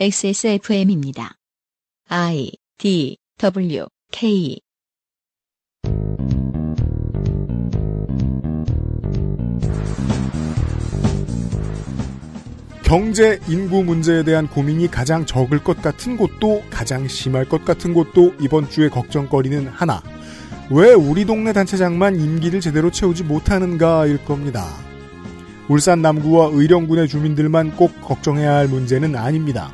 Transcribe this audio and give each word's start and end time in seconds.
XSFM입니다. 0.00 1.36
I 2.08 2.50
D 2.78 3.16
W 3.38 3.86
K 4.10 4.58
경제 12.82 13.38
인구 13.48 13.84
문제에 13.84 14.24
대한 14.24 14.48
고민이 14.48 14.88
가장 14.88 15.24
적을 15.24 15.62
것 15.62 15.80
같은 15.80 16.16
곳도 16.16 16.64
가장 16.70 17.06
심할 17.06 17.48
것 17.48 17.64
같은 17.64 17.94
곳도 17.94 18.34
이번 18.40 18.68
주에 18.68 18.88
걱정거리는 18.88 19.68
하나. 19.68 20.02
왜 20.72 20.92
우리 20.92 21.24
동네 21.24 21.52
단체장만 21.52 22.16
임기를 22.16 22.60
제대로 22.60 22.90
채우지 22.90 23.22
못하는가일 23.22 24.24
겁니다. 24.24 24.66
울산 25.68 26.02
남구와 26.02 26.48
의령군의 26.52 27.06
주민들만 27.06 27.76
꼭 27.76 27.92
걱정해야 28.00 28.54
할 28.54 28.66
문제는 28.66 29.14
아닙니다. 29.14 29.72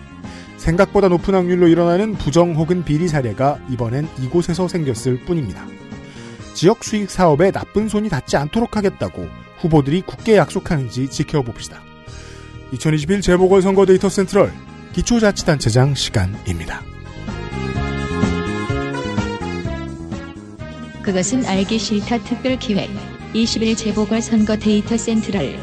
생각보다 0.61 1.09
높은 1.09 1.35
확률로 1.35 1.69
일어나는 1.69 2.15
부정 2.15 2.55
혹은 2.55 2.85
비리 2.85 3.09
사례가 3.09 3.59
이번엔 3.71 4.07
이곳에서 4.23 4.69
생겼을 4.69 5.21
뿐입니다. 5.25 5.67
지역 6.55 6.85
수익 6.85 7.11
사업에 7.11 7.51
나쁜 7.51 7.89
손이 7.89 8.11
닿지 8.11 8.37
않도록 8.37 8.77
하겠다고 8.77 9.27
후보들이 9.59 10.03
굳게 10.03 10.37
약속하는지 10.37 11.09
지켜봅시다. 11.09 11.81
2021 12.73 13.23
재보궐선거 13.23 13.87
데이터 13.87 14.09
센트럴 14.09 14.53
기초자치단체장 14.93 15.95
시간입니다. 15.95 16.83
그것은 21.03 21.47
알기 21.47 21.79
싫다 21.79 22.19
특별기획 22.19 22.91
21 23.33 23.77
재보궐선거 23.77 24.57
데이터 24.57 24.97
센트럴 24.97 25.59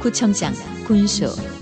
구청장 0.00 0.52
군수 0.86 1.57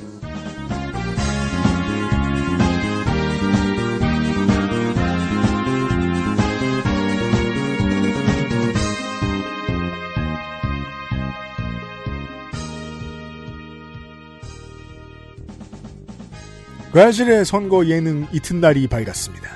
과실의 16.97 17.45
선거 17.45 17.87
예능 17.89 18.27
이튿날이 18.33 18.87
밝았습니다. 18.89 19.51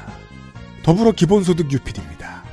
더불어 0.83 1.11
기본소득 1.13 1.73
UPD입니다. 1.73 2.45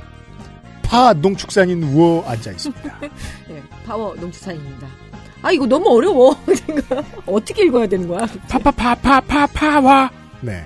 파 0.82 1.12
농축산인 1.12 1.82
우어 1.82 2.24
앉아 2.26 2.52
있습니다. 2.52 3.00
네, 3.00 3.62
파워 3.84 4.14
농축산입니다. 4.14 4.88
아 5.42 5.52
이거 5.52 5.66
너무 5.66 5.94
어려워. 5.94 6.34
어떻게 7.26 7.66
읽어야 7.66 7.86
되는 7.86 8.08
거야? 8.08 8.26
파파파파파파와 8.48 10.10
네. 10.40 10.64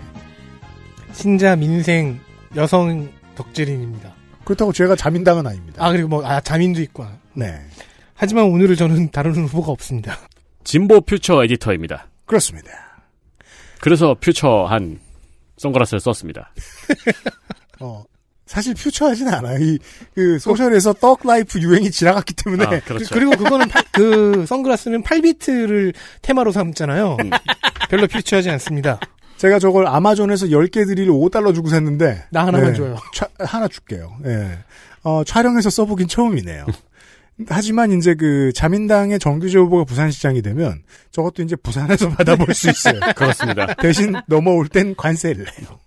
신자 1.10 1.56
민생 1.56 2.20
여성 2.54 3.10
덕질인입니다. 3.34 4.14
그렇다고 4.44 4.72
제가 4.72 4.94
자민당은 4.94 5.48
아닙니다. 5.48 5.84
아 5.84 5.90
그리고 5.90 6.08
뭐 6.08 6.24
아 6.24 6.40
자민도 6.40 6.80
있고. 6.82 7.04
네. 7.34 7.58
하지만 8.14 8.44
오늘은 8.44 8.76
저는 8.76 9.10
다루는 9.10 9.46
후보가 9.46 9.72
없습니다. 9.72 10.16
진보 10.62 11.00
퓨처 11.00 11.42
에디터입니다. 11.42 12.06
그렇습니다. 12.24 12.81
그래서 13.82 14.14
퓨처한 14.20 15.00
선글라스를 15.58 15.98
썼습니다. 16.00 16.52
어, 17.80 18.04
사실 18.46 18.74
future하진 18.74 19.28
않아요. 19.28 19.58
이, 19.58 19.78
그, 20.14 20.38
social에서 20.38 20.92
thug 20.94 21.20
life 21.26 21.58
유행이 21.60 21.90
지나갔기 21.90 22.34
때문에. 22.34 22.64
아, 22.64 22.80
그렇죠. 22.80 23.12
그, 23.12 23.18
리고 23.18 23.32
그거는 23.32 23.66
팔- 23.68 23.82
그 23.92 24.44
선글라스는 24.46 25.02
8비트를 25.02 25.94
테마로 26.22 26.52
삼잖아요. 26.52 27.16
음. 27.22 27.30
별로 27.90 28.06
필요하지 28.06 28.50
않습니다. 28.50 29.00
제가 29.38 29.58
저걸 29.58 29.88
아마존에서 29.88 30.46
10개들이 30.46 31.08
5달러 31.08 31.52
주고 31.52 31.68
샀는데. 31.68 32.24
나 32.30 32.46
하나만 32.46 32.72
네, 32.72 32.78
줘요. 32.78 32.96
차- 33.12 33.28
하나 33.40 33.66
줄게요. 33.66 34.16
예. 34.26 34.58
어, 35.02 35.24
촬영해서 35.24 35.70
써보긴 35.70 36.06
처음이네요. 36.06 36.66
하지만 37.48 37.92
이제 37.92 38.14
그 38.14 38.52
자민당의 38.54 39.18
정규제 39.18 39.58
후보가 39.58 39.84
부산시장이 39.84 40.42
되면 40.42 40.82
저것도 41.10 41.42
이제 41.42 41.56
부산에서 41.56 42.08
받아볼 42.14 42.54
수 42.54 42.70
있어요. 42.70 43.00
그렇습니다. 43.16 43.66
대신 43.74 44.14
넘어올 44.26 44.68
땐 44.68 44.94
관세를 44.96 45.44
내요. 45.58 45.78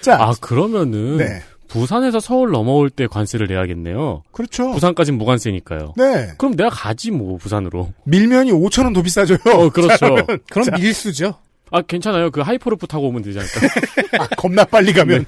자, 0.00 0.16
아 0.20 0.34
그러면은 0.40 1.18
네. 1.18 1.42
부산에서 1.68 2.20
서울 2.20 2.50
넘어올 2.50 2.90
때 2.90 3.06
관세를 3.06 3.46
내야겠네요. 3.46 4.22
그렇죠. 4.32 4.72
부산까진 4.72 5.16
무관세니까요. 5.16 5.94
네. 5.96 6.32
그럼 6.36 6.56
내가 6.56 6.68
가지 6.70 7.10
뭐 7.10 7.36
부산으로. 7.38 7.92
밀면이 8.04 8.50
5천 8.52 8.84
원 8.84 8.92
더 8.92 9.02
비싸져요. 9.02 9.38
어 9.46 9.70
그렇죠. 9.70 10.16
그럼 10.50 10.66
밀수죠. 10.80 11.34
아 11.70 11.80
괜찮아요. 11.82 12.30
그 12.30 12.40
하이퍼루프 12.40 12.86
타고 12.88 13.08
오면 13.08 13.22
되지 13.22 13.38
않을까? 13.38 14.22
아, 14.22 14.26
겁나 14.36 14.64
빨리 14.64 14.92
가면. 14.92 15.24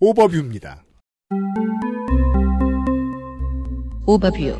overview입니다. 0.00 0.82
오버뷰 4.10 4.58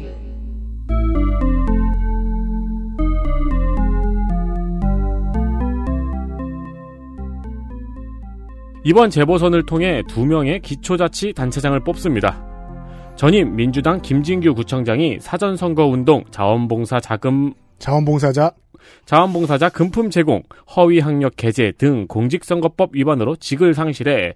이번 8.85 9.11
재보선을 9.11 9.67
통해 9.67 10.03
두 10.09 10.25
명의 10.25 10.61
기초자치 10.61 11.33
단체장을 11.33 11.83
뽑습니다. 11.83 12.47
전임 13.17 13.57
민주당 13.57 14.01
김진규 14.01 14.55
구청장이 14.55 15.19
사전선거운동 15.21 16.25
자원봉사 16.31 17.01
자금 17.01 17.53
자원봉사자. 17.81 18.53
자원봉사자 19.05 19.69
금품 19.69 20.11
제공, 20.11 20.43
허위 20.77 21.01
학력 21.01 21.35
개재 21.37 21.73
등 21.77 22.07
공직선거법 22.07 22.91
위반으로 22.95 23.35
직을 23.37 23.75
상실해 23.75 24.35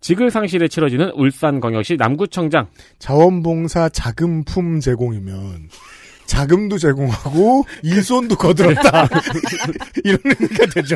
직을 0.00 0.30
상실에 0.30 0.68
치러지는 0.68 1.10
울산광역시 1.10 1.96
남구청장 1.96 2.68
자원봉사 2.98 3.88
자금품 3.90 4.80
제공이면 4.80 5.68
자금도 6.26 6.76
제공하고 6.78 7.64
일손도 7.82 8.36
거들었다. 8.36 9.08
이런 10.04 10.18
의미가 10.24 10.66
되죠. 10.74 10.94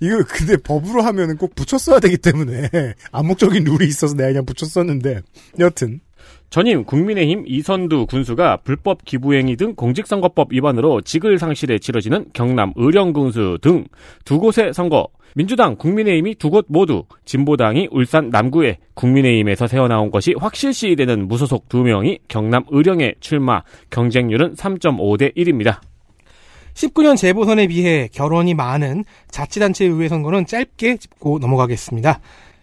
이거 0.00 0.22
근데 0.28 0.56
법으로 0.56 1.02
하면은 1.02 1.36
꼭 1.36 1.54
붙였어야 1.54 1.98
되기 2.00 2.16
때문에 2.18 2.68
암묵적인 3.12 3.64
룰이 3.64 3.86
있어서 3.88 4.14
내가 4.14 4.28
그냥 4.28 4.46
붙였었는데 4.46 5.20
여튼 5.58 6.00
전임 6.50 6.84
국민의힘 6.84 7.44
이선두 7.46 8.06
군수가 8.06 8.58
불법 8.58 9.04
기부행위 9.04 9.56
등 9.56 9.74
공직선거법 9.74 10.52
위반으로 10.52 11.00
직을 11.00 11.38
상실에 11.38 11.78
치러지는 11.78 12.26
경남 12.32 12.72
의령군수 12.76 13.58
등 13.60 13.86
두 14.24 14.38
곳의 14.38 14.72
선거 14.72 15.08
민주당, 15.36 15.74
국민의힘이 15.76 16.36
두 16.36 16.50
곳 16.50 16.66
모두 16.68 17.04
진보당이 17.24 17.88
울산 17.90 18.30
남구에 18.30 18.78
국민의힘에서 18.94 19.66
새어나온 19.66 20.12
것이 20.12 20.32
확실시 20.38 20.94
되는 20.94 21.26
무소속 21.26 21.68
두 21.68 21.78
명이 21.82 22.20
경남 22.28 22.64
의령에 22.70 23.14
출마 23.18 23.62
경쟁률은 23.90 24.54
3.5 24.54 25.18
대 25.18 25.30
1입니다. 25.30 25.80
19년 26.74 27.16
재보선에 27.16 27.66
비해 27.66 28.08
결원이 28.12 28.54
많은 28.54 29.04
자치단체 29.30 29.84
의회 29.86 30.08
선거는 30.08 30.46
짧게 30.46 30.98
짚고 30.98 31.40
넘어가겠습니다. 31.40 32.20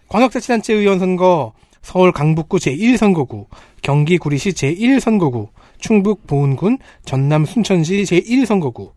광역자치단체 0.08 0.72
의원 0.72 0.98
선거 0.98 1.52
서울 1.82 2.12
강북구 2.12 2.56
제1선거구, 2.58 3.46
경기 3.82 4.16
구리시 4.16 4.52
제1선거구, 4.52 5.48
충북 5.78 6.26
보은군, 6.26 6.78
전남 7.04 7.44
순천시 7.44 8.04
제1선거구, 8.04 8.92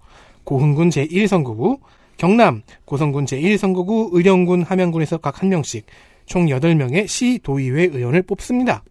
고흥군 0.45 0.89
제1선거구, 0.89 1.79
경남 2.17 2.63
고성군 2.85 3.25
제1선거구, 3.25 4.09
의령군 4.13 4.63
함양군에서 4.63 5.17
각 5.17 5.41
한 5.41 5.49
명씩 5.49 5.85
총 6.25 6.47
8명의 6.47 7.07
시 7.07 7.39
도의회 7.43 7.89
의원을 7.93 8.23
뽑습니다. 8.23 8.83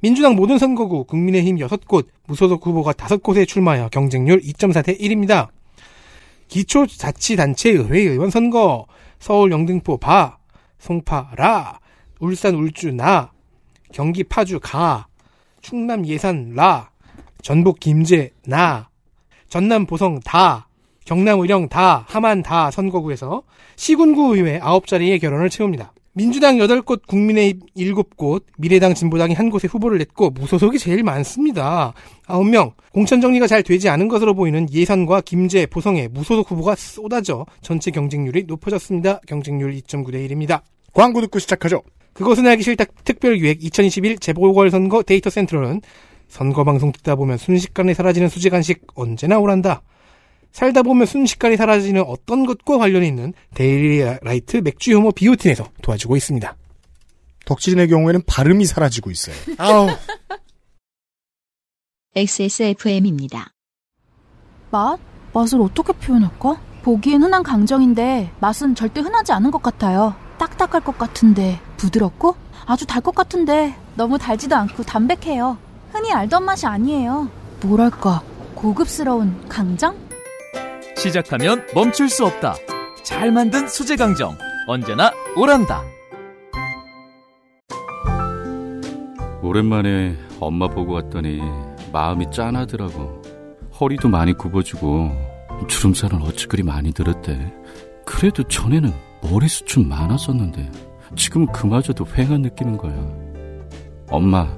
민주당 0.00 0.36
모든 0.36 0.58
선거구, 0.58 1.04
국민의힘 1.04 1.56
6곳, 1.56 2.06
무소속 2.26 2.66
후보가 2.66 2.92
5곳에 2.92 3.48
출마하여 3.48 3.88
경쟁률 3.88 4.40
2.4대 4.40 5.00
1입니다. 5.00 5.48
기초자치단체 6.48 7.70
의회 7.70 8.00
의원 8.00 8.30
선거, 8.30 8.86
서울 9.18 9.50
영등포 9.50 9.96
바, 9.96 10.38
송파 10.78 11.32
라, 11.36 11.80
울산 12.20 12.54
울주 12.54 12.92
나, 12.92 13.32
경기 13.92 14.22
파주 14.22 14.60
가, 14.60 15.06
충남 15.60 16.06
예산 16.06 16.52
라, 16.54 16.90
전북 17.42 17.80
김제 17.80 18.30
나, 18.46 18.90
전남 19.48 19.86
보성 19.86 20.20
다, 20.20 20.68
경남 21.06 21.40
의령 21.40 21.68
다, 21.68 22.04
함안 22.08 22.42
다 22.42 22.70
선거구에서 22.70 23.44
시군구 23.76 24.36
의회 24.36 24.58
9자리의 24.58 25.20
결혼을 25.20 25.48
채웁니다. 25.48 25.92
민주당 26.12 26.56
8곳, 26.56 27.06
국민의힘 27.06 27.60
7곳, 27.76 28.42
미래당 28.58 28.94
진보당이 28.94 29.34
한 29.34 29.50
곳에 29.50 29.68
후보를 29.68 29.98
냈고 29.98 30.30
무소속이 30.30 30.78
제일 30.78 31.04
많습니다. 31.04 31.92
9명. 32.26 32.72
공천 32.92 33.20
정리가 33.20 33.46
잘 33.46 33.62
되지 33.62 33.88
않은 33.88 34.08
것으로 34.08 34.34
보이는 34.34 34.66
예산과 34.72 35.20
김제, 35.20 35.66
보성에 35.66 36.08
무소속 36.08 36.50
후보가 36.50 36.74
쏟아져 36.74 37.46
전체 37.60 37.90
경쟁률이 37.90 38.44
높아졌습니다. 38.48 39.20
경쟁률 39.26 39.74
2.9대 39.74 40.28
1입니다. 40.28 40.62
광고 40.92 41.20
듣고 41.20 41.38
시작하죠. 41.38 41.82
그것은 42.14 42.46
알기 42.46 42.62
싫다 42.62 42.86
특별기획 43.04 43.62
2021 43.62 44.18
재보궐선거 44.18 45.02
데이터 45.02 45.28
센트럴은 45.28 45.82
선거방송 46.28 46.92
듣다 46.92 47.14
보면 47.14 47.36
순식간에 47.36 47.92
사라지는 47.92 48.28
수제 48.28 48.48
간식 48.48 48.86
언제나 48.94 49.38
오란다. 49.38 49.82
살다 50.56 50.82
보면 50.82 51.06
순식간에 51.06 51.54
사라지는 51.58 52.02
어떤 52.06 52.46
것과 52.46 52.78
관련이 52.78 53.06
있는 53.06 53.34
데일리라이트 53.52 54.56
맥주 54.64 54.90
효모 54.94 55.12
비오틴에서 55.12 55.68
도와주고 55.82 56.16
있습니다. 56.16 56.56
덕질인의 57.44 57.88
경우에는 57.88 58.22
발음이 58.26 58.64
사라지고 58.64 59.10
있어요. 59.10 59.36
아우. 59.58 59.88
XSFM입니다. 62.14 63.50
맛? 64.70 64.98
맛을 65.34 65.60
어떻게 65.60 65.92
표현할까? 65.92 66.58
보기엔 66.82 67.22
흔한 67.22 67.42
강정인데 67.42 68.30
맛은 68.40 68.74
절대 68.74 69.02
흔하지 69.02 69.32
않은 69.32 69.50
것 69.50 69.62
같아요. 69.62 70.14
딱딱할 70.38 70.80
것 70.80 70.96
같은데 70.96 71.60
부드럽고 71.76 72.34
아주 72.64 72.86
달 72.86 73.02
것 73.02 73.14
같은데 73.14 73.74
너무 73.94 74.16
달지도 74.16 74.56
않고 74.56 74.84
담백해요. 74.84 75.58
흔히 75.92 76.10
알던 76.14 76.46
맛이 76.46 76.64
아니에요. 76.64 77.28
뭐랄까 77.60 78.22
고급스러운 78.54 79.46
강정? 79.50 80.05
시작하면 80.96 81.64
멈출 81.74 82.08
수 82.08 82.24
없다. 82.24 82.54
잘 83.02 83.30
만든 83.30 83.68
수제 83.68 83.96
강정. 83.96 84.36
언제나 84.66 85.12
오란다. 85.36 85.82
오랜만에 89.42 90.16
엄마 90.40 90.66
보고 90.66 90.94
왔더니 90.94 91.40
마음이 91.92 92.30
짠하더라고. 92.32 93.22
허리도 93.78 94.08
많이 94.08 94.32
굽어지고 94.32 95.12
주름살은 95.68 96.22
어찌 96.22 96.46
그리 96.46 96.62
많이 96.62 96.92
들었대. 96.92 97.52
그래도 98.04 98.42
전에는 98.42 98.92
머리숱 99.22 99.66
좀 99.66 99.88
많았었는데 99.88 100.70
지금은 101.14 101.52
그마저도 101.52 102.04
휑한 102.04 102.40
느끼는 102.40 102.76
거야. 102.76 102.94
엄마, 104.08 104.48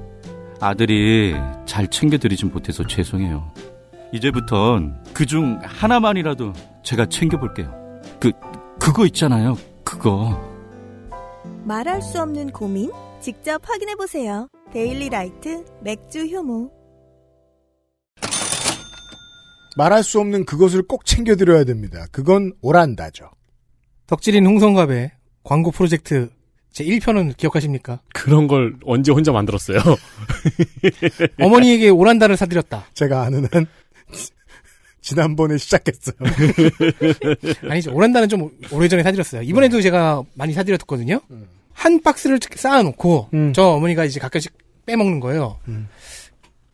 아들이 0.59 1.35
잘 1.65 1.87
챙겨드리진 1.87 2.51
못해서 2.51 2.85
죄송해요. 2.85 3.51
이제부턴 4.11 5.03
그 5.19 5.25
중 5.25 5.59
하나만이라도 5.61 6.53
제가 6.81 7.07
챙겨볼게요. 7.07 7.69
그, 8.21 8.31
그거 8.79 9.05
있잖아요. 9.07 9.57
그거. 9.83 10.39
말할 11.65 12.01
수 12.01 12.21
없는 12.21 12.51
고민? 12.51 12.89
직접 13.19 13.61
확인해보세요. 13.67 14.47
데일리 14.71 15.09
라이트 15.09 15.65
맥주 15.83 16.25
효모. 16.25 16.71
말할 19.75 20.03
수 20.03 20.21
없는 20.21 20.45
그것을 20.45 20.83
꼭 20.83 21.03
챙겨드려야 21.05 21.65
됩니다. 21.65 22.05
그건 22.13 22.53
오란다죠. 22.61 23.29
덕질인 24.07 24.45
홍성갑의 24.45 25.11
광고 25.43 25.71
프로젝트 25.71 26.29
제 26.71 26.85
1편은 26.85 27.35
기억하십니까? 27.35 27.99
그런 28.13 28.47
걸 28.47 28.77
언제 28.85 29.11
혼자 29.11 29.33
만들었어요? 29.33 29.79
어머니에게 31.41 31.89
오란다를 31.89 32.37
사드렸다. 32.37 32.85
제가 32.93 33.23
아는 33.23 33.47
한 33.51 33.65
지난번에 35.01 35.57
시작했어요. 35.57 36.15
아니죠. 37.69 37.93
오란다는 37.93 38.29
좀 38.29 38.49
오래전에 38.71 39.03
사드렸어요. 39.03 39.41
이번에도 39.43 39.81
제가 39.81 40.23
많이 40.33 40.53
사드렸거든요. 40.53 41.21
한 41.73 42.01
박스를 42.01 42.39
쌓아놓고 42.55 43.29
음. 43.33 43.53
저 43.53 43.63
어머니가 43.69 44.05
이제 44.05 44.19
가끔씩 44.19 44.53
빼먹는 44.85 45.19
거예요. 45.19 45.57
음. 45.67 45.87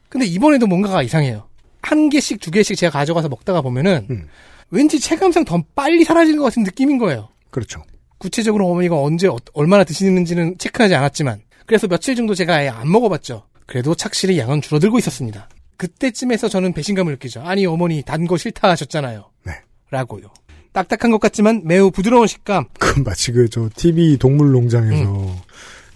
근데 0.10 0.26
이번에도 0.26 0.66
뭔가가 0.68 1.04
이상해요. 1.04 1.48
한 1.82 2.10
개씩 2.10 2.40
두 2.40 2.50
개씩 2.52 2.78
제가 2.78 2.92
가져가서 2.98 3.30
먹다가 3.30 3.62
보면은 3.62 4.08
음. 4.10 4.28
왠지 4.72 5.00
체감상 5.00 5.46
더 5.46 5.62
빨리 5.76 6.04
사라지는 6.04 6.40
것 6.40 6.46
같은 6.46 6.64
느낌인 6.64 6.98
거예요. 6.98 7.30
그렇죠. 7.52 7.84
구체적으로 8.18 8.68
어머니가 8.70 9.00
언제 9.00 9.28
어- 9.28 9.38
얼마나 9.54 9.84
드시는지는 9.84 10.58
체크하지 10.58 10.96
않았지만 10.96 11.42
그래서 11.68 11.88
며칠 11.88 12.16
정도 12.16 12.34
제가 12.34 12.56
아예 12.56 12.70
안 12.70 12.92
먹어봤죠. 12.92 13.44
그래도 13.68 13.94
착실히 13.94 14.38
양은 14.40 14.62
줄어들고 14.62 14.98
있었습니다. 15.00 15.50
그때쯤에서 15.78 16.48
저는 16.50 16.74
배신감을 16.74 17.14
느끼죠. 17.14 17.42
아니 17.42 17.66
어머니 17.66 18.02
단 18.04 18.26
거 18.26 18.38
싫다 18.38 18.70
하셨잖아요. 18.70 19.30
네. 19.46 19.54
라고요. 19.92 20.28
딱딱한 20.74 21.12
것 21.12 21.20
같지만 21.20 21.62
매우 21.66 21.92
부드러운 21.92 22.28
식감. 22.28 22.66
그 22.80 23.00
마치 23.02 23.32
그 23.32 23.48
저 23.50 23.70
TV 23.76 24.18
동물 24.18 24.52
농장에서 24.52 25.36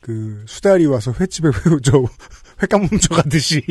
그 0.02 0.44
수달이 0.48 0.86
와서 0.86 1.14
횟집에 1.20 1.50
회, 1.50 1.52
저 1.84 2.04
횟감 2.62 2.86
훔쳐가듯이 2.86 3.62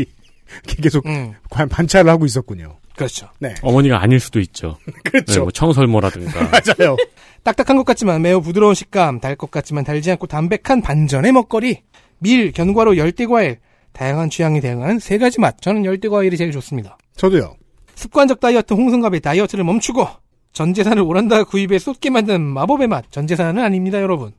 계속 0.82 1.06
음, 1.06 1.34
관- 1.50 1.68
반차를 1.68 2.10
하고 2.10 2.26
있었군요. 2.26 2.78
그렇죠. 2.96 3.28
네. 3.38 3.54
어머니가 3.62 4.02
아닐 4.02 4.18
수도 4.18 4.40
있죠. 4.40 4.76
네, 4.86 4.92
그렇죠. 5.04 5.42
뭐 5.42 5.50
청설모라든가. 5.50 6.40
맞아요. 6.50 6.96
딱딱한 7.44 7.76
것 7.76 7.84
같지만 7.84 8.20
매우 8.22 8.40
부드러운 8.42 8.74
식감, 8.74 9.20
달 9.20 9.36
것 9.36 9.50
같지만 9.50 9.84
달지 9.84 10.10
않고 10.10 10.26
담백한 10.26 10.82
반전의 10.82 11.32
먹거리, 11.32 11.82
밀, 12.18 12.52
견과류, 12.52 12.96
열대과일, 12.98 13.58
다양한 13.98 14.30
취향에 14.30 14.60
대응한 14.60 15.00
세 15.00 15.18
가지 15.18 15.40
맛. 15.40 15.60
저는 15.60 15.84
열대 15.84 16.08
과일이 16.08 16.36
제일 16.36 16.52
좋습니다. 16.52 16.96
저도요. 17.16 17.56
습관적 17.96 18.38
다이어트 18.38 18.72
홍성갑의 18.72 19.18
다이어트를 19.18 19.64
멈추고 19.64 20.06
전 20.52 20.72
재산을 20.72 21.02
오란다 21.02 21.42
구입에 21.42 21.80
쏟게 21.80 22.08
만든 22.10 22.40
마법의 22.42 22.86
맛. 22.86 23.10
전 23.10 23.26
재산은 23.26 23.60
아닙니다, 23.60 24.00
여러분. 24.00 24.32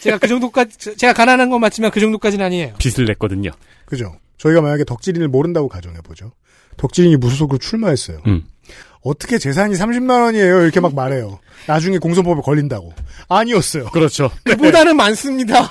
제가 0.00 0.18
그 0.18 0.26
정도까지 0.26 0.96
제가 0.96 1.12
가난한 1.12 1.48
건 1.48 1.60
맞지만 1.60 1.92
그 1.92 2.00
정도까지는 2.00 2.44
아니에요. 2.44 2.74
빚을 2.78 3.06
냈거든요. 3.06 3.52
그죠. 3.84 4.16
저희가 4.38 4.60
만약에 4.60 4.82
덕질인을 4.82 5.28
모른다고 5.28 5.68
가정해 5.68 5.98
보죠. 6.02 6.32
덕질인이 6.76 7.16
무소속으로 7.18 7.58
출마했어요. 7.58 8.18
음. 8.26 8.46
어떻게 9.02 9.38
재산이 9.38 9.74
30만 9.74 10.22
원이에요? 10.22 10.62
이렇게 10.62 10.78
막 10.80 10.94
말해요. 10.94 11.40
나중에 11.66 11.98
공소법에 11.98 12.40
걸린다고. 12.42 12.92
아니었어요. 13.28 13.86
그렇죠. 13.90 14.30
그보다는 14.44 14.96
많습니다. 14.96 15.68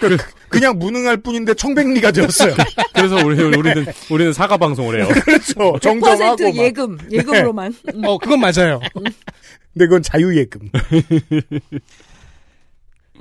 그냥 0.50 0.78
무능할 0.78 1.16
뿐인데 1.18 1.54
청백리가 1.54 2.12
되었어요. 2.12 2.54
그래서 2.94 3.16
우리, 3.24 3.42
우리는, 3.42 3.86
우리는 4.10 4.32
사과 4.32 4.56
방송을 4.56 5.00
해요. 5.00 5.08
그렇죠. 5.24 5.78
정정하고 5.80 6.36
100% 6.36 6.44
막. 6.44 6.56
예금, 6.56 6.98
예금으로만. 7.10 7.74
음. 7.94 8.04
어, 8.04 8.18
그건 8.18 8.40
맞아요. 8.40 8.80
근데 8.92 9.86
그건 9.86 10.02
자유예금. 10.02 10.70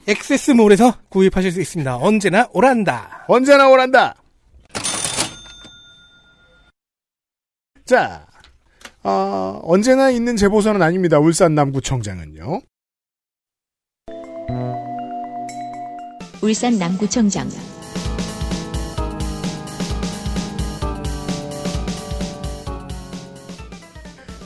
엑세스몰에서 0.07 0.97
구입하실 1.09 1.51
수 1.51 1.61
있습니다. 1.61 1.97
언제나 1.97 2.47
오란다. 2.51 3.25
언제나 3.27 3.69
오란다. 3.69 4.15
자, 7.85 8.25
아, 9.03 9.59
언제나 9.63 10.09
있는 10.09 10.37
제보서는 10.37 10.81
아닙니다. 10.81 11.19
울산 11.19 11.55
남구청장은요. 11.55 12.61
울산 16.41 16.77
남구청장. 16.77 17.49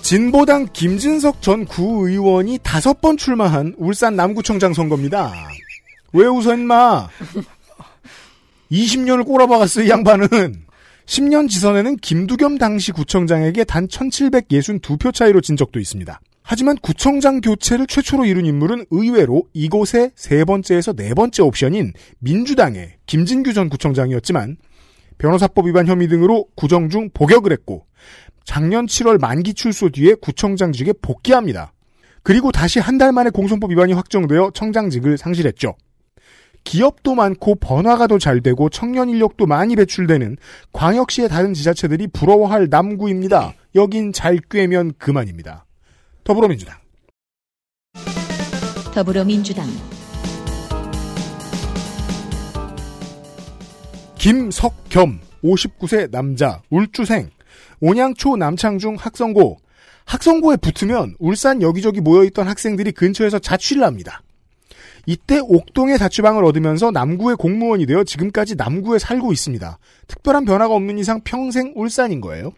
진보당 0.02 0.68
김진석 0.72 1.42
전 1.42 1.66
구의원이 1.66 2.60
다섯 2.64 3.02
번 3.02 3.18
출마한 3.18 3.76
울산 3.78 4.16
남구청장 4.16 4.74
선거입니다. 4.74 5.34
왜 6.14 6.26
웃어 6.26 6.54
임마? 6.54 7.10
20년을 8.72 9.26
꼬라박았어 9.26 9.84
이 9.84 9.90
양반은. 9.90 10.67
10년 11.08 11.50
지선에는 11.50 11.98
김두겸 11.98 12.58
당시 12.58 12.92
구청장에게 12.92 13.64
단 13.64 13.88
1762표 13.88 15.14
차이로 15.14 15.42
진 15.42 15.56
적도 15.56 15.80
있습니다. 15.80 16.20
하지만 16.44 16.78
구청장 16.78 17.42
교체를 17.42 17.88
최초로 17.88 18.26
이룬 18.26 18.46
인물은 18.46 18.86
의외로 18.92 19.44
이곳의 19.54 20.12
세 20.16 20.46
번째에서 20.46 20.94
네 20.94 21.14
번째 21.14 21.44
옵션인 21.44 21.94
민주당의 22.20 22.94
김진규 23.06 23.54
전 23.54 23.70
구청장이었지만 23.70 24.58
변호사법 25.18 25.68
위반 25.68 25.88
혐의 25.88 26.08
등으로 26.08 26.46
구정 26.56 26.90
중 26.90 27.10
복역을 27.14 27.52
했고 27.52 27.86
작년 28.46 28.86
7월 28.86 29.20
만기 29.20 29.54
출소 29.56 29.90
뒤에 29.90 30.14
구청장직에 30.16 30.94
복귀합니다. 31.02 31.74
그리고 32.24 32.52
다시 32.52 32.80
한 32.80 32.98
달 32.98 33.12
만에 33.14 33.30
공선법 33.30 33.72
위반이 33.72 33.94
확정되어 33.94 34.52
청장직을 34.54 35.18
상실했죠. 35.18 35.76
기업도 36.68 37.16
많고 37.16 37.56
번화가 37.56 38.08
도 38.08 38.18
잘 38.20 38.42
되고 38.42 38.68
청년 38.68 39.08
인력도 39.10 39.46
많이 39.46 39.76
배출되는 39.78 40.36
광역시의 40.74 41.30
다른 41.30 41.54
지자체들이 41.54 42.08
부러워할 42.08 42.68
남구입니다. 42.70 43.54
여긴 43.76 44.12
잘 44.12 44.38
꿰면 44.50 44.94
그만입니다. 44.98 45.66
더불어민주당. 46.26 46.76
더불어민주당. 48.94 49.66
김석겸 54.18 55.20
59세 55.44 56.12
남자 56.12 56.62
울주생 56.70 57.30
온양초 57.80 58.36
남창중 58.36 58.96
학성고 58.96 59.58
학성고에 60.06 60.58
붙으면 60.58 61.16
울산 61.20 61.62
여기저기 61.62 62.02
모여있던 62.02 62.46
학생들이 62.48 62.92
근처에서 62.92 63.40
자취를 63.40 63.84
합니다. 63.84 64.22
이때 65.08 65.40
옥동의 65.42 65.98
자취방을 65.98 66.44
얻으면서 66.44 66.92
남구의 66.92 67.38
공무원이 67.38 67.86
되어 67.86 68.04
지금까지 68.04 68.56
남구에 68.56 69.00
살고 69.00 69.32
있습니다. 69.32 69.80
특별한 70.08 70.44
변화가 70.44 70.76
없는 70.76 71.00
이상 71.00 71.22
평생 71.24 71.72
울산인 71.76 72.20
거예요. 72.20 72.52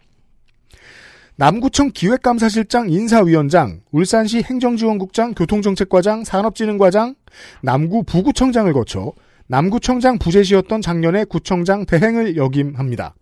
남구청 1.36 1.92
기획감사실장 1.94 2.90
인사위원장, 2.90 3.80
울산시 3.92 4.42
행정지원국장, 4.42 5.32
교통정책과장, 5.34 6.24
산업진흥과장, 6.24 7.14
남구 7.62 8.02
부구청장을 8.02 8.70
거쳐 8.72 9.12
남구청장 9.46 10.18
부재시였던 10.18 10.82
작년에 10.82 11.24
구청장 11.24 11.86
대행을 11.86 12.36
역임합니다. 12.36 13.14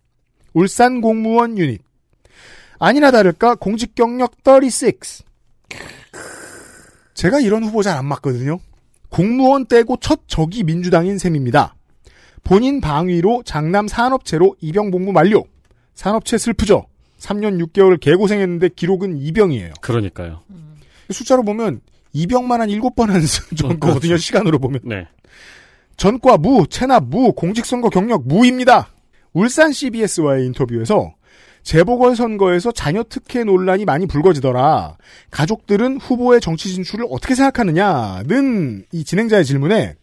울산 0.53 1.01
공무원 1.01 1.57
유닛. 1.59 1.81
아니나 2.79 3.11
다를까 3.11 3.55
공직 3.55 3.93
경력 3.93 4.33
36. 4.43 4.99
제가 7.13 7.39
이런 7.39 7.63
후보 7.63 7.83
잘 7.83 7.95
안 7.95 8.05
맞거든요. 8.05 8.59
공무원 9.09 9.65
떼고 9.65 9.97
첫 9.97 10.21
적이 10.27 10.63
민주당인 10.63 11.17
셈입니다. 11.17 11.75
본인 12.43 12.81
방위로 12.81 13.43
장남 13.43 13.87
산업체로 13.87 14.55
입영 14.61 14.91
복무 14.91 15.11
만료. 15.11 15.45
산업체 15.95 16.37
슬프죠. 16.37 16.85
3년 17.19 17.63
6개월 17.65 17.99
개고생했는데 17.99 18.69
기록은 18.69 19.17
이병이에요. 19.17 19.73
그러니까요. 19.81 20.41
숫자로 21.09 21.43
보면 21.43 21.81
이병만 22.13 22.61
한 22.61 22.69
7번 22.69 23.07
한 23.07 23.21
정도거든요. 23.55 24.17
시간으로 24.17 24.59
보면. 24.59 24.81
네. 24.83 25.07
전과 25.97 26.37
무, 26.37 26.65
체납 26.67 27.05
무, 27.09 27.33
공직선거 27.33 27.89
경력 27.89 28.25
무입니다. 28.25 28.87
울산 29.33 29.73
CBS와의 29.73 30.45
인터뷰에서 30.45 31.13
재보궐선거에서 31.69 32.71
자녀 32.71 33.03
특혜 33.03 33.43
논란이 33.43 33.85
많이 33.85 34.07
불거지더라. 34.07 34.97
가족들은 35.29 35.97
후보의 35.97 36.41
정치 36.41 36.73
진출을 36.73 37.05
어떻게 37.11 37.35
생각하느냐는 37.35 38.85
이 38.91 39.03
진행자의 39.03 39.45
질문에 39.45 39.93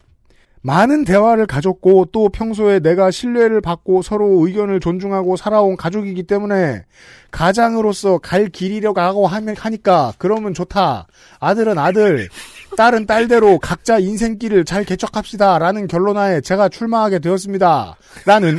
많은 0.61 1.03
대화를 1.03 1.45
가졌고 1.45 2.05
또 2.13 2.29
평소에 2.29 2.79
내가 2.79 3.11
신뢰를 3.11 3.59
받고 3.59 4.01
서로 4.01 4.47
의견을 4.47 4.79
존중하고 4.79 5.35
살아온 5.35 5.75
가족이기 5.75 6.23
때문에 6.23 6.85
가장으로서 7.31 8.19
갈 8.19 8.47
길이려고 8.47 9.01
하고 9.01 9.27
하니까 9.27 10.13
그러면 10.17 10.53
좋다. 10.53 11.07
아들은 11.41 11.77
아들, 11.77 12.29
딸은 12.77 13.07
딸대로 13.07 13.59
각자 13.59 13.99
인생길을 13.99 14.63
잘 14.63 14.85
개척합시다. 14.85 15.59
라는 15.59 15.87
결론하에 15.87 16.39
제가 16.39 16.69
출마하게 16.69 17.19
되었습니다. 17.19 17.97
라는 18.25 18.57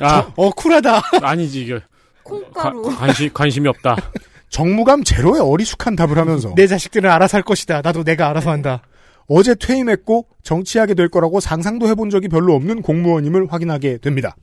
아, 0.00 0.30
어, 0.36 0.50
쿨하다. 0.50 1.00
아니지, 1.22 1.62
이게. 1.62 1.80
콩가루. 2.28 2.82
관- 2.82 2.96
관심, 2.96 3.32
관심이 3.32 3.68
없다. 3.68 3.96
정무감 4.48 5.02
제로의 5.04 5.40
어리숙한 5.42 5.96
답을 5.96 6.18
하면서 6.18 6.54
내 6.54 6.66
자식들은 6.66 7.10
알아서 7.10 7.36
할 7.38 7.42
것이다. 7.42 7.82
나도 7.82 8.04
내가 8.04 8.28
알아서 8.28 8.50
한다. 8.50 8.82
어제 9.28 9.54
퇴임했고 9.56 10.26
정치하게 10.44 10.94
될 10.94 11.08
거라고 11.08 11.40
상상도 11.40 11.88
해본 11.88 12.10
적이 12.10 12.28
별로 12.28 12.54
없는 12.54 12.82
공무원임을 12.82 13.52
확인하게 13.52 13.98
됩니다. 13.98 14.36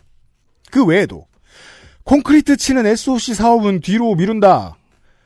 그 0.71 0.83
외에도 0.85 1.25
콘크리트 2.03 2.57
치는 2.57 2.85
SOC 2.85 3.33
사업은 3.33 3.79
뒤로 3.79 4.13
미룬다. 4.15 4.75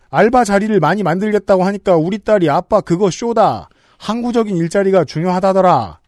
알바 0.09 0.43
자리를 0.43 0.79
많이 0.79 1.01
만들겠다고 1.01 1.63
하니까 1.63 1.95
우리 1.97 2.19
딸이 2.19 2.49
아빠 2.49 2.81
그거 2.81 3.09
쇼다. 3.09 3.69
항구적인 3.97 4.55
일자리가 4.55 5.03
중요하다더라. 5.05 5.99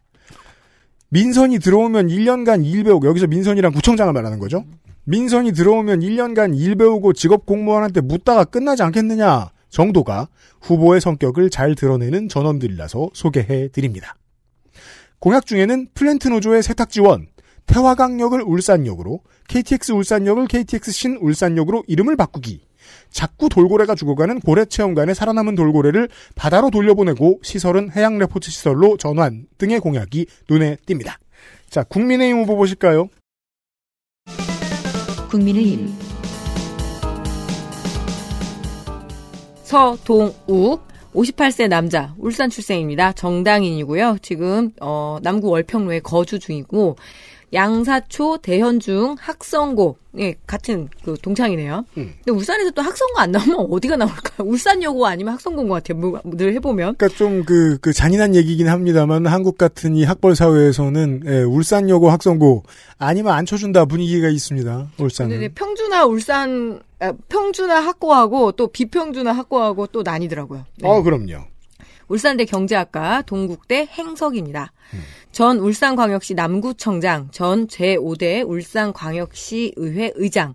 민선이 1.08 1.58
들어오면 1.58 2.06
1년간 2.06 2.64
일 2.64 2.84
배우고 2.84 3.08
여기서 3.08 3.26
민선이랑 3.26 3.72
구청장을 3.72 4.12
말하는 4.12 4.38
거죠. 4.38 4.64
민선이 5.10 5.54
들어오면 5.54 6.00
1년간 6.00 6.56
일 6.56 6.76
배우고 6.76 7.14
직업 7.14 7.44
공무원한테 7.44 8.00
묻다가 8.00 8.44
끝나지 8.44 8.84
않겠느냐 8.84 9.50
정도가 9.68 10.28
후보의 10.60 11.00
성격을 11.00 11.50
잘 11.50 11.74
드러내는 11.74 12.28
전원들이라서 12.28 13.10
소개해 13.12 13.70
드립니다. 13.72 14.14
공약 15.18 15.46
중에는 15.46 15.88
플랜트 15.94 16.28
노조의 16.28 16.62
세탁 16.62 16.90
지원, 16.90 17.26
태화강역을 17.66 18.42
울산역으로, 18.42 19.20
KTX 19.48 19.92
울산역을 19.92 20.46
KTX 20.46 20.92
신 20.92 21.16
울산역으로 21.20 21.82
이름을 21.88 22.14
바꾸기, 22.14 22.60
자꾸 23.10 23.48
돌고래가 23.48 23.96
죽어가는 23.96 24.38
고래체험관의 24.38 25.16
살아남은 25.16 25.56
돌고래를 25.56 26.08
바다로 26.36 26.70
돌려보내고 26.70 27.40
시설은 27.42 27.90
해양 27.96 28.16
레포트 28.18 28.48
시설로 28.48 28.96
전환 28.96 29.46
등의 29.58 29.80
공약이 29.80 30.26
눈에 30.48 30.76
띕니다. 30.86 31.14
자, 31.68 31.82
국민의힘 31.82 32.42
후보 32.42 32.54
보실까요? 32.54 33.08
국민의힘 35.30 35.94
서동욱 39.62 40.82
58세 41.14 41.68
남자 41.68 42.14
울산 42.18 42.50
출생입니다. 42.50 43.12
정당인이고요. 43.12 44.18
지금 44.22 44.72
어, 44.80 45.18
남구 45.22 45.48
월평로에 45.48 46.00
거주 46.00 46.38
중이고 46.38 46.96
양사초 47.52 48.38
대현중 48.38 49.16
학성고 49.18 49.96
예 50.18 50.34
같은 50.46 50.88
그 51.04 51.16
동창이네요. 51.20 51.84
음. 51.96 52.14
근데 52.24 52.32
울산에서 52.32 52.70
또 52.70 52.82
학성고 52.82 53.18
안 53.18 53.32
나오면 53.32 53.66
어디가 53.70 53.96
나올까요? 53.96 54.48
울산여고 54.48 55.06
아니면 55.06 55.34
학성고인 55.34 55.68
것 55.68 55.74
같아요. 55.74 55.98
뭐, 55.98 56.20
늘 56.24 56.52
해보면 56.54 56.96
그러니까 56.96 57.16
좀그그 57.16 57.92
잔인한 57.92 58.34
얘기긴 58.34 58.68
합니다만 58.68 59.26
한국 59.26 59.58
같은 59.58 59.96
이 59.96 60.04
학벌 60.04 60.34
사회에서는 60.34 61.22
예, 61.26 61.42
울산여고 61.42 62.10
학성고 62.10 62.64
아니면 62.98 63.32
안 63.32 63.46
쳐준다 63.46 63.84
분위기가 63.84 64.28
있습니다. 64.28 64.90
울산은. 64.98 65.54
평주나 65.54 66.04
울산 66.06 66.80
아, 66.98 67.12
평주나 67.28 67.80
학고하고 67.80 68.52
또 68.52 68.68
비평주나 68.68 69.32
학고하고 69.32 69.86
또 69.88 70.02
나뉘더라고요. 70.02 70.64
네. 70.78 70.88
어 70.88 71.02
그럼요. 71.02 71.44
울산대 72.10 72.44
경제학과, 72.44 73.22
동국대 73.22 73.86
행석입니다. 73.86 74.72
전 75.30 75.58
울산광역시 75.58 76.34
남구청장, 76.34 77.30
전 77.30 77.68
제5대 77.68 78.46
울산광역시 78.46 79.74
의회 79.76 80.12
의장, 80.16 80.54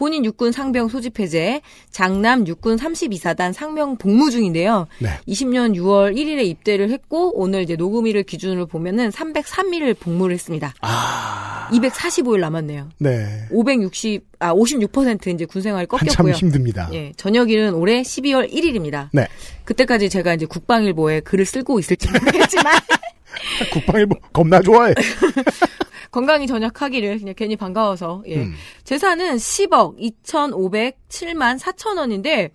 본인 0.00 0.24
육군 0.24 0.50
상병 0.50 0.88
소집 0.88 1.20
해제, 1.20 1.60
장남 1.90 2.46
육군 2.46 2.76
32사단 2.76 3.52
상병 3.52 3.98
복무 3.98 4.30
중인데요. 4.30 4.86
네. 4.98 5.10
20년 5.28 5.76
6월 5.76 6.16
1일에 6.16 6.46
입대를 6.46 6.88
했고 6.88 7.38
오늘 7.38 7.60
이제 7.60 7.76
녹음일을 7.76 8.22
기준으로 8.22 8.64
보면은 8.64 9.10
303일을 9.10 10.00
복무를 10.00 10.32
했습니다. 10.32 10.72
아. 10.80 11.68
245일 11.70 12.40
남았네요. 12.40 12.88
네. 12.96 13.46
560, 13.50 14.24
아, 14.38 14.54
56% 14.54 15.34
이제 15.34 15.44
군생활 15.44 15.86
한참 15.90 16.08
꺾였고요. 16.08 16.32
힘듭니다. 16.32 16.88
예, 16.94 17.12
저녁일은 17.18 17.74
올해 17.74 18.00
12월 18.00 18.50
1일입니다. 18.50 19.10
네. 19.12 19.26
그때까지 19.64 20.08
제가 20.08 20.32
이제 20.32 20.46
국방일보에 20.46 21.20
글을 21.20 21.44
쓰고 21.44 21.78
있을지 21.78 22.08
모르겠지만 22.10 22.72
국방일보 23.70 24.16
겁나 24.32 24.62
좋아해. 24.62 24.94
건강히 26.10 26.46
전역하기를 26.46 27.18
그냥 27.18 27.34
괜히 27.36 27.56
반가워서 27.56 28.22
예. 28.26 28.36
음. 28.36 28.54
재산은 28.84 29.36
10억 29.36 29.98
2,507만 29.98 31.58
4천 31.58 31.98
원인데 31.98 32.50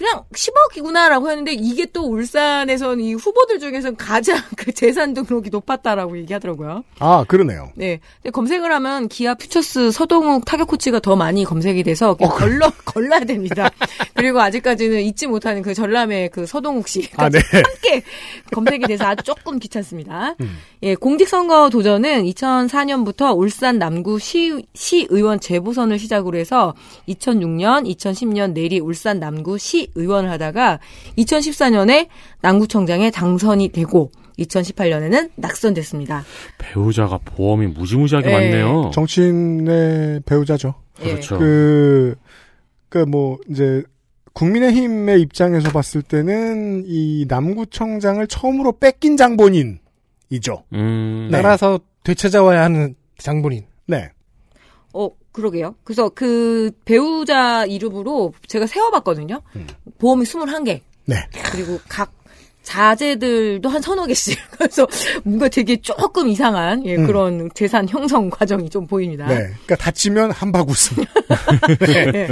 그냥 0.00 0.22
10억이구나라고 0.32 1.28
했는데 1.28 1.52
이게 1.52 1.84
또 1.84 2.04
울산에선 2.10 3.00
이 3.00 3.12
후보들 3.12 3.58
중에서 3.58 3.92
가장 3.96 4.38
그 4.56 4.72
재산 4.72 5.12
등록이 5.12 5.50
높았다라고 5.50 6.16
얘기하더라고요. 6.20 6.84
아 7.00 7.24
그러네요. 7.28 7.70
네. 7.74 8.00
검색을 8.32 8.72
하면 8.72 9.08
기아 9.08 9.34
퓨처스 9.34 9.90
서동욱 9.90 10.46
타격 10.46 10.68
코치가 10.68 11.00
더 11.00 11.16
많이 11.16 11.44
검색이 11.44 11.82
돼서 11.82 12.12
어, 12.18 12.28
걸러 12.30 12.72
걸러야 12.86 13.20
됩니다. 13.20 13.68
그리고 14.14 14.40
아직까지는 14.40 15.02
잊지 15.02 15.26
못하는 15.26 15.60
그 15.60 15.74
전람의 15.74 16.30
그 16.30 16.46
서동욱 16.46 16.88
씨 16.88 17.10
아 17.16 17.28
네. 17.28 17.38
함께 17.52 18.02
검색이 18.52 18.86
돼서 18.86 19.04
아주 19.04 19.22
조금 19.22 19.58
귀찮습니다. 19.58 20.34
음. 20.40 20.56
예, 20.82 20.94
공직선거 20.94 21.68
도전은 21.68 22.24
2004년부터 22.24 23.36
울산 23.36 23.78
남구 23.78 24.18
시, 24.18 24.64
시의원 24.72 25.40
재보선을 25.40 25.98
시작으로 25.98 26.38
해서 26.38 26.74
2006년, 27.08 27.86
2010년 27.94 28.52
내리 28.52 28.80
울산 28.80 29.20
남구 29.20 29.58
시 29.58 29.89
의원을 29.94 30.30
하다가 30.30 30.80
2014년에 31.18 32.08
남구청장에 32.40 33.10
당선이 33.10 33.70
되고 33.70 34.10
2018년에는 34.38 35.30
낙선됐습니다. 35.36 36.24
배우자가 36.58 37.18
보험이 37.24 37.66
무지무지하게 37.66 38.28
네. 38.28 38.32
많네요. 38.32 38.90
정치인의 38.94 40.22
배우자죠. 40.24 40.74
그렇죠. 40.96 41.38
그, 41.38 42.14
그, 42.88 42.98
뭐, 42.98 43.38
이제, 43.48 43.82
국민의힘의 44.32 45.20
입장에서 45.22 45.70
봤을 45.70 46.02
때는 46.02 46.84
이 46.86 47.26
남구청장을 47.28 48.24
처음으로 48.26 48.72
뺏긴 48.78 49.16
장본인이죠. 49.16 50.64
음, 50.72 51.28
네. 51.30 51.42
따라서 51.42 51.80
되찾아와야 52.04 52.62
하는 52.62 52.94
장본인. 53.18 53.64
네. 53.86 54.10
어, 55.30 55.32
그러게요. 55.32 55.74
그래서 55.84 56.08
그 56.10 56.70
배우자 56.84 57.64
이름으로 57.64 58.34
제가 58.48 58.66
세워봤거든요. 58.66 59.40
보험이 59.98 60.24
21개. 60.24 60.80
네. 61.06 61.16
그리고 61.52 61.78
각 61.88 62.12
자제들도 62.62 63.68
한 63.68 63.80
서너 63.80 64.06
개씩. 64.06 64.38
그래서 64.58 64.86
뭔가 65.24 65.48
되게 65.48 65.76
조금 65.80 66.28
이상한 66.28 66.84
예, 66.86 66.96
음. 66.96 67.06
그런 67.06 67.48
재산 67.54 67.88
형성 67.88 68.28
과정이 68.28 68.68
좀 68.68 68.86
보입니다. 68.86 69.26
네. 69.26 69.34
그러니까 69.36 69.76
다치면 69.76 70.30
한박 70.32 70.68
웃음. 70.68 71.02
네. 72.12 72.28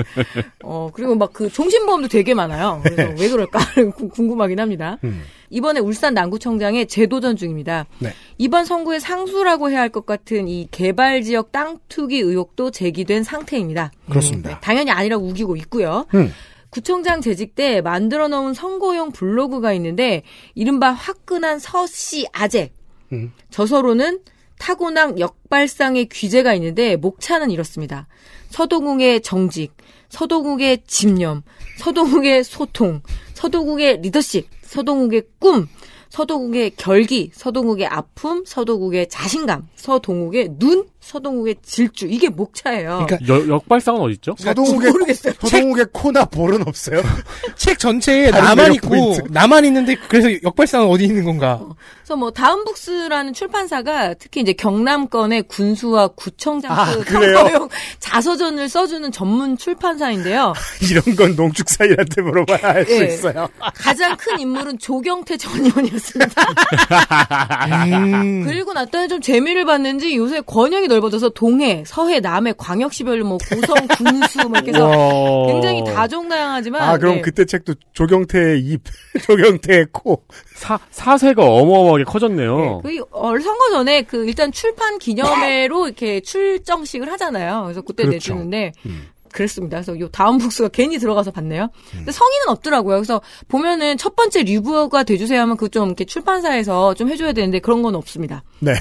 어, 0.62 0.90
그리고 0.92 1.14
막 1.14 1.32
그 1.32 1.48
종신보험도 1.50 2.08
되게 2.08 2.34
많아요. 2.34 2.80
그래서 2.84 3.14
왜 3.20 3.28
그럴까 3.28 3.58
구- 3.96 4.08
궁금하긴 4.10 4.58
합니다. 4.60 4.98
음. 5.04 5.22
이번에 5.50 5.80
울산 5.80 6.14
남구청장에 6.14 6.84
재도전 6.84 7.36
중입니다. 7.36 7.86
네. 7.98 8.12
이번 8.38 8.64
선거의 8.64 9.00
상수라고 9.00 9.70
해야 9.70 9.80
할 9.80 9.88
것 9.88 10.04
같은 10.06 10.48
이 10.48 10.68
개발 10.70 11.22
지역 11.22 11.50
땅 11.50 11.78
투기 11.88 12.18
의혹도 12.18 12.70
제기된 12.70 13.22
상태입니다. 13.22 13.90
그렇습니다. 14.08 14.50
네, 14.50 14.56
당연히 14.60 14.90
아니라고 14.90 15.26
우기고 15.26 15.56
있고요. 15.56 16.06
음. 16.14 16.32
구청장 16.70 17.22
재직 17.22 17.54
때 17.54 17.80
만들어 17.80 18.28
놓은 18.28 18.52
선거용 18.52 19.12
블로그가 19.12 19.72
있는데 19.72 20.22
이른바 20.54 20.90
화끈한 20.90 21.58
서씨 21.58 22.26
아재. 22.32 22.70
음. 23.12 23.32
저서로는 23.50 24.20
타고난 24.58 25.18
역발상의 25.18 26.06
귀재가 26.10 26.52
있는데 26.54 26.96
목차는 26.96 27.50
이렇습니다. 27.50 28.06
서동웅의 28.50 29.22
정직, 29.22 29.72
서동욱의 30.10 30.82
집념, 30.86 31.42
서동욱의 31.78 32.44
소통, 32.44 33.00
서동욱의 33.38 34.00
리더십, 34.00 34.48
서동욱의 34.62 35.22
꿈, 35.38 35.68
서동욱의 36.08 36.72
결기, 36.76 37.30
서동욱의 37.32 37.86
아픔, 37.86 38.42
서동욱의 38.44 39.08
자신감, 39.08 39.68
서동욱의 39.76 40.56
눈, 40.58 40.88
서동욱의 41.08 41.56
질주. 41.62 42.06
이게 42.06 42.28
목차예요. 42.28 43.06
그러니까 43.06 43.18
여- 43.32 43.48
역발상은 43.54 44.00
어디 44.00 44.14
있죠? 44.14 44.34
서동욱의 44.38 44.90
모르겠어요. 44.92 45.32
서동욱의 45.40 45.86
코나 45.92 46.26
볼은 46.26 46.66
없어요. 46.68 47.00
책 47.56 47.78
전체에 47.78 48.30
나만 48.30 48.74
있고 48.74 48.88
포인트. 48.90 49.22
나만 49.30 49.64
있는데 49.64 49.96
그래서 50.08 50.28
역발상은 50.42 50.86
어디 50.86 51.04
있는 51.04 51.24
건가? 51.24 51.60
그래서 52.02 52.16
뭐 52.16 52.30
다음북스라는 52.30 53.32
출판사가 53.32 54.14
특히 54.14 54.40
이제 54.42 54.52
경남권의 54.52 55.44
군수와 55.48 56.08
구청장 56.08 56.72
아, 56.72 56.94
그 56.94 57.04
그래요? 57.04 57.36
선거용 57.38 57.68
자서전을 58.00 58.68
써주는 58.68 59.10
전문 59.10 59.56
출판사인데요. 59.56 60.52
이런 60.90 61.16
건 61.16 61.34
농축사일한테 61.36 62.20
물어봐야 62.22 62.58
알수 62.62 62.92
예. 63.02 63.06
있어요. 63.06 63.48
가장 63.74 64.16
큰 64.18 64.40
인물은 64.40 64.78
조경태 64.78 65.36
전 65.38 65.64
의원이었습니다. 65.64 66.42
음. 67.98 68.44
그리고 68.44 68.72
났더니 68.72 69.08
좀 69.08 69.20
재미를 69.20 69.64
봤는지 69.64 70.14
요새 70.16 70.40
권역이 70.40 70.88
넓 70.88 70.97
어져서 71.04 71.30
동해, 71.30 71.82
서해, 71.86 72.20
남해, 72.20 72.54
광역시별로 72.58 73.24
뭐 73.24 73.38
고성, 73.38 73.86
군수 73.96 74.48
뭐 74.48 74.58
이렇게 74.58 74.72
해서 74.72 74.86
와. 74.88 75.46
굉장히 75.46 75.84
다종다양하지만 75.84 76.82
아 76.82 76.96
그럼 76.98 77.16
네. 77.16 77.20
그때 77.22 77.44
책도 77.44 77.74
조경태의 77.92 78.60
입, 78.60 78.82
조경태의 79.26 79.86
코. 79.92 80.24
사, 80.54 80.78
사세가 80.90 81.42
어마어마하게 81.44 82.04
커졌네요. 82.04 82.80
그 82.82 82.98
얼- 83.12 83.40
선거 83.42 83.70
전에 83.70 84.02
그 84.02 84.26
일단 84.26 84.50
출판 84.52 84.98
기념회로 84.98 85.86
이렇게 85.86 86.20
출정식을 86.20 87.10
하잖아요. 87.12 87.62
그래서 87.64 87.80
그때 87.82 88.04
그렇죠. 88.04 88.14
내주는데 88.34 88.72
음. 88.86 89.08
그랬습니다. 89.30 89.76
그래서 89.76 89.98
요 90.00 90.08
다음 90.08 90.38
북스가 90.38 90.68
괜히 90.68 90.98
들어가서 90.98 91.30
봤네요. 91.32 91.68
근데 91.92 92.10
성의는 92.10 92.48
없더라고요. 92.48 92.96
그래서 92.96 93.20
보면은 93.48 93.98
첫 93.98 94.16
번째 94.16 94.42
리뷰어가 94.42 95.02
돼주세요 95.02 95.40
하면 95.42 95.56
그 95.58 95.68
좀 95.68 95.88
이렇게 95.88 96.06
출판사에서 96.06 96.94
좀 96.94 97.10
해줘야 97.10 97.32
되는데 97.34 97.58
그런 97.58 97.82
건 97.82 97.94
없습니다. 97.94 98.42
네. 98.60 98.72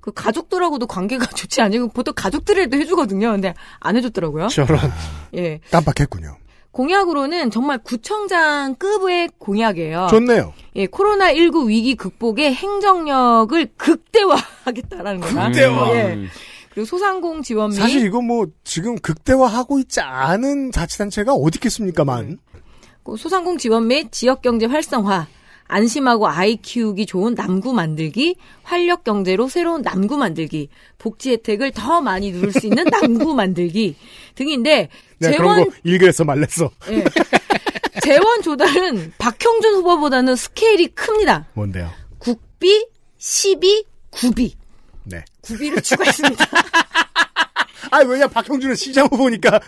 그 0.00 0.12
가족들하고도 0.12 0.86
관계가 0.86 1.26
좋지 1.36 1.60
않고 1.60 1.88
보통 1.88 2.14
가족들에도 2.16 2.76
해주거든요. 2.76 3.32
근데 3.32 3.54
안 3.80 3.96
해줬더라고요. 3.96 4.48
저런. 4.48 4.80
예. 5.36 5.60
깜빡했군요. 5.70 6.36
공약으로는 6.72 7.50
정말 7.50 7.78
구청장급의 7.78 9.30
공약이에요. 9.38 10.06
좋네요. 10.10 10.52
예, 10.76 10.86
코로나19 10.86 11.66
위기 11.66 11.96
극복에 11.96 12.52
행정력을 12.52 13.72
극대화하겠다라는 13.76 15.20
거다. 15.20 15.46
극대화. 15.48 15.96
예. 15.96 16.14
음. 16.14 16.28
그리고 16.70 16.86
소상공 16.86 17.42
지원 17.42 17.70
및 17.70 17.76
사실 17.76 18.06
이거 18.06 18.20
뭐 18.22 18.46
지금 18.62 18.96
극대화하고 18.96 19.80
있지 19.80 20.00
않은 20.00 20.70
자치단체가 20.70 21.32
어디 21.34 21.56
있겠습니까만. 21.56 22.38
그 23.02 23.16
소상공 23.16 23.58
지원 23.58 23.88
및 23.88 24.12
지역 24.12 24.40
경제 24.40 24.66
활성화, 24.66 25.26
안심하고 25.70 26.28
아이 26.28 26.56
키우기 26.56 27.06
좋은 27.06 27.34
남구 27.34 27.72
만들기, 27.72 28.36
활력 28.62 29.04
경제로 29.04 29.48
새로운 29.48 29.82
남구 29.82 30.16
만들기, 30.16 30.68
복지 30.98 31.30
혜택을 31.30 31.70
더 31.70 32.00
많이 32.00 32.32
누릴 32.32 32.52
수 32.52 32.66
있는 32.66 32.84
남구 32.84 33.34
만들기 33.34 33.96
등인데 34.34 34.88
재원 35.22 35.70
일그래서 35.84 36.24
말랬어. 36.24 36.70
예. 36.90 37.04
재원 38.02 38.42
조달은 38.42 39.12
박형준 39.18 39.74
후보보다는 39.74 40.36
스케일이 40.36 40.88
큽니다. 40.88 41.46
뭔데요? 41.54 41.90
국비, 42.18 42.86
시비, 43.18 43.84
구비. 44.10 44.56
네. 45.04 45.24
구비를 45.42 45.80
추가했습니다. 45.82 46.44
아 47.90 47.98
왜냐 47.98 48.26
박형준은 48.28 48.74
시장 48.74 49.06
후보니까 49.06 49.60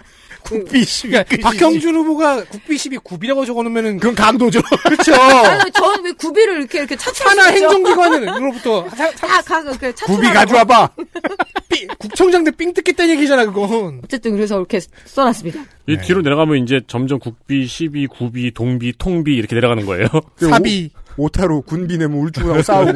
국비 0.43 0.85
시비. 0.85 1.11
그러니까 1.13 1.51
박형준 1.51 1.95
후보가 1.95 2.45
국비 2.45 2.77
12 2.77 2.99
9비라고 2.99 3.47
적어놓으면은 3.47 3.99
그건 3.99 4.15
강도죠. 4.15 4.61
그렇죠. 4.85 5.15
아니, 5.15 5.71
저는 5.73 6.05
왜 6.05 6.13
구비를 6.13 6.59
이렇게 6.59 6.79
이렇게 6.79 6.97
차출할 6.97 7.39
하나? 7.39 7.51
행정기관으로부터 7.51 8.85
다 9.17 9.43
가, 9.43 9.63
그, 9.63 9.95
차출하라고. 9.95 10.07
국비 10.07 10.29
가져와봐. 10.29 10.91
구청장 11.99 12.45
때삥 12.45 12.75
뜯겠다는 12.75 13.15
얘기잖아 13.17 13.47
그건. 13.47 14.01
어쨌든 14.05 14.33
그래서 14.33 14.57
이렇게 14.59 14.81
써놨습니다. 15.05 15.65
이 15.89 15.97
뒤로 15.99 16.23
내려가면 16.23 16.59
이제 16.63 16.81
점점 16.87 17.19
국비, 17.19 17.67
시비, 17.67 18.07
구비, 18.07 18.53
동비, 18.53 18.93
통비 18.99 19.35
이렇게 19.35 19.55
내려가는 19.55 19.85
거예요. 19.87 20.07
사비. 20.39 20.91
오 21.17 21.29
타로 21.29 21.61
군비 21.63 21.99
내면 21.99 22.19
울주군하고 22.19 22.63
싸우고. 22.63 22.93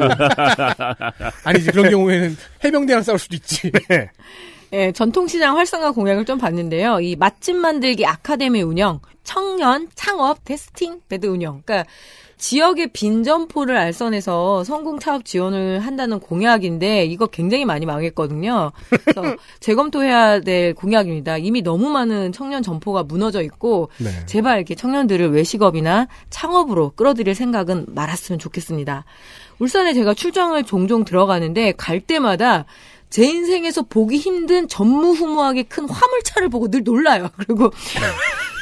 아니지 1.43 1.71
그런 1.71 1.91
경우에는 1.91 2.35
해병대랑 2.63 3.03
싸울 3.03 3.19
수도 3.19 3.35
있지. 3.35 3.71
네. 3.89 4.09
예, 4.73 4.91
전통시장 4.91 5.57
활성화 5.57 5.91
공약을 5.91 6.25
좀 6.25 6.37
봤는데요. 6.37 6.99
이 6.99 7.15
맛집 7.15 7.55
만들기 7.55 8.05
아카데미 8.05 8.61
운영, 8.61 8.99
청년 9.23 9.87
창업 9.95 10.43
testing 10.43 11.01
bed 11.07 11.27
운영. 11.27 11.61
그러니까 11.65 11.89
지역의 12.37 12.89
빈 12.93 13.23
점포를 13.23 13.75
알선해서 13.75 14.63
성공 14.63 14.99
창업 14.99 15.25
지원을 15.25 15.79
한다는 15.79 16.19
공약인데 16.19 17.05
이거 17.05 17.25
굉장히 17.25 17.65
많이 17.65 17.85
망했거든요. 17.85 18.71
그래서 18.89 19.35
재검토해야 19.59 20.41
될 20.41 20.75
공약입니다. 20.75 21.37
이미 21.37 21.63
너무 21.63 21.89
많은 21.89 22.31
청년 22.31 22.61
점포가 22.61 23.03
무너져 23.03 23.41
있고 23.41 23.89
네. 23.97 24.09
제발 24.27 24.57
이렇게 24.57 24.75
청년들을 24.75 25.31
외식업이나 25.31 26.07
창업으로 26.29 26.91
끌어들일 26.95 27.33
생각은 27.33 27.87
말았으면 27.89 28.37
좋겠습니다. 28.37 29.05
울산에 29.59 29.93
제가 29.93 30.13
출장을 30.13 30.61
종종 30.63 31.03
들어가는데 31.03 31.71
갈 31.71 31.99
때마다 31.99 32.65
제 33.09 33.25
인생에서 33.25 33.83
보기 33.83 34.17
힘든 34.17 34.67
전무후무하게 34.67 35.63
큰 35.63 35.87
화물차를 35.89 36.49
보고 36.49 36.69
늘 36.69 36.83
놀라요. 36.83 37.29
그리고 37.37 37.71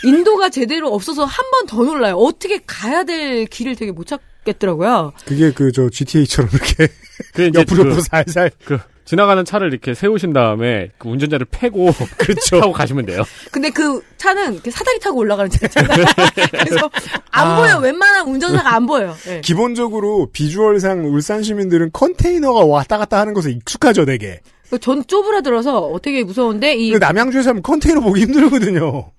인도가 0.03 0.49
제대로 0.49 0.93
없어서 0.93 1.25
한 1.25 1.45
번 1.51 1.65
더 1.67 1.83
놀라요. 1.83 2.15
어떻게 2.15 2.59
가야 2.65 3.03
될 3.03 3.45
길을 3.47 3.75
되게 3.75 3.91
못 3.91 4.05
찾겠더라고요. 4.07 5.13
그게 5.25 5.51
그 5.51 5.71
저 5.71 5.89
GTA처럼 5.89 6.49
이렇게 6.53 6.87
그 7.33 7.43
이제 7.43 7.59
옆으로 7.59 7.95
그, 7.95 8.01
살살. 8.01 8.51
그 8.63 8.79
지나가는 9.05 9.45
차를 9.45 9.71
이렇게 9.71 9.93
세우신 9.93 10.33
다음에 10.33 10.89
그 10.97 11.07
운전자를 11.07 11.45
패고 11.49 11.91
그렇죠. 12.17 12.59
타고 12.59 12.73
가시면 12.73 13.05
돼요. 13.05 13.23
근데 13.51 13.69
그 13.69 14.01
차는 14.17 14.53
이렇게 14.55 14.71
사다리 14.71 14.99
타고 14.99 15.19
올라가는 15.19 15.49
차잖아요. 15.49 16.05
그래서 16.51 16.89
안 17.31 17.47
아. 17.47 17.55
보여. 17.57 17.77
웬만한 17.79 18.27
운전사가 18.27 18.73
안 18.73 18.85
보여. 18.87 19.15
예. 19.27 19.41
기본적으로 19.41 20.29
비주얼상 20.31 21.05
울산 21.05 21.43
시민들은 21.43 21.91
컨테이너가 21.93 22.65
왔다 22.65 22.97
갔다 22.97 23.19
하는 23.19 23.33
것에 23.33 23.51
익숙하죠, 23.51 24.05
되게. 24.05 24.39
전 24.81 25.05
쪼브라들어서 25.05 25.79
어떻게 25.79 26.23
무서운데 26.23 26.73
이 26.73 26.97
남양주에서 26.97 27.51
하면 27.51 27.61
컨테이너 27.61 28.01
보기 28.01 28.21
힘들거든요. 28.21 29.11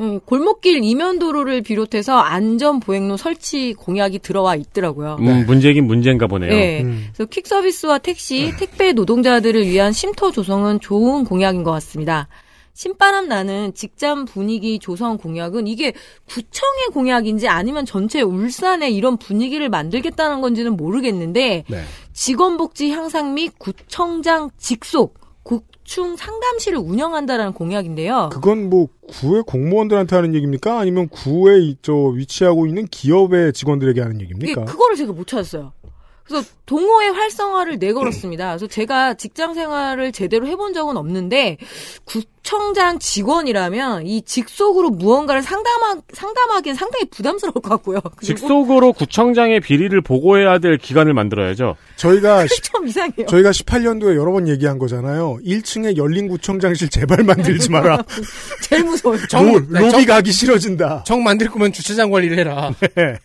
음, 0.00 0.20
골목길 0.20 0.84
이면 0.84 1.18
도로를 1.18 1.62
비롯해서 1.62 2.18
안전 2.18 2.78
보행로 2.78 3.16
설치 3.16 3.74
공약이 3.74 4.20
들어와 4.20 4.54
있더라고요. 4.54 5.16
음, 5.20 5.44
문제긴 5.46 5.86
문제인가 5.86 6.26
보네요. 6.28 6.52
네. 6.52 6.82
음. 6.82 7.08
그래서 7.12 7.28
퀵 7.28 7.46
서비스와 7.46 7.98
택시, 7.98 8.52
택배 8.58 8.92
노동자들을 8.92 9.66
위한 9.66 9.92
쉼터 9.92 10.30
조성은 10.30 10.80
좋은 10.80 11.24
공약인 11.24 11.64
것 11.64 11.72
같습니다. 11.72 12.28
신바람 12.74 13.26
나는 13.26 13.74
직장 13.74 14.24
분위기 14.24 14.78
조성 14.78 15.18
공약은 15.18 15.66
이게 15.66 15.92
구청의 16.26 16.90
공약인지 16.92 17.48
아니면 17.48 17.84
전체 17.84 18.20
울산에 18.22 18.88
이런 18.88 19.16
분위기를 19.16 19.68
만들겠다는 19.68 20.40
건지는 20.40 20.76
모르겠는데 20.76 21.64
네. 21.66 21.82
직원 22.12 22.56
복지 22.56 22.92
향상 22.92 23.34
및 23.34 23.52
구청장 23.58 24.50
직속 24.58 25.18
국충 25.88 26.16
상담실을 26.16 26.76
운영한다라는 26.80 27.54
공약인데요. 27.54 28.28
그건 28.30 28.68
뭐 28.68 28.88
구의 29.08 29.42
공무원들한테 29.46 30.14
하는 30.16 30.34
얘기입니까? 30.34 30.78
아니면 30.78 31.08
구에 31.08 31.60
이- 31.60 31.76
저 31.80 31.94
위치하고 31.94 32.66
있는 32.66 32.86
기업의 32.88 33.54
직원들에게 33.54 33.98
하는 34.02 34.20
얘기입니까? 34.20 34.66
그거를 34.66 34.96
제가 34.96 35.14
못 35.14 35.26
찾았어요. 35.26 35.72
그래서 36.28 36.46
동호회 36.66 37.08
활성화를 37.08 37.78
내걸었습니다. 37.78 38.48
그래서 38.50 38.66
제가 38.66 39.14
직장 39.14 39.54
생활을 39.54 40.12
제대로 40.12 40.46
해본 40.46 40.74
적은 40.74 40.98
없는데 40.98 41.56
구청장 42.04 42.98
직원이라면 42.98 44.06
이 44.06 44.20
직속으로 44.22 44.90
무언가를 44.90 45.42
상담하, 45.42 45.96
상담하기엔 46.12 46.74
상당히 46.76 47.06
부담스러울 47.06 47.54
것 47.54 47.62
같고요. 47.62 48.00
직속으로 48.20 48.92
구청장의 48.92 49.60
비리를 49.60 49.98
보고해야 50.02 50.58
될 50.58 50.76
기관을 50.76 51.14
만들어야죠. 51.14 51.76
저희가 51.96 52.46
십- 52.46 52.62
좀 52.62 52.86
이상해요. 52.86 53.26
저희가 53.26 53.50
18년도에 53.50 54.16
여러 54.16 54.30
번 54.32 54.46
얘기한 54.48 54.78
거잖아요. 54.78 55.38
1층에 55.44 55.96
열린 55.96 56.28
구청장실 56.28 56.90
제발 56.90 57.24
만들지 57.24 57.70
마라. 57.70 58.02
제일 58.62 58.84
무서워요. 58.84 59.26
정- 59.28 59.46
로, 59.46 59.52
정- 59.72 59.90
로비 59.90 60.04
가기 60.04 60.32
싫어진다. 60.32 61.04
정 61.06 61.22
만들 61.22 61.48
거면 61.48 61.72
주차장 61.72 62.10
관리를 62.10 62.38
해라. 62.38 62.74
네. 62.94 63.18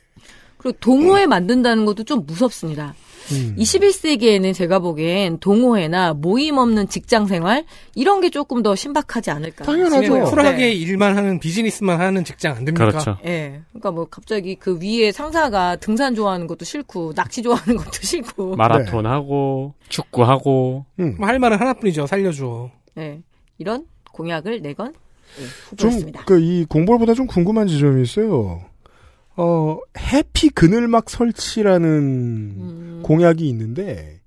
그리고 0.64 0.78
동호회 0.80 1.28
만든다는 1.28 1.86
것도 1.86 2.06
좀 2.06 2.26
무섭습니다. 2.26 2.96
음. 3.32 3.56
21세기에는 3.58 4.54
제가 4.54 4.80
보기엔 4.80 5.40
동호회나 5.40 6.14
모임 6.14 6.58
없는 6.58 6.88
직장 6.90 7.26
생활 7.26 7.64
이런 7.96 8.20
게 8.22 8.30
조금 8.30 8.64
더 8.64 8.76
신박하지 8.76 9.32
않을까. 9.32 9.64
당연하죠. 9.66 10.24
쿨하게 10.26 10.58
네. 10.58 10.72
일만 10.74 11.16
하는 11.18 11.40
비즈니스만 11.40 12.00
하는 12.00 12.24
직장 12.24 12.56
안 12.56 12.66
됩니까? 12.66 12.86
그렇죠. 12.88 13.18
예. 13.26 13.62
그러니까 13.70 13.92
뭐 13.92 14.06
갑자기 14.06 14.56
그 14.56 14.78
위에 14.82 15.12
상사가 15.12 15.76
등산 15.78 16.16
좋아하는 16.16 16.48
것도 16.48 16.66
싫고 16.66 17.14
낚시 17.14 17.42
좋아하는 17.42 17.78
것도 17.78 17.92
싫고. 18.02 18.56
마라톤 18.56 19.06
하고 19.06 19.74
축구 19.90 20.24
하고 20.24 20.86
음. 21.00 21.16
뭐할 21.18 21.40
말은 21.40 21.58
하나뿐이죠. 21.60 22.08
살려줘. 22.08 22.72
예. 22.98 23.22
이런 23.58 23.86
공약을 24.12 24.62
내건 24.62 24.94
후보였습니다. 25.70 26.20
좀, 26.20 26.26
그, 26.26 26.40
이 26.42 26.66
공보보다 26.66 27.14
좀 27.14 27.26
궁금한 27.28 27.68
지점이 27.68 28.02
있어요. 28.04 28.62
어, 29.36 29.78
해피 29.98 30.50
그늘막 30.50 31.10
설치라는 31.10 31.88
음. 31.90 33.00
공약이 33.04 33.48
있는데, 33.50 34.20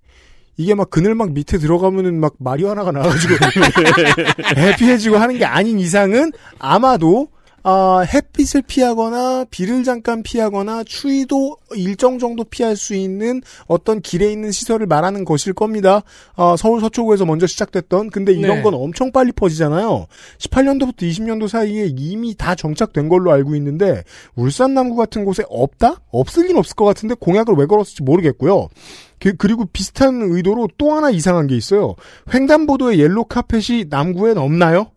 이게 0.57 0.75
막 0.75 0.91
그늘막 0.91 1.33
밑에 1.33 1.59
들어가면은 1.59 2.19
막 2.19 2.35
마리화나가 2.39 2.91
나와가지고, 2.91 3.35
해피해지고 4.57 5.17
하는 5.19 5.39
게 5.39 5.45
아닌 5.45 5.79
이상은 5.79 6.33
아마도, 6.59 7.29
아, 7.69 8.07
햇빛을 8.07 8.63
피하거나, 8.63 9.47
비를 9.51 9.83
잠깐 9.83 10.23
피하거나, 10.23 10.85
추위도 10.85 11.57
일정 11.75 12.21
정도 12.21 12.45
피할 12.45 12.77
수 12.77 12.95
있는 12.95 13.43
어떤 13.67 14.01
길에 14.01 14.31
있는 14.31 14.53
시설을 14.53 14.87
말하는 14.87 15.25
것일 15.25 15.53
겁니다. 15.53 16.05
아, 16.37 16.55
서울 16.57 16.81
서초구에서 16.81 17.25
먼저 17.25 17.49
시작됐던, 17.49 18.11
근데 18.11 18.33
이런 18.33 18.59
네. 18.59 18.63
건 18.63 18.75
엄청 18.75 19.11
빨리 19.11 19.33
퍼지잖아요. 19.33 20.07
18년도부터 20.39 20.99
20년도 20.99 21.49
사이에 21.49 21.91
이미 21.97 22.37
다 22.37 22.55
정착된 22.55 23.09
걸로 23.09 23.33
알고 23.33 23.57
있는데, 23.57 24.05
울산 24.37 24.73
남구 24.73 24.95
같은 24.95 25.25
곳에 25.25 25.43
없다? 25.49 26.03
없을 26.13 26.47
린 26.47 26.59
없을 26.59 26.77
것 26.77 26.85
같은데, 26.85 27.17
공약을 27.19 27.57
왜 27.57 27.67
걸었을지 27.67 28.05
모르겠고요. 28.05 28.69
그, 29.19 29.45
리고 29.45 29.65
비슷한 29.73 30.23
의도로 30.23 30.69
또 30.79 30.93
하나 30.93 31.11
이상한 31.11 31.49
게 31.49 31.57
있어요. 31.57 31.97
횡단보도에 32.33 32.99
옐로 32.99 33.25
카펫이 33.25 33.87
남구엔 33.91 34.39
없나요? 34.39 34.93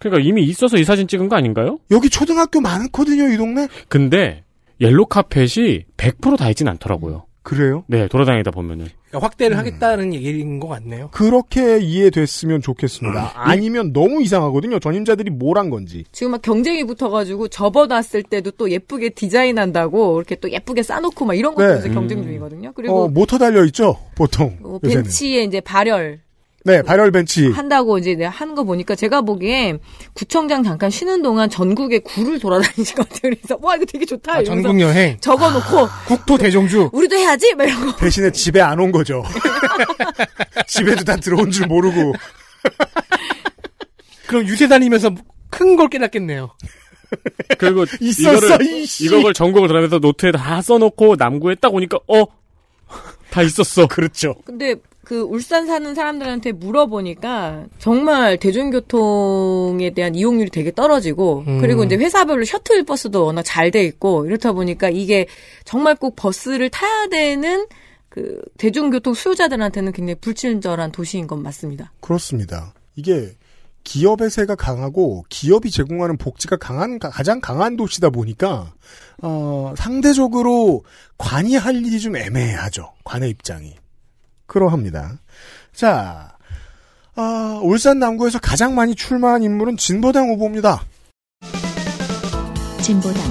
그러니까 0.00 0.26
이미 0.26 0.42
있어서 0.44 0.76
이 0.78 0.84
사진 0.84 1.06
찍은 1.06 1.28
거 1.28 1.36
아닌가요? 1.36 1.78
여기 1.92 2.10
초등학교 2.10 2.60
많거든요, 2.60 3.28
이 3.32 3.36
동네? 3.36 3.68
근데 3.88 4.42
옐로 4.80 5.06
카펫이 5.06 5.84
100%다 5.96 6.48
있진 6.50 6.66
않더라고요. 6.68 7.26
그래요? 7.42 7.84
네, 7.86 8.06
돌아다니다 8.08 8.50
보면은. 8.50 8.86
그러니까 9.08 9.26
확대를 9.26 9.56
하겠다는 9.58 10.14
얘기인 10.14 10.60
것 10.60 10.68
같네요. 10.68 11.08
그렇게 11.12 11.78
이해됐으면 11.80 12.60
좋겠습니다. 12.62 13.32
아니면 13.34 13.92
너무 13.92 14.22
이상하거든요. 14.22 14.78
전임자들이 14.78 15.30
뭘 15.30 15.56
한 15.58 15.68
건지. 15.68 16.04
지금 16.12 16.32
막 16.32 16.42
경쟁이 16.42 16.84
붙어가지고 16.84 17.48
접어놨을 17.48 18.22
때도 18.30 18.52
또 18.52 18.70
예쁘게 18.70 19.10
디자인한다고 19.10 20.16
이렇게 20.18 20.36
또 20.36 20.50
예쁘게 20.50 20.82
싸놓고 20.82 21.24
막 21.24 21.34
이런 21.34 21.54
것도 21.54 21.66
네. 21.66 21.74
요새 21.74 21.88
경쟁 21.90 22.22
중이거든요. 22.22 22.72
그리고 22.74 23.04
어, 23.04 23.08
모터 23.08 23.36
달려 23.38 23.64
있죠, 23.66 23.96
보통. 24.14 24.56
뭐 24.60 24.78
요새는. 24.84 25.02
벤치에 25.04 25.42
이제 25.42 25.60
발열 25.60 26.20
네, 26.64 26.82
발열 26.82 27.10
벤치. 27.10 27.50
한다고 27.52 27.96
이제 27.98 28.14
내가 28.14 28.28
하는 28.30 28.54
거 28.54 28.64
보니까 28.64 28.94
제가 28.94 29.22
보기엔 29.22 29.80
구청장 30.12 30.62
잠깐 30.62 30.90
쉬는 30.90 31.22
동안 31.22 31.48
전국에 31.48 32.00
구를 32.00 32.38
돌아다니실 32.38 32.96
것 32.96 33.08
같아요. 33.08 33.32
그래서 33.34 33.58
와 33.62 33.76
이거 33.76 33.84
되게 33.86 34.04
좋다. 34.04 34.34
아, 34.34 34.40
이러면서 34.40 34.68
전국 34.68 34.80
여행, 34.82 35.16
적어놓고 35.20 35.88
국토 36.06 36.36
대종주. 36.36 36.90
우리도 36.92 37.16
해야지. 37.16 37.54
막 37.54 37.64
이런 37.64 37.86
거. 37.86 37.96
대신에 37.96 38.30
집에 38.30 38.60
안 38.60 38.78
온 38.78 38.92
거죠. 38.92 39.24
집에도 40.68 41.02
다 41.04 41.16
들어온 41.16 41.50
줄 41.50 41.66
모르고. 41.66 42.14
그럼 44.26 44.46
유세 44.46 44.68
다니면서 44.68 45.10
큰 45.50 45.76
걸 45.76 45.88
깨닫겠네요. 45.88 46.50
그리고 47.58 47.84
있었어, 48.00 48.54
이거를. 48.56 48.86
이걸 49.00 49.34
전국을 49.34 49.68
돌아다니면서 49.68 49.98
노트에 49.98 50.32
다 50.32 50.62
써놓고 50.62 51.16
남구에 51.16 51.56
딱 51.56 51.74
오니까 51.74 51.98
어. 52.06 52.24
다 53.30 53.42
있었어. 53.42 53.86
그렇죠. 53.86 54.34
근데 54.44 54.76
그 55.10 55.22
울산 55.22 55.66
사는 55.66 55.92
사람들한테 55.92 56.52
물어보니까 56.52 57.64
정말 57.80 58.36
대중교통에 58.38 59.90
대한 59.90 60.14
이용률이 60.14 60.50
되게 60.50 60.70
떨어지고 60.70 61.42
음. 61.48 61.60
그리고 61.60 61.82
이제 61.82 61.96
회사별로 61.96 62.44
셔틀 62.44 62.84
버스도 62.84 63.24
워낙 63.24 63.42
잘 63.42 63.72
돼 63.72 63.82
있고 63.86 64.24
이렇다 64.26 64.52
보니까 64.52 64.88
이게 64.88 65.26
정말 65.64 65.96
꼭 65.96 66.14
버스를 66.14 66.70
타야 66.70 67.08
되는 67.08 67.66
그 68.08 68.40
대중교통 68.56 69.14
수요자들한테는 69.14 69.90
굉장히 69.90 70.14
불친절한 70.20 70.92
도시인 70.92 71.26
건 71.26 71.42
맞습니다. 71.42 71.92
그렇습니다. 72.00 72.72
이게 72.94 73.32
기업의 73.82 74.30
세가 74.30 74.54
강하고 74.54 75.24
기업이 75.28 75.72
제공하는 75.72 76.18
복지가 76.18 76.56
강한 76.56 77.00
가- 77.00 77.10
가장 77.10 77.40
강한 77.40 77.76
도시다 77.76 78.10
보니까 78.10 78.72
어, 79.22 79.74
상대적으로 79.76 80.84
관이 81.18 81.56
할 81.56 81.74
일이 81.84 81.98
좀 81.98 82.14
애매하죠. 82.16 82.92
관의 83.02 83.30
입장이 83.30 83.74
그러합니다. 84.50 85.12
자, 85.72 86.36
아, 87.14 87.60
울산 87.62 88.00
남구에서 88.00 88.40
가장 88.40 88.74
많이 88.74 88.96
출마한 88.96 89.44
인물은 89.44 89.76
진보당 89.76 90.28
후보입니다. 90.28 90.82
진보당 92.82 93.22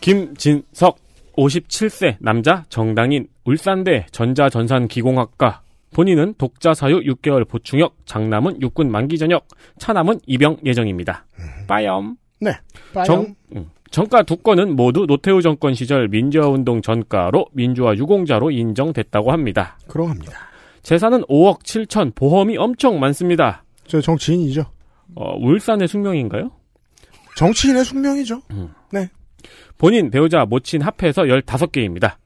김진석 0.00 0.98
57세 1.36 2.16
남자 2.18 2.64
정당인 2.68 3.28
울산대 3.44 4.06
전자전산기공학과 4.10 5.62
본인은 5.94 6.34
독자 6.36 6.74
사유 6.74 7.00
6개월 7.00 7.46
보충역 7.48 7.94
장남은 8.06 8.60
육군 8.60 8.90
만기 8.90 9.18
전역 9.18 9.46
차남은 9.78 10.20
입영 10.26 10.56
예정입니다. 10.64 11.26
빠염. 11.68 12.16
네. 12.40 12.52
정, 13.04 13.34
음, 13.54 13.70
정가 13.90 14.22
두 14.22 14.36
건은 14.36 14.76
모두 14.76 15.06
노태우 15.06 15.42
정권 15.42 15.74
시절 15.74 16.08
민주화운동 16.08 16.82
전가로 16.82 17.46
민주화 17.52 17.94
유공자로 17.94 18.50
인정됐다고 18.50 19.32
합니다. 19.32 19.78
그러합니다. 19.88 20.32
재산은 20.82 21.22
5억 21.22 21.62
7천 21.62 22.14
보험이 22.14 22.56
엄청 22.56 23.00
많습니다. 23.00 23.64
저 23.86 24.00
정치인이죠. 24.00 24.64
어, 25.14 25.36
울산의 25.36 25.88
숙명인가요? 25.88 26.50
정치인의 27.36 27.84
숙명이죠. 27.84 28.42
본인 29.78 30.10
배우자 30.10 30.44
모친 30.44 30.82
합해서 30.82 31.22
15개입니다. 31.22 32.16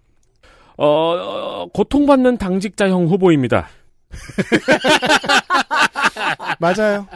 어, 0.79 0.87
어, 0.87 1.66
고통받는 1.72 2.38
당직자형 2.38 3.07
후보입니다. 3.07 3.68
맞아요. 6.59 7.07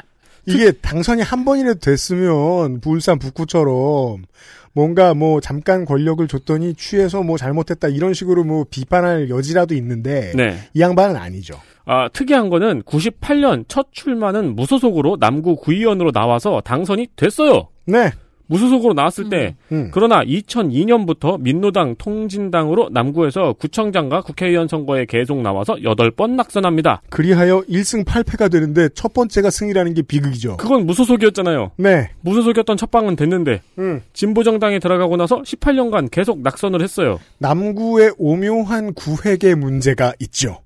이게 0.46 0.72
당선이 0.72 1.22
한 1.22 1.44
번이라도 1.44 1.80
됐으면 1.80 2.80
부울산 2.80 3.18
북구처럼 3.18 4.24
뭔가 4.72 5.14
뭐 5.14 5.40
잠깐 5.40 5.84
권력을 5.84 6.26
줬더니 6.28 6.74
취해서 6.74 7.22
뭐 7.22 7.38
잘못했다 7.38 7.88
이런 7.88 8.12
식으로 8.12 8.44
뭐 8.44 8.64
비판할 8.70 9.30
여지라도 9.30 9.74
있는데 9.74 10.32
네. 10.34 10.58
이 10.74 10.80
양반은 10.80 11.16
아니죠. 11.16 11.58
아, 11.86 12.08
특이한 12.12 12.50
거는 12.50 12.82
98년 12.82 13.64
첫 13.68 13.88
출마는 13.92 14.54
무소속으로 14.54 15.16
남구 15.18 15.56
구의원으로 15.56 16.12
나와서 16.12 16.60
당선이 16.60 17.08
됐어요. 17.16 17.68
네. 17.86 18.12
무소속으로 18.46 18.94
나왔을 18.94 19.28
때 19.28 19.56
음. 19.72 19.90
그러나 19.92 20.24
2002년부터 20.24 21.40
민노당 21.40 21.96
통진당으로 21.96 22.90
남구에서 22.90 23.54
구청장과 23.54 24.22
국회의원 24.22 24.68
선거에 24.68 25.04
계속 25.06 25.40
나와서 25.42 25.74
8번 25.74 26.32
낙선합니다. 26.32 27.02
그리하여 27.10 27.62
1승 27.68 28.04
8패가 28.04 28.50
되는데 28.50 28.88
첫 28.94 29.12
번째가 29.12 29.50
승이라는 29.50 29.94
게 29.94 30.02
비극이죠. 30.02 30.56
그건 30.58 30.86
무소속이었잖아요. 30.86 31.72
네. 31.76 32.10
무소속이었던 32.20 32.76
첫 32.76 32.90
방은 32.90 33.16
됐는데 33.16 33.62
음. 33.78 34.02
진보정당에 34.12 34.78
들어가고 34.78 35.16
나서 35.16 35.42
18년간 35.42 36.10
계속 36.10 36.40
낙선을 36.40 36.82
했어요. 36.82 37.18
남구의 37.38 38.12
오묘한 38.18 38.94
구획의 38.94 39.56
문제가 39.56 40.12
있죠. 40.20 40.60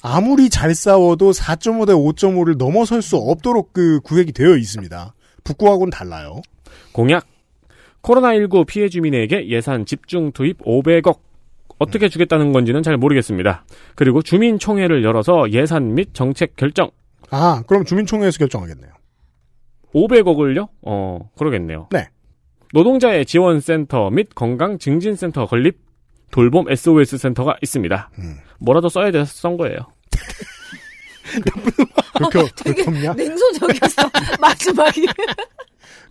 아무리 0.00 0.48
잘 0.48 0.74
싸워도 0.74 1.32
4.5 1.32 1.86
대 1.86 1.92
5.5를 1.92 2.56
넘어설 2.56 3.02
수 3.02 3.16
없도록 3.16 3.72
그 3.72 4.00
구획이 4.00 4.32
되어 4.32 4.56
있습니다. 4.56 5.14
북구하고는 5.44 5.90
달라요. 5.90 6.40
공약. 6.92 7.26
코로나19 8.02 8.66
피해 8.66 8.88
주민에게 8.88 9.48
예산 9.48 9.84
집중 9.84 10.32
투입 10.32 10.58
500억. 10.64 11.18
어떻게 11.78 12.08
주겠다는 12.08 12.52
건지는 12.52 12.82
잘 12.82 12.96
모르겠습니다. 12.96 13.64
그리고 13.94 14.22
주민총회를 14.22 15.04
열어서 15.04 15.50
예산 15.52 15.94
및 15.94 16.10
정책 16.12 16.56
결정. 16.56 16.90
아, 17.30 17.62
그럼 17.66 17.84
주민총회에서 17.84 18.38
결정하겠네요. 18.38 18.90
500억을요? 19.94 20.68
어, 20.82 21.30
그러겠네요. 21.36 21.88
네. 21.92 22.08
노동자의 22.72 23.24
지원센터 23.24 24.10
및 24.10 24.28
건강증진센터 24.34 25.46
건립, 25.46 25.78
돌봄 26.30 26.70
SOS 26.70 27.18
센터가 27.18 27.56
있습니다. 27.62 28.10
음. 28.18 28.36
뭐라도 28.58 28.88
써야 28.88 29.10
돼서 29.10 29.24
쓴 29.24 29.56
거예요. 29.56 29.78
그렇게, 32.16 32.40
되게 32.56 32.82
그렇게 32.82 32.90
없냐? 32.90 33.12
냉소적이었어. 33.14 34.10
마지막에. 34.40 35.02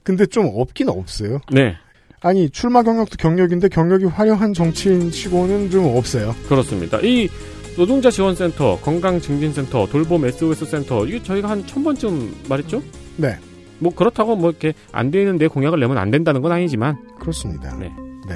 근데 0.07 0.25
좀 0.25 0.49
없긴 0.55 0.87
없어요. 0.87 1.39
네, 1.51 1.75
아니, 2.21 2.49
출마 2.49 2.81
경력도 2.81 3.17
경력인데 3.17 3.67
경력이 3.67 4.05
화려한 4.05 4.53
정치인 4.53 5.11
치고는 5.11 5.69
좀 5.69 5.83
없어요. 5.97 6.33
그렇습니다. 6.47 6.97
이 7.01 7.27
노동자 7.75 8.09
지원센터, 8.09 8.79
건강증진센터, 8.79 9.87
돌봄 9.87 10.23
SOS 10.25 10.65
센터, 10.65 11.05
이게 11.05 11.21
저희가 11.21 11.49
한 11.49 11.65
천 11.67 11.83
번쯤 11.83 12.35
말했죠? 12.47 12.81
네. 13.17 13.37
뭐 13.79 13.93
그렇다고 13.93 14.37
뭐 14.37 14.49
이렇게 14.49 14.73
안 14.93 15.11
되는데 15.11 15.47
공약을 15.47 15.77
내면 15.79 15.97
안 15.97 16.09
된다는 16.09 16.41
건 16.41 16.53
아니지만 16.53 16.95
그렇습니다. 17.19 17.75
네. 17.77 17.91
네. 18.29 18.35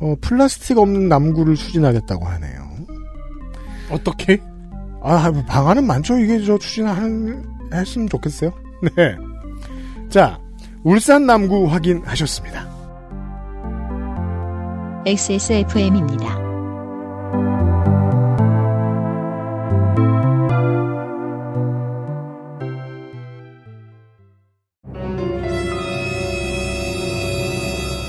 어, 0.00 0.16
플라스틱 0.20 0.76
없는 0.76 1.08
남구를 1.08 1.54
추진하겠다고 1.54 2.26
하네요. 2.26 2.68
어떻게? 3.90 4.42
아, 5.02 5.30
뭐 5.30 5.44
방안은 5.46 5.86
많죠. 5.86 6.18
이게 6.18 6.44
저 6.44 6.58
추진할, 6.58 7.42
했으면 7.72 8.08
좋겠어요. 8.08 8.50
네. 8.96 9.16
자, 10.08 10.38
울산 10.84 11.26
남구 11.26 11.66
확인하셨습니다. 11.66 12.74
XSFM입니다. 15.04 16.46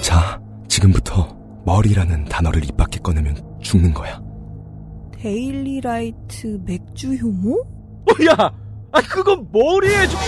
자, 0.01 0.41
지금부터 0.67 1.27
머리라는 1.65 2.25
단어를 2.25 2.63
입 2.63 2.77
밖에 2.77 2.99
꺼내면 2.99 3.36
죽는 3.62 3.93
거야. 3.93 4.21
데일리라이트 5.13 6.62
맥주 6.65 7.13
효모? 7.15 7.60
어, 7.60 8.25
야! 8.31 8.51
아, 8.91 9.01
그건 9.01 9.47
머리에 9.51 10.07
좀... 10.07 10.19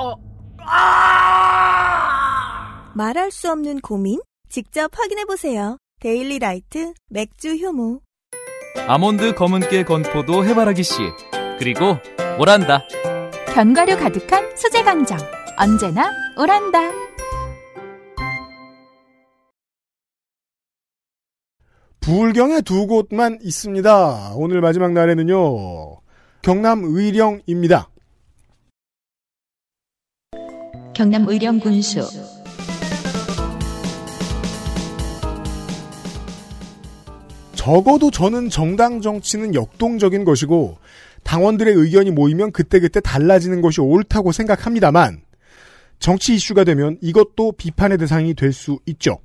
어, 0.00 0.12
어, 0.12 0.18
아! 0.60 2.00
말할 2.94 3.30
수 3.30 3.50
없는 3.50 3.80
고민? 3.80 4.18
직접 4.48 4.90
확인해 4.98 5.26
보세요. 5.26 5.76
데일리 6.00 6.38
라이트 6.38 6.94
맥주 7.10 7.54
효모. 7.54 8.00
아몬드 8.88 9.34
검은깨 9.34 9.84
건포도 9.84 10.46
해바라기 10.46 10.82
씨 10.82 10.94
그리고 11.58 11.98
오란다 12.38 12.86
견과류 13.54 13.98
가득한 13.98 14.56
수제 14.56 14.82
강정. 14.82 15.18
언제나 15.58 16.10
오란다. 16.38 16.78
부울경에 22.00 22.62
두 22.62 22.86
곳만 22.86 23.40
있습니다. 23.42 24.32
오늘 24.34 24.62
마지막 24.62 24.92
날에는요. 24.92 26.00
경남 26.40 26.84
의령입니다. 26.84 27.89
경남 31.00 31.26
의령 31.30 31.58
군수 31.58 32.06
적어도 37.54 38.10
저는 38.10 38.50
정당 38.50 39.00
정치는 39.00 39.54
역동적인 39.54 40.24
것이고 40.24 40.76
당원들의 41.22 41.72
의견이 41.72 42.10
모이면 42.10 42.52
그때그때 42.52 43.00
달라지는 43.00 43.62
것이 43.62 43.80
옳다고 43.80 44.32
생각합니다만 44.32 45.22
정치 46.00 46.34
이슈가 46.34 46.64
되면 46.64 46.98
이것도 47.00 47.52
비판의 47.52 47.96
대상이 47.96 48.34
될 48.34 48.52
수 48.52 48.78
있죠. 48.84 49.20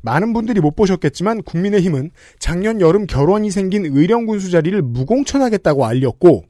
많은 0.00 0.32
분들이 0.32 0.60
못 0.60 0.74
보셨겠지만 0.74 1.44
국민의힘은 1.44 2.10
작년 2.40 2.80
여름 2.80 3.06
결혼이 3.06 3.52
생긴 3.52 3.86
의령군수 3.86 4.50
자리를 4.50 4.82
무공천하겠다고 4.82 5.86
알렸고 5.86 6.49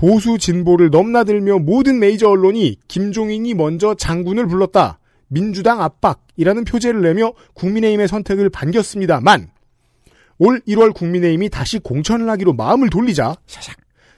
보수 0.00 0.38
진보를 0.38 0.88
넘나들며 0.88 1.58
모든 1.58 1.98
메이저 1.98 2.30
언론이 2.30 2.78
김종인이 2.88 3.52
먼저 3.52 3.94
장군을 3.94 4.46
불렀다. 4.46 4.98
민주당 5.28 5.82
압박이라는 5.82 6.64
표제를 6.64 7.02
내며 7.02 7.34
국민의힘의 7.52 8.08
선택을 8.08 8.48
반겼습니다만 8.48 9.50
올 10.38 10.60
1월 10.66 10.94
국민의힘이 10.94 11.50
다시 11.50 11.78
공천을 11.80 12.30
하기로 12.30 12.54
마음을 12.54 12.88
돌리자 12.88 13.34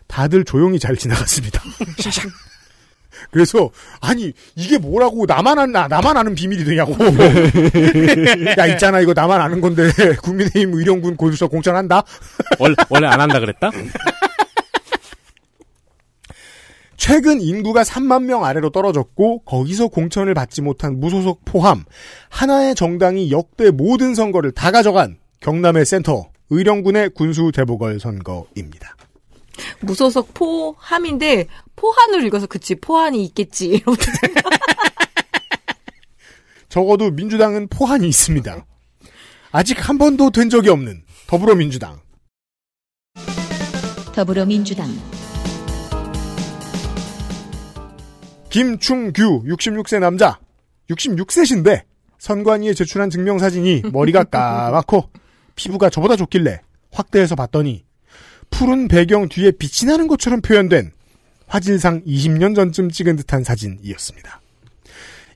다들 0.07 0.45
조용히 0.45 0.79
잘 0.79 0.95
지나갔습니다. 0.95 1.61
그래서 3.33 3.68
아니 4.01 4.33
이게 4.55 4.79
뭐라고 4.79 5.27
나만 5.27 5.59
아나 5.59 5.88
나만 5.88 6.16
아는 6.16 6.37
비밀이 6.37 6.64
되냐고. 6.64 6.95
야 8.57 8.66
있잖아 8.68 9.01
이거 9.01 9.12
나만 9.14 9.40
아는 9.40 9.61
건데 9.61 9.90
국민의힘 10.23 10.75
의령군 10.75 11.16
고수서 11.16 11.49
공천한다. 11.49 12.05
원래 12.61 12.77
원래 12.88 13.09
안 13.09 13.21
한다 13.21 13.40
그랬다? 13.40 13.73
최근 17.02 17.40
인구가 17.40 17.82
3만 17.82 18.26
명 18.26 18.44
아래로 18.44 18.70
떨어졌고 18.70 19.40
거기서 19.40 19.88
공천을 19.88 20.34
받지 20.34 20.62
못한 20.62 21.00
무소속 21.00 21.44
포함 21.44 21.82
하나의 22.30 22.76
정당이 22.76 23.32
역대 23.32 23.72
모든 23.72 24.14
선거를 24.14 24.52
다 24.52 24.70
가져간 24.70 25.18
경남의 25.40 25.84
센터 25.84 26.30
의령군의 26.50 27.10
군수 27.16 27.50
대보궐 27.52 27.98
선거입니다. 27.98 28.94
무소속 29.80 30.32
포함인데 30.32 31.48
포한으로 31.74 32.24
읽어서 32.24 32.46
그치 32.46 32.76
포한이 32.76 33.24
있겠지. 33.24 33.82
적어도 36.68 37.10
민주당은 37.10 37.66
포한이 37.66 38.06
있습니다. 38.06 38.64
아직 39.50 39.88
한 39.88 39.98
번도 39.98 40.30
된 40.30 40.48
적이 40.48 40.68
없는 40.68 41.02
더불어민주당. 41.26 41.98
더불어민주당 44.14 44.86
김충규 48.52 49.44
66세 49.46 49.98
남자 49.98 50.38
66세신데 50.90 51.84
선관위에 52.18 52.74
제출한 52.74 53.08
증명사진이 53.08 53.84
머리가 53.92 54.24
까맣고 54.30 55.08
피부가 55.56 55.88
저보다 55.88 56.16
좋길래 56.16 56.60
확대해서 56.92 57.34
봤더니 57.34 57.82
푸른 58.50 58.88
배경 58.88 59.30
뒤에 59.30 59.52
빛이 59.52 59.90
나는 59.90 60.06
것처럼 60.06 60.42
표현된 60.42 60.92
화질상 61.46 62.02
20년 62.04 62.54
전쯤 62.54 62.90
찍은 62.90 63.16
듯한 63.16 63.42
사진이었습니다. 63.42 64.40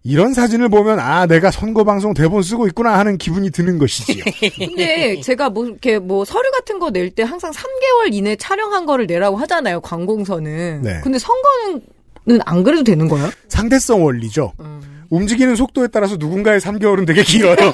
이런 0.05 0.35
사진을 0.35 0.69
보면 0.69 1.01
아 1.01 1.25
내가 1.27 1.51
선거 1.51 1.85
방송 1.85 2.13
대본 2.13 2.43
쓰고 2.43 2.67
있구나 2.69 2.99
하는 2.99 3.17
기분이 3.17 3.51
드는 3.51 3.79
것이지요. 3.79 4.25
근데 4.59 5.21
제가 5.23 5.49
뭐 5.51 5.65
이렇게 5.67 5.99
뭐 5.99 6.25
서류 6.27 6.51
같은 6.53 6.79
거 6.79 6.91
낼 6.91 7.11
때 7.11 7.23
항상 7.23 7.51
3개월 7.51 8.13
이내 8.13 8.37
촬영한 8.37 8.85
거를 8.87 9.07
내라고 9.07 9.37
하잖아요. 9.39 9.81
관공서는. 9.81 10.83
네. 10.83 11.01
근데 11.03 11.19
선거는 11.19 11.83
안 12.45 12.63
그래도 12.65 12.83
되는 12.85 13.09
거예요? 13.09 13.31
상대성 13.49 14.05
원리죠. 14.05 14.53
움직이는 15.11 15.55
속도에 15.57 15.87
따라서 15.89 16.17
누군가의 16.17 16.61
3개월은 16.61 17.07
되게 17.07 17.23
길어요. 17.23 17.57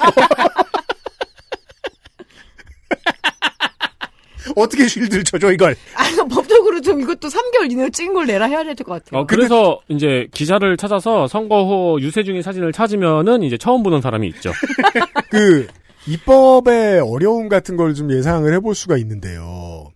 어떻게 4.55 4.87
쉴드를 4.87 5.23
쳐줘 5.23 5.51
이걸? 5.53 5.75
아, 5.95 6.03
법적으로 6.27 6.79
좀 6.81 6.99
이것도 7.01 7.27
3개월 7.29 7.71
이내로 7.71 7.89
찍은 7.89 8.13
걸 8.13 8.27
내라 8.27 8.45
해야 8.45 8.63
될 8.63 8.75
것 8.75 8.85
같아요. 9.03 9.21
어, 9.21 9.25
그래서 9.25 9.79
이제 9.87 10.27
기자를 10.33 10.77
찾아서 10.77 11.27
선거 11.27 11.63
후 11.63 11.99
유세 12.01 12.23
중인 12.23 12.41
사진을 12.41 12.71
찾으면은 12.73 13.41
이제 13.43 13.57
처음 13.57 13.81
보는 13.83 14.01
사람이 14.01 14.27
있죠. 14.27 14.51
그 15.31 15.67
입법의 16.07 16.99
어려움 16.99 17.47
같은 17.49 17.77
걸 17.77 17.93
좀 17.95 18.11
예상을 18.11 18.51
해볼 18.53 18.75
수가 18.75 18.97
있는데요. 18.97 19.91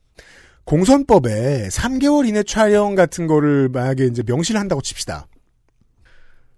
공선법에 0.67 1.69
3개월 1.69 2.27
이내 2.27 2.43
촬영 2.43 2.93
같은 2.93 3.25
거를 3.25 3.69
만약에 3.69 4.05
이제 4.05 4.21
명시를 4.25 4.59
한다고 4.59 4.81
칩시다. 4.81 5.25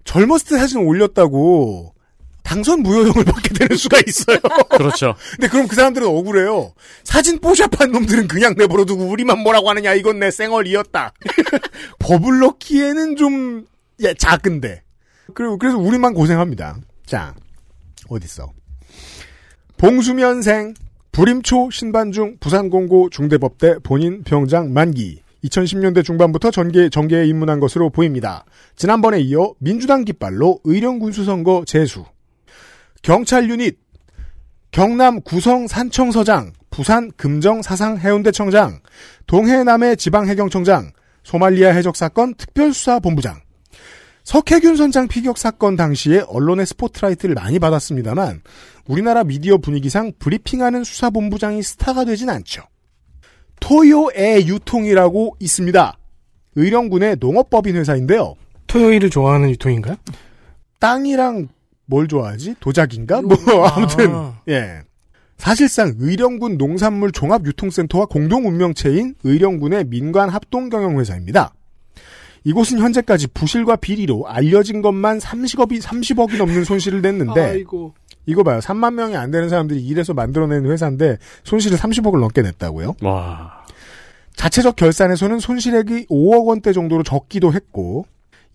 젊었을 0.04 0.48
때 0.50 0.58
사진 0.58 0.80
올렸다고 0.80 1.94
당선 2.42 2.82
무효형을 2.82 3.24
받게 3.24 3.54
되는 3.54 3.78
수가 3.78 4.00
있어요. 4.08 4.40
그렇죠. 4.72 5.14
근데 5.38 5.48
그럼 5.48 5.68
그 5.68 5.76
사람들은 5.76 6.08
억울해요. 6.08 6.74
사진 7.04 7.40
뽀샵한 7.40 7.92
놈들은 7.92 8.28
그냥 8.28 8.56
내버려두고 8.58 9.06
우리만 9.06 9.42
뭐라고 9.42 9.70
하느냐 9.70 9.94
이건 9.94 10.18
내 10.18 10.32
생얼이었다. 10.32 11.14
법을 12.00 12.40
넣기에는 12.40 13.16
좀 13.16 13.68
예, 14.00 14.16
작은데. 14.16 14.82
그리고 15.36 15.60
그래서 15.60 15.78
우리만 15.78 16.16
고생합니다. 16.16 16.78
자 17.06 17.36
어딨어? 18.08 18.52
봉수면생 19.78 20.74
불임초 21.12 21.70
신반중 21.72 22.38
부산공고 22.40 23.10
중대법대 23.10 23.80
본인 23.84 24.24
병장 24.24 24.74
만기. 24.74 25.22
2010년대 25.44 26.04
중반부터 26.04 26.52
전개, 26.52 26.90
정계에 26.90 27.26
입문한 27.28 27.60
것으로 27.60 27.90
보입니다. 27.90 28.46
지난번에 28.76 29.20
이어 29.22 29.54
민주당 29.60 30.06
깃발로 30.06 30.60
의령군수 30.64 31.24
선거 31.26 31.64
재수. 31.66 32.06
경찰 33.02 33.50
유닛. 33.50 33.78
경남 34.72 35.22
구성 35.22 35.68
산청서장 35.68 36.54
부산 36.70 37.12
금정 37.18 37.64
사상 37.64 37.98
해운대청장 37.98 38.80
동해남해 39.26 39.96
지방해경청장 39.96 40.92
소말리아 41.24 41.72
해적사건 41.72 42.36
특별수사본부장 42.36 43.42
석혜균 44.30 44.76
선장 44.76 45.08
피격 45.08 45.40
사건 45.40 45.76
당시에 45.76 46.20
언론의 46.28 46.68
스포트라이트를 46.68 47.34
많이 47.34 47.58
받았습니다만 47.58 48.44
우리나라 48.86 49.24
미디어 49.24 49.58
분위기상 49.58 50.12
브리핑하는 50.20 50.84
수사본부장이 50.84 51.64
스타가 51.64 52.06
되진 52.06 52.30
않죠. 52.30 52.62
토요애 53.60 54.46
유통이라고 54.46 55.38
있습니다. 55.40 55.98
의령군의 56.54 57.18
농업법인 57.20 57.76
회사인데요. 57.76 58.36
토요일을 58.68 59.10
좋아하는 59.10 59.50
유통인가요? 59.50 59.96
땅이랑 60.80 61.48
뭘 61.88 62.08
좋아하지? 62.08 62.58
도자기인가? 62.60 63.24
뭐 63.24 63.36
아무튼 63.66 64.14
예. 64.48 64.82
사실상 65.38 65.96
의령군 65.98 66.60
농산물 66.60 67.12
종합 67.14 67.48
유통센터와 67.48 68.06
공동 68.06 68.46
운명체인 68.46 69.16
의령군의 69.24 69.86
민관 69.86 70.30
합동 70.30 70.70
경영 70.70 71.00
회사입니다. 71.00 71.52
이곳은 72.44 72.80
현재까지 72.80 73.28
부실과 73.28 73.76
비리로 73.76 74.28
알려진 74.28 74.82
것만 74.82 75.20
30억이 75.20 75.82
30억이 75.82 76.38
넘는 76.38 76.64
손실을 76.64 77.02
냈는데 77.02 77.42
아이고. 77.42 77.94
이거 78.26 78.44
봐요. 78.44 78.60
3만 78.60 78.94
명이 78.94 79.16
안 79.16 79.32
되는 79.32 79.50
사람들이 79.50 79.82
일해서 79.82 80.14
만들어낸 80.14 80.66
회사인데 80.66 81.18
손실을 81.44 81.78
30억을 81.78 82.20
넘게 82.20 82.42
냈다고요? 82.42 82.96
와. 83.02 83.66
자체적 84.36 84.76
결산에서는 84.76 85.40
손실액이 85.40 86.06
5억 86.08 86.46
원대 86.46 86.72
정도로 86.72 87.04
적기도 87.04 87.52
했고 87.52 88.06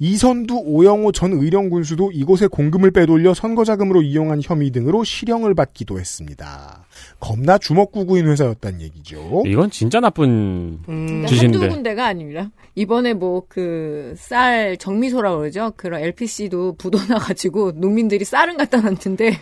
이선두 0.01 0.57
오영호 0.67 1.13
전 1.13 1.33
의령 1.35 1.71
군수도 1.71 2.11
이곳에 2.11 2.49
공금을 2.49 2.91
빼돌려 2.91 3.33
선거자금으로 3.33 4.03
이용한 4.03 4.41
혐의 4.43 4.71
등으로 4.71 5.05
실형을 5.05 5.55
받기도 5.55 6.01
했습니다. 6.01 6.85
겁나 7.21 7.59
주먹구구인 7.59 8.27
회사였단 8.27 8.81
얘기죠. 8.81 9.45
이건 9.47 9.71
진짜 9.71 10.01
나쁜 10.01 10.25
음, 10.29 10.83
근데 10.87 11.27
짓인데. 11.29 11.59
한두 11.59 11.75
군데가 11.75 12.07
아닙니다. 12.07 12.51
이번에 12.75 13.15
뭐 13.15 13.43
그 13.49 14.15
쌀 14.17 14.77
정미소라고 14.79 15.39
그러죠. 15.39 15.73
그런 15.77 16.01
LPC도 16.03 16.75
부도 16.77 16.99
나가지고 17.09 17.73
농민들이 17.77 18.25
쌀은 18.25 18.57
갖다 18.57 18.81
놨는데 18.81 19.39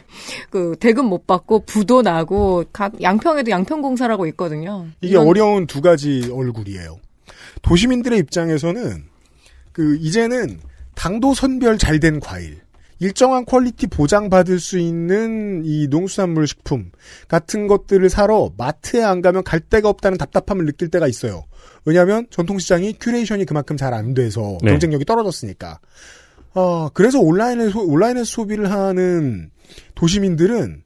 그 0.51 0.77
대금 0.79 1.07
못 1.07 1.27
받고 1.27 1.65
부도 1.65 2.03
나고 2.03 2.65
각 2.73 3.01
양평에도 3.01 3.51
양평공사라고 3.51 4.27
있거든요. 4.29 4.87
이게 5.01 5.13
이런- 5.13 5.27
어려운 5.27 5.67
두 5.67 5.81
가지 5.81 6.31
얼굴이에요. 6.33 6.99
도시민들의 7.63 8.19
입장에서는 8.19 9.05
그 9.73 9.97
이제는 9.97 10.61
당도 10.95 11.35
선별 11.35 11.79
잘 11.79 11.99
된 12.01 12.21
과일, 12.21 12.61
일정한 12.99 13.45
quality 13.45 13.87
보장받을 13.89 14.61
수 14.61 14.79
있는 14.79 15.63
이 15.65 15.89
농수산물 15.89 16.47
식품 16.47 16.93
같은 17.27 17.67
것들을 17.67 18.09
사러 18.09 18.53
마트에 18.57 19.03
안 19.03 19.23
가면 19.23 19.43
갈 19.43 19.59
데가 19.61 19.89
없다는 19.89 20.19
답답함을 20.19 20.67
느낄 20.67 20.89
때가 20.89 21.09
있어요. 21.09 21.45
왜냐하면 21.85 22.27
전통시장이 22.31 22.99
curation이 23.01 23.45
그만큼 23.45 23.77
잘 23.77 23.93
안 23.93 24.15
돼서 24.15 24.57
네. 24.63 24.71
경쟁력이 24.71 25.05
떨어졌으니까. 25.05 25.81
어, 26.55 26.89
그래서 26.91 27.19
온라인에 27.19 27.71
소, 27.71 27.81
온라인에서 27.81 28.25
소비를 28.25 28.71
하는 28.71 29.51
도시민들은 29.95 30.83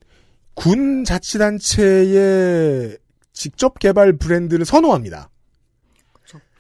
군 0.55 1.05
자치단체의 1.05 2.97
직접 3.33 3.79
개발 3.79 4.15
브랜드를 4.15 4.65
선호합니다. 4.65 5.29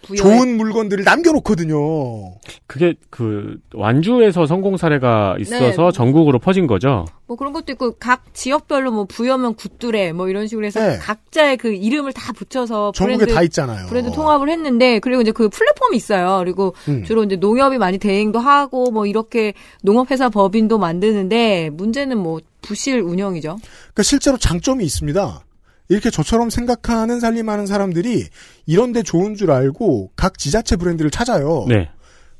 부여의- 0.06 0.16
좋은 0.18 0.56
물건들을 0.56 1.04
남겨놓거든요. 1.04 2.34
그게 2.66 2.94
그 3.10 3.56
완주에서 3.74 4.46
성공 4.46 4.76
사례가 4.76 5.36
있어서 5.40 5.84
네. 5.86 5.92
전국으로 5.92 6.38
퍼진 6.38 6.66
거죠. 6.66 7.04
뭐 7.26 7.36
그런 7.36 7.52
것도 7.52 7.72
있고 7.72 7.92
각 7.98 8.22
지역별로 8.34 8.92
뭐 8.92 9.04
부여면 9.04 9.54
굿뚜레 9.54 10.12
뭐 10.12 10.28
이런 10.28 10.46
식으로 10.46 10.66
해서 10.66 10.80
네. 10.80 10.98
각자의 10.98 11.56
그 11.56 11.72
이름을 11.72 12.12
다 12.12 12.32
붙여서 12.32 12.92
전국에 12.94 13.16
브랜드 13.18 13.34
다 13.34 13.42
있잖아요. 13.42 13.86
브랜드 13.88 14.10
통합을 14.12 14.48
했는데 14.48 14.98
그리고 15.00 15.22
이제 15.22 15.32
그 15.32 15.48
플랫폼이 15.48 15.96
있어요. 15.96 16.38
그리고 16.38 16.74
음. 16.88 17.02
주로 17.04 17.24
이제 17.24 17.36
농협이 17.36 17.78
많이 17.78 17.98
대행도 17.98 18.38
하고 18.38 18.90
뭐 18.90 19.06
이렇게 19.06 19.54
농업회사 19.82 20.28
법인도 20.28 20.78
만드는데 20.78 21.70
문제는 21.72 22.18
뭐 22.18 22.40
부실 22.62 23.00
운영이죠. 23.00 23.58
그러니까 23.60 24.02
실제로 24.02 24.36
장점이 24.36 24.84
있습니다. 24.84 25.40
이렇게 25.88 26.10
저처럼 26.10 26.50
생각하는 26.50 27.20
살림하는 27.20 27.66
사람들이 27.66 28.26
이런데 28.66 29.02
좋은 29.02 29.34
줄 29.34 29.50
알고 29.50 30.12
각 30.16 30.38
지자체 30.38 30.76
브랜드를 30.76 31.10
찾아요. 31.10 31.66
네. 31.68 31.88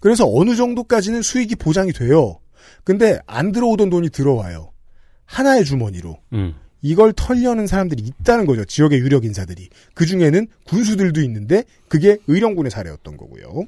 그래서 0.01 0.25
어느 0.29 0.57
정도까지는 0.57 1.23
수익이 1.23 1.57
보장이 1.57 1.93
돼요. 1.93 2.39
근데 2.85 3.19
안 3.27 3.53
들어오던 3.53 3.91
돈이 3.91 4.11
들어와요. 4.11 4.73
하나의 5.25 5.65
주머니로. 5.65 6.19
음. 6.33 6.55
이걸 6.83 7.13
털려는 7.13 7.67
사람들이 7.67 8.03
있다는 8.03 8.47
거죠. 8.47 8.65
지역의 8.65 9.01
유력 9.01 9.25
인사들이. 9.25 9.69
그 9.95 10.07
중에는 10.07 10.47
군수들도 10.67 11.21
있는데 11.23 11.65
그게 11.89 12.19
의령군의 12.29 12.71
사례였던 12.71 13.17
거고요. 13.17 13.65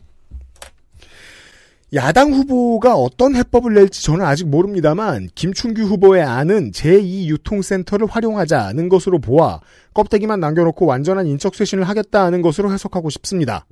야당 1.95 2.35
후보가 2.35 2.97
어떤 2.97 3.35
해법을 3.35 3.73
낼지 3.73 4.03
저는 4.03 4.23
아직 4.23 4.47
모릅니다만 4.47 5.31
김춘규 5.35 5.83
후보의 5.85 6.23
안은 6.23 6.73
제2유통센터를 6.73 8.11
활용하자는 8.11 8.91
것으로 8.91 9.19
보아 9.21 9.61
껍데기만 9.95 10.39
남겨놓고 10.39 10.85
완전한 10.85 11.27
인적 11.27 11.55
쇄신을 11.55 11.85
하겠다는 11.85 12.43
것으로 12.43 12.71
해석하고 12.73 13.09
싶습니다. 13.09 13.65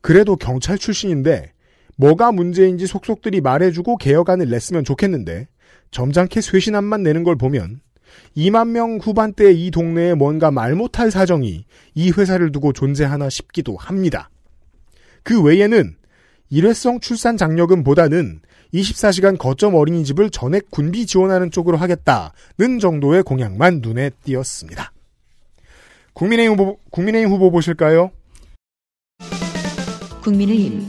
그래도 0.00 0.36
경찰 0.36 0.78
출신인데 0.78 1.52
뭐가 1.96 2.32
문제인지 2.32 2.86
속속들이 2.86 3.42
말해주고 3.42 3.98
개혁안을 3.98 4.48
냈으면 4.48 4.84
좋겠는데 4.84 5.48
점잖게 5.90 6.40
쇄신안만 6.40 7.02
내는 7.02 7.24
걸 7.24 7.36
보면 7.36 7.80
2만 8.38 8.68
명 8.68 8.98
후반대 9.02 9.52
이 9.52 9.70
동네에 9.70 10.14
뭔가 10.14 10.50
말 10.50 10.74
못할 10.74 11.10
사정이 11.10 11.66
이 11.94 12.10
회사를 12.10 12.52
두고 12.52 12.72
존재하나 12.72 13.28
싶기도 13.28 13.76
합니다. 13.76 14.30
그 15.22 15.42
외에는 15.42 15.97
일회성 16.50 17.00
출산 17.00 17.36
장려금보다는 17.36 18.40
24시간 18.74 19.38
거점 19.38 19.74
어린이집을 19.74 20.30
전액 20.30 20.70
군비 20.70 21.06
지원하는 21.06 21.50
쪽으로 21.50 21.76
하겠다는 21.78 22.78
정도의 22.80 23.22
공약만 23.22 23.80
눈에 23.82 24.10
띄었습니다. 24.24 24.92
국민의힘 26.12 26.58
후보, 26.58 26.78
국민의힘 26.90 27.30
후보 27.32 27.50
보실까요? 27.50 28.10
국민의힘 30.22 30.86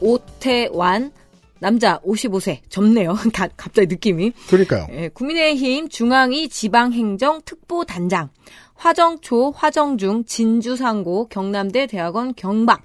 오태완 0.00 1.12
남자 1.60 1.98
55세 2.00 2.58
젊네요. 2.68 3.14
가- 3.32 3.48
갑자기 3.56 3.86
느낌이. 3.86 4.32
그러니까요. 4.48 4.86
예, 4.90 5.08
국민의힘 5.08 5.88
중앙위 5.88 6.48
지방행정 6.48 7.40
특보단장, 7.44 8.28
화정초, 8.74 9.52
화정중, 9.56 10.24
진주상고, 10.24 11.28
경남대 11.28 11.86
대학원 11.86 12.34
경박, 12.34 12.82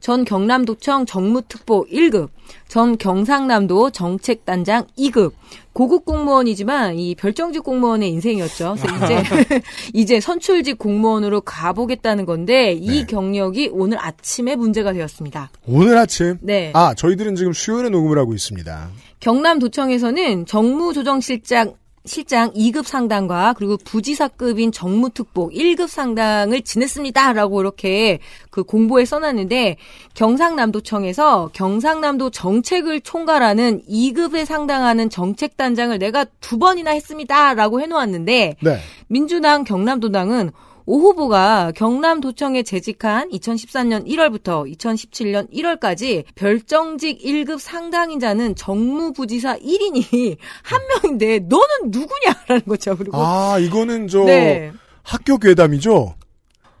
전 0.00 0.24
경남도청 0.24 1.04
정무특보 1.04 1.86
1급, 1.86 2.28
전 2.68 2.96
경상남도 2.96 3.90
정책단장 3.90 4.86
2급, 4.98 5.32
고급 5.72 6.04
공무원이지만 6.06 6.98
이 6.98 7.14
별정직 7.14 7.62
공무원의 7.62 8.08
인생이었죠. 8.10 8.76
그래서 8.80 9.04
이제 9.04 9.22
이제 9.92 10.20
선출직 10.20 10.78
공무원으로 10.78 11.42
가보겠다는 11.42 12.24
건데 12.24 12.72
이 12.72 13.00
네. 13.00 13.06
경력이 13.06 13.70
오늘 13.72 13.98
아침에 14.00 14.56
문제가 14.56 14.92
되었습니다. 14.92 15.50
오늘 15.66 15.98
아침. 15.98 16.38
네. 16.40 16.70
아, 16.74 16.94
저희들은 16.94 17.36
지금 17.36 17.52
수요일에 17.52 17.90
녹음을 17.90 18.18
하고 18.18 18.32
있습니다. 18.34 18.88
경남도청에서는 19.20 20.46
정무조정실장 20.46 21.74
실장 22.06 22.50
2급 22.54 22.84
상당과 22.84 23.54
그리고 23.58 23.76
부지사급인 23.76 24.72
정무특보 24.72 25.50
1급 25.50 25.86
상당을 25.86 26.62
지냈습니다라고 26.62 27.60
이렇게 27.60 28.20
그 28.50 28.62
공보에 28.62 29.04
써놨는데 29.04 29.76
경상남도청에서 30.14 31.50
경상남도 31.52 32.30
정책을 32.30 33.02
총괄하는 33.02 33.82
2급에 33.82 34.46
상당하는 34.46 35.10
정책단장을 35.10 35.98
내가 35.98 36.24
두 36.40 36.58
번이나 36.58 36.92
했습니다라고 36.92 37.82
해놓았는데 37.82 38.56
네. 38.60 38.78
민주당 39.08 39.64
경남도당은 39.64 40.52
오 40.90 40.98
후보가 40.98 41.70
경남도청에 41.76 42.64
재직한 42.64 43.28
2014년 43.30 44.04
1월부터 44.08 44.68
2017년 44.76 45.48
1월까지 45.52 46.24
별정직 46.34 47.22
1급 47.22 47.60
상당인자는 47.60 48.56
정무부지사 48.56 49.58
1인이 49.58 50.36
한 50.64 50.80
명인데 50.88 51.46
너는 51.48 51.92
누구냐라는 51.92 52.62
거죠. 52.66 52.96
그리고 52.96 53.16
아, 53.18 53.60
이거는 53.60 54.08
저 54.08 54.24
네. 54.24 54.72
학교 55.04 55.38
괴담이죠? 55.38 56.16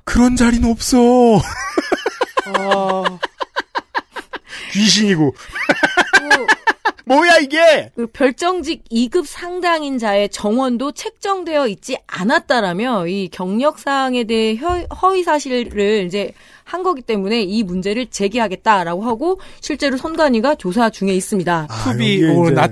그런 0.02 0.34
자리는 0.34 0.68
없어. 0.68 0.98
아, 2.46 3.04
귀신이고. 4.72 5.32
그 5.32 6.46
뭐야, 7.10 7.38
이게! 7.38 7.90
그 7.96 8.06
별정직 8.06 8.84
2급 8.88 9.24
상당인 9.26 9.98
자의 9.98 10.28
정원도 10.28 10.92
책정되어 10.92 11.66
있지 11.66 11.96
않았다라며 12.06 13.08
이 13.08 13.28
경력 13.32 13.80
사항에 13.80 14.22
대해 14.24 14.54
허- 14.56 14.86
허위 15.02 15.24
사실을 15.24 16.04
이제 16.06 16.32
한 16.62 16.84
거기 16.84 17.02
때문에 17.02 17.42
이 17.42 17.64
문제를 17.64 18.06
제기하겠다라고 18.06 19.02
하고 19.02 19.40
실제로 19.60 19.96
선관위가 19.96 20.54
조사 20.54 20.88
중에 20.88 21.12
있습니다. 21.14 21.66
아, 21.68 21.84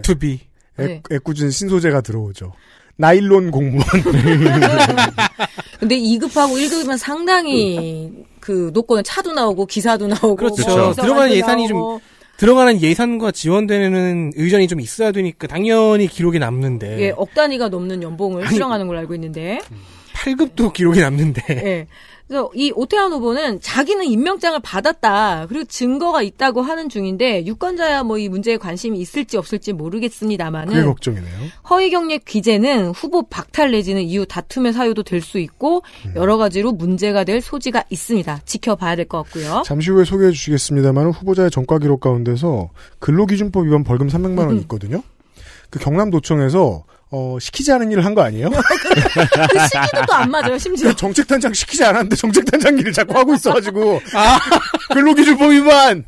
투비 0.03 0.21
be. 0.21 0.41
애, 0.79 0.87
네. 0.87 1.03
애꿎은 1.11 1.51
신소재가 1.51 2.03
들어오죠. 2.03 2.53
나일론 2.95 3.51
공무원. 3.51 3.85
근데 5.81 5.97
2급하고 5.97 6.53
1급이면 6.53 6.97
상당히 6.99 8.13
그 8.39 8.71
노건은 8.73 9.03
차도 9.05 9.33
나오고 9.33 9.67
기사도 9.67 10.07
나오고 10.07 10.37
그렇죠. 10.37 10.63
뭐 10.77 10.93
들어가는 10.93 11.33
예산이 11.35 11.67
좀 11.67 11.77
나오고. 11.79 12.01
들어가는 12.39 12.81
예산과 12.81 13.33
지원되는 13.33 14.33
의전이 14.37 14.69
좀 14.69 14.81
있어야 14.81 15.11
되니까 15.11 15.49
당연히 15.49 16.07
기록에 16.07 16.39
남는데. 16.39 17.01
예, 17.01 17.13
억 17.17 17.35
단위가 17.35 17.69
넘는 17.69 18.03
연봉을 18.03 18.45
아니, 18.45 18.55
수령하는 18.55 18.87
걸로 18.87 19.01
알고 19.01 19.15
있는데. 19.17 19.61
8급도 20.15 20.73
기록에 20.73 21.01
남는데. 21.01 21.43
예. 21.51 21.87
그래서 22.29 22.51
이 22.55 22.71
오태환 22.77 23.11
후보는 23.13 23.61
자기는 23.63 24.05
임명장을 24.05 24.61
받았다. 24.61 25.47
그리고 25.49 25.65
증거가 25.65 26.21
있다고 26.23 26.61
하는 26.63 26.89
중인데 26.91 27.47
유권자야 27.47 28.03
뭐 28.05 28.19
이 28.19 28.29
문제에 28.29 28.57
관심이 28.59 28.99
있을지 29.01 29.37
없을지 29.39 29.73
그게 29.73 29.79
모르겠습니다만은 29.83 30.85
걱정이네요. 30.87 31.33
허위 31.71 31.91
경력 31.91 32.25
기재는 32.25 32.91
후보 32.91 33.23
박탈 33.29 33.71
내지는 33.71 34.03
이후 34.03 34.27
다툼의 34.27 34.73
사유도 34.73 35.03
될 35.05 35.23
수 35.23 35.39
있고 35.39 35.83
음. 36.07 36.13
여러 36.17 36.37
가지로 36.37 36.73
문제가 36.73 37.25
될 37.25 37.41
소지가 37.41 37.85
있습니다. 37.91 38.41
지켜봐야 38.45 38.95
될 38.97 39.07
것 39.09 39.23
같고요. 39.25 39.63
잠시 39.65 39.91
후에 39.91 40.05
소개해 40.05 40.31
주시겠습니다만 40.33 41.11
후보자의 41.11 41.51
전과 41.51 41.79
기록 41.79 42.01
가운데서 42.01 42.71
근로기준법 42.99 43.67
위반 43.67 43.85
벌금 43.85 44.07
300만 44.09 44.39
음. 44.39 44.47
원이 44.49 44.61
있거든요. 44.63 45.03
그 45.71 45.79
경남도청에서 45.79 46.85
어, 47.11 47.39
시키지 47.41 47.73
않은 47.73 47.91
일을 47.93 48.05
한 48.05 48.15
거 48.15 48.23
아니에요? 48.23 48.51
그 48.51 49.59
시기도 49.69 50.07
또 50.07 50.13
안 50.15 50.31
맞아요, 50.31 50.59
심지어. 50.59 50.93
정책단장 50.97 51.53
시키지 51.55 51.83
않았는데 51.85 52.17
정책단장 52.17 52.79
일을 52.79 52.93
자꾸 52.93 53.17
하고 53.19 53.35
있어가지고. 53.35 54.01
아, 54.15 54.39
근로기준법 54.93 55.51
위반! 55.53 56.05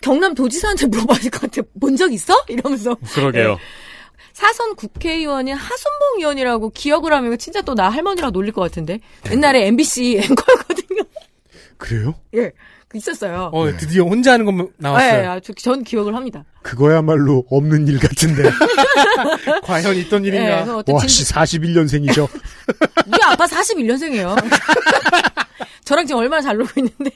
경남 0.00 0.34
도지사한테 0.34 0.86
물어봐야 0.86 1.18
될 1.18 1.30
것 1.30 1.40
같아. 1.50 1.62
본적 1.80 2.12
있어? 2.12 2.34
이러면서. 2.48 2.94
그러게요. 3.12 3.54
네. 3.54 3.58
사선 4.32 4.76
국회의원인 4.76 5.54
하순봉 5.56 6.18
의원이라고 6.20 6.70
기억을 6.70 7.12
하면 7.12 7.36
진짜 7.38 7.60
또 7.62 7.74
나 7.74 7.88
할머니랑 7.88 8.30
놀릴 8.32 8.52
것 8.52 8.60
같은데. 8.62 9.00
옛날에 9.30 9.66
MBC 9.66 10.18
앵커였거든요. 10.22 11.02
그래요? 11.76 12.14
예. 12.36 12.52
그 12.88 12.96
있었어요. 12.96 13.50
어, 13.52 13.76
드디어 13.76 14.04
혼자 14.04 14.32
하는 14.32 14.46
것만 14.46 14.68
나왔어요. 14.78 15.34
네, 15.34 15.40
전 15.56 15.84
기억을 15.84 16.14
합니다. 16.14 16.44
그거야말로 16.62 17.44
없는 17.50 17.86
일 17.86 17.98
같은데. 17.98 18.50
과연 19.62 19.94
있던 19.96 20.22
네, 20.22 20.28
일인가? 20.28 20.76
어때 20.78 20.92
와, 20.92 21.00
진짜- 21.00 21.06
씨, 21.08 21.58
41년생이죠. 21.58 22.28
우리 23.06 23.22
아빠 23.24 23.44
41년생이에요. 23.46 24.36
저랑 25.84 26.06
지금 26.06 26.20
얼마나 26.20 26.40
잘 26.42 26.56
놀고 26.56 26.72
있는데. 26.80 27.10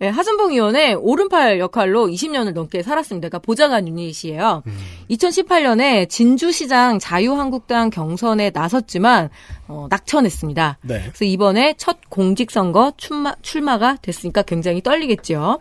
예, 0.00 0.08
하순봉 0.08 0.52
의원의 0.52 0.96
오른팔 0.96 1.58
역할로 1.58 2.06
20년을 2.06 2.52
넘게 2.52 2.82
살았습니다. 2.82 3.28
그러니까 3.28 3.38
보좌관 3.44 3.86
유닛이에요. 3.86 4.62
2018년에 5.10 6.08
진주시장 6.08 6.98
자유한국당 6.98 7.90
경선에 7.90 8.50
나섰지만 8.52 9.30
어, 9.68 9.86
낙천했습니다. 9.90 10.78
네. 10.82 11.00
그래서 11.00 11.24
이번에 11.24 11.74
첫 11.78 11.98
공직선거 12.08 12.92
출마, 12.96 13.34
출마가 13.42 13.98
됐으니까 14.02 14.42
굉장히 14.42 14.82
떨리겠죠. 14.82 15.60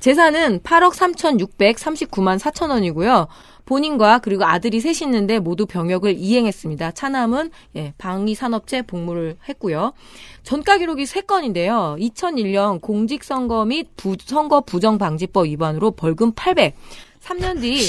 재산은 0.00 0.60
8억 0.60 0.92
3,639만 0.92 2.38
4천 2.38 2.70
원이고요. 2.70 3.28
본인과 3.66 4.20
그리고 4.20 4.44
아들이 4.44 4.80
셋이 4.80 4.98
있는데 5.02 5.38
모두 5.38 5.66
병역을 5.66 6.14
이행했습니다. 6.16 6.92
차남은 6.92 7.50
예, 7.76 7.92
방위산업체 7.98 8.82
복무를 8.82 9.36
했고요. 9.48 9.92
전가 10.42 10.78
기록이 10.78 11.04
3건인데요. 11.04 12.00
2001년 12.00 12.80
공직선거 12.80 13.64
및 13.66 13.88
부, 13.96 14.16
선거 14.18 14.62
부정방지법 14.62 15.46
위반으로 15.46 15.90
벌금 15.90 16.32
800. 16.32 16.74
3년 17.26 17.60
뒤 17.60 17.80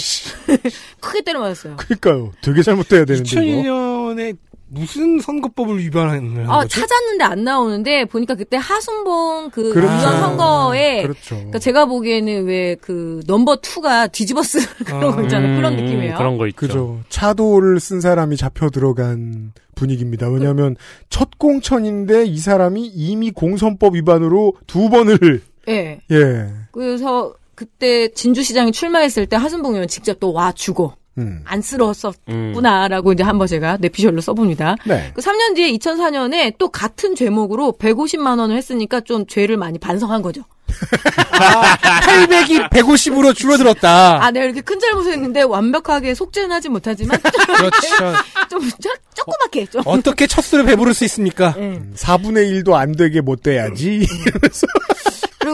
크게 0.99 1.21
때려 1.21 1.39
맞았어요. 1.39 1.75
그니까요. 1.78 2.32
되게 2.41 2.63
잘못돼야 2.63 3.05
되는데. 3.05 3.30
이거. 3.30 3.61
2001년에 3.61 4.36
무슨 4.70 5.20
선거법을 5.20 5.80
위반한 5.80 6.45
아, 6.47 6.59
거죠? 6.59 6.82
찾았는데 6.82 7.24
안 7.24 7.43
나오는데 7.43 8.05
보니까 8.05 8.36
그때 8.36 8.57
하순봉 8.57 9.49
그 9.51 9.74
그렇죠. 9.74 9.93
의원 9.93 10.20
선거에 10.20 11.01
그렇죠. 11.03 11.36
그러니까 11.36 11.59
제가 11.59 11.86
보기에는 11.86 12.45
왜 12.45 12.76
그 12.82 13.22
넘버 13.28 13.57
2가 13.57 14.11
뒤집어 14.11 14.43
쓰 14.43 14.59
그런 14.86 15.15
거 15.15 15.22
있잖아요. 15.24 15.55
그런 15.57 15.74
음, 15.74 15.84
느낌이에요. 15.86 16.18
그런 16.18 16.38
거 16.38 16.47
있죠. 16.47 16.57
그죠. 16.57 16.99
차도를 17.09 17.80
쓴 17.80 18.01
사람이 18.01 18.38
잡혀 18.38 18.70
들어간 18.70 19.53
분위기입니다. 19.76 20.30
왜냐하면 20.30 20.76
첫 21.09 21.38
공천인데 21.38 22.26
이 22.26 22.38
사람이 22.38 22.86
이미 22.88 23.32
공선법 23.32 23.95
위반으로 23.95 24.53
두 24.68 24.89
번을 24.89 25.41
예. 25.70 25.99
예. 26.11 26.47
그래서 26.72 27.34
그때 27.55 28.09
진주시장이 28.09 28.72
출마했을 28.72 29.26
때 29.26 29.36
하순봉 29.36 29.74
의원 29.74 29.88
직접 29.88 30.20
또 30.20 30.32
와 30.32 30.51
주고 30.51 30.93
음. 31.18 31.41
안쓰러웠었구나라고 31.45 33.13
이제 33.13 33.24
한번 33.24 33.47
제가 33.47 33.78
뇌피셜로 33.78 34.22
써봅니다. 34.22 34.76
네. 34.86 35.11
그 35.13 35.22
3년 35.22 35.55
뒤에 35.55 35.72
2004년에 35.78 36.55
또 36.57 36.70
같은 36.70 37.15
죄목으로 37.15 37.74
150만 37.80 38.39
원을 38.39 38.55
했으니까 38.55 39.01
좀 39.01 39.26
죄를 39.26 39.57
많이 39.57 39.80
반성한 39.80 40.22
거죠. 40.22 40.43
800이 40.68 42.70
150으로 42.70 43.34
줄어들었다. 43.34 44.24
아, 44.24 44.32
내가 44.32 44.45
이렇게 44.45 44.61
큰 44.61 44.80
잘못을 44.80 45.13
했는데 45.13 45.41
완벽하게 45.41 46.13
속죄는 46.13 46.51
하지 46.51 46.70
못하지만 46.70 47.20
그렇죠. 47.22 48.18
좀 48.49 48.70
조, 48.82 48.89
조그맣게 49.15 49.65
좀. 49.68 49.82
어떻게 49.86 50.28
첫 50.28 50.43
술을 50.43 50.65
배부를 50.65 50.93
수 50.93 51.03
있습니까? 51.05 51.55
예. 51.57 51.82
4분의 51.95 52.63
1도 52.63 52.74
안 52.74 52.91
되게 52.93 53.22
못 53.22 53.43
돼야지. 53.43 54.05
그리 54.07 54.49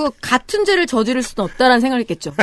고 0.04 0.14
같은 0.22 0.66
죄를 0.66 0.86
저지를 0.88 1.22
수는 1.24 1.46
없다라는 1.46 1.82
생각을 1.82 2.02
했겠죠. 2.02 2.34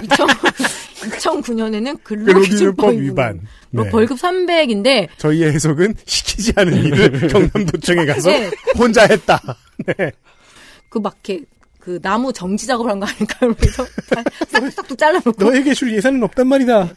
2009년에는 1.00 1.98
근로기준법 2.04 2.94
위반. 2.94 3.40
네. 3.70 3.88
벌금 3.90 4.16
300인데 4.16 5.08
저희의 5.18 5.52
해석은 5.52 5.94
시키지 6.04 6.52
않은 6.56 6.84
일을 6.84 7.28
경남도청에 7.28 8.04
가서 8.06 8.30
네. 8.30 8.50
혼자 8.76 9.06
했다. 9.06 9.40
네. 9.86 10.10
그막 10.88 11.16
이렇게 11.24 11.44
그 11.78 12.00
나무 12.02 12.32
정지 12.32 12.66
작업을 12.66 12.90
한 12.90 13.00
거 13.00 13.06
아닐까요? 13.06 13.54
그래서 13.54 13.84
다 14.10 14.22
싹싹둑 14.48 14.98
잘라놓고 14.98 15.32
너에게 15.44 15.72
줄 15.72 15.94
예산은 15.94 16.22
없단 16.24 16.46
말이다. 16.48 16.90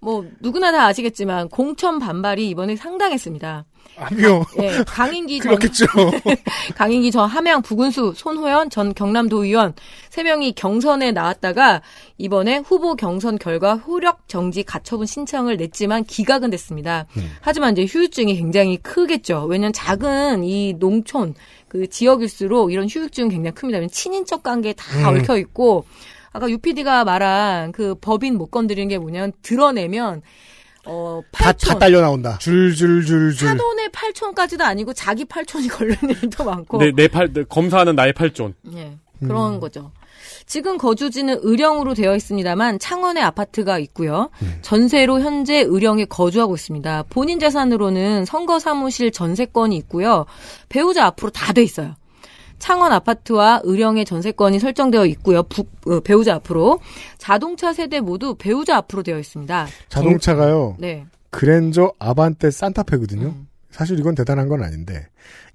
뭐 0.00 0.24
누구나 0.40 0.70
다 0.72 0.86
아시겠지만 0.86 1.48
공천 1.48 1.98
반발이 1.98 2.48
이번에 2.48 2.76
상당했습니다. 2.76 3.64
아니요. 3.96 4.44
예, 4.60 4.82
강인기 4.86 5.40
전 5.40 5.56
그렇겠죠. 5.56 5.86
강인기 6.76 7.10
전 7.10 7.28
함양 7.28 7.62
부군수 7.62 8.12
손호연 8.16 8.70
전 8.70 8.94
경남도 8.94 9.44
의원 9.44 9.74
세 10.10 10.22
명이 10.22 10.52
경선에 10.52 11.12
나왔다가 11.12 11.82
이번에 12.16 12.58
후보 12.58 12.94
경선 12.94 13.38
결과 13.38 13.76
효력 13.76 14.28
정지 14.28 14.62
가처분 14.62 15.06
신청을 15.06 15.56
냈지만 15.56 16.04
기각은 16.04 16.50
됐습니다. 16.50 17.06
하지만 17.40 17.76
이제 17.76 17.84
휴유증이 17.84 18.36
굉장히 18.36 18.76
크겠죠. 18.78 19.46
왜냐면 19.48 19.72
작은 19.72 20.44
이 20.44 20.74
농촌 20.78 21.34
그 21.68 21.88
지역일수록 21.88 22.72
이런 22.72 22.88
휴유증은 22.88 23.28
굉장히 23.28 23.54
큽니다. 23.54 23.86
친인척 23.88 24.42
관계에 24.42 24.72
다 24.72 25.10
음. 25.10 25.16
얽혀 25.16 25.36
있고 25.38 25.84
아까 26.32 26.48
유PD가 26.48 27.04
말한 27.04 27.72
그 27.72 27.94
법인 28.00 28.36
못 28.36 28.50
건드리는 28.50 28.88
게 28.88 28.98
뭐냐면 28.98 29.32
드러내면 29.42 30.22
어 30.88 31.20
다, 31.30 31.52
8천 31.52 31.68
다 31.68 31.78
딸려 31.78 32.00
나온다. 32.00 32.38
줄줄줄줄. 32.38 33.34
사돈의 33.48 33.88
8촌까지도 33.90 34.62
아니고 34.62 34.92
자기 34.94 35.24
8촌이 35.24 35.70
걸리는 35.70 35.98
일도 36.22 36.44
많고 36.44 36.78
내, 36.78 36.90
내 36.92 37.08
팔, 37.08 37.32
내- 37.32 37.44
검사하는 37.44 37.94
나의 37.94 38.12
팔존. 38.14 38.54
예, 38.74 38.96
그런 39.20 39.60
거죠. 39.60 39.92
지금 40.46 40.78
거주지는 40.78 41.40
의령으로 41.42 41.92
되어 41.94 42.16
있습니다만 42.16 42.78
창원에 42.78 43.20
아파트가 43.20 43.78
있고요. 43.80 44.30
전세로 44.62 45.20
현재 45.20 45.60
의령에 45.60 46.06
거주하고 46.06 46.54
있습니다. 46.54 47.04
본인 47.10 47.38
재산으로는 47.38 48.24
선거 48.24 48.58
사무실 48.58 49.10
전세권이 49.12 49.76
있고요. 49.76 50.24
배우자 50.70 51.04
앞으로 51.06 51.30
다 51.30 51.52
돼 51.52 51.62
있어요. 51.62 51.94
창원 52.58 52.92
아파트와 52.92 53.60
의령의 53.64 54.04
전세권이 54.04 54.58
설정되어 54.58 55.06
있고요. 55.06 55.42
부- 55.44 55.66
어, 55.86 56.00
배우자 56.00 56.34
앞으로 56.34 56.80
자동차 57.18 57.72
세 57.72 57.83
대 57.83 58.00
모두 58.00 58.34
배우자 58.36 58.76
앞으로 58.76 59.02
되어 59.02 59.18
있습니다. 59.18 59.66
자동차가요. 59.88 60.76
네. 60.78 61.06
그랜저 61.30 61.92
아반떼 61.98 62.50
산타페거든요. 62.50 63.26
음. 63.28 63.48
사실 63.70 63.98
이건 63.98 64.14
대단한 64.14 64.48
건 64.48 64.62
아닌데 64.62 65.06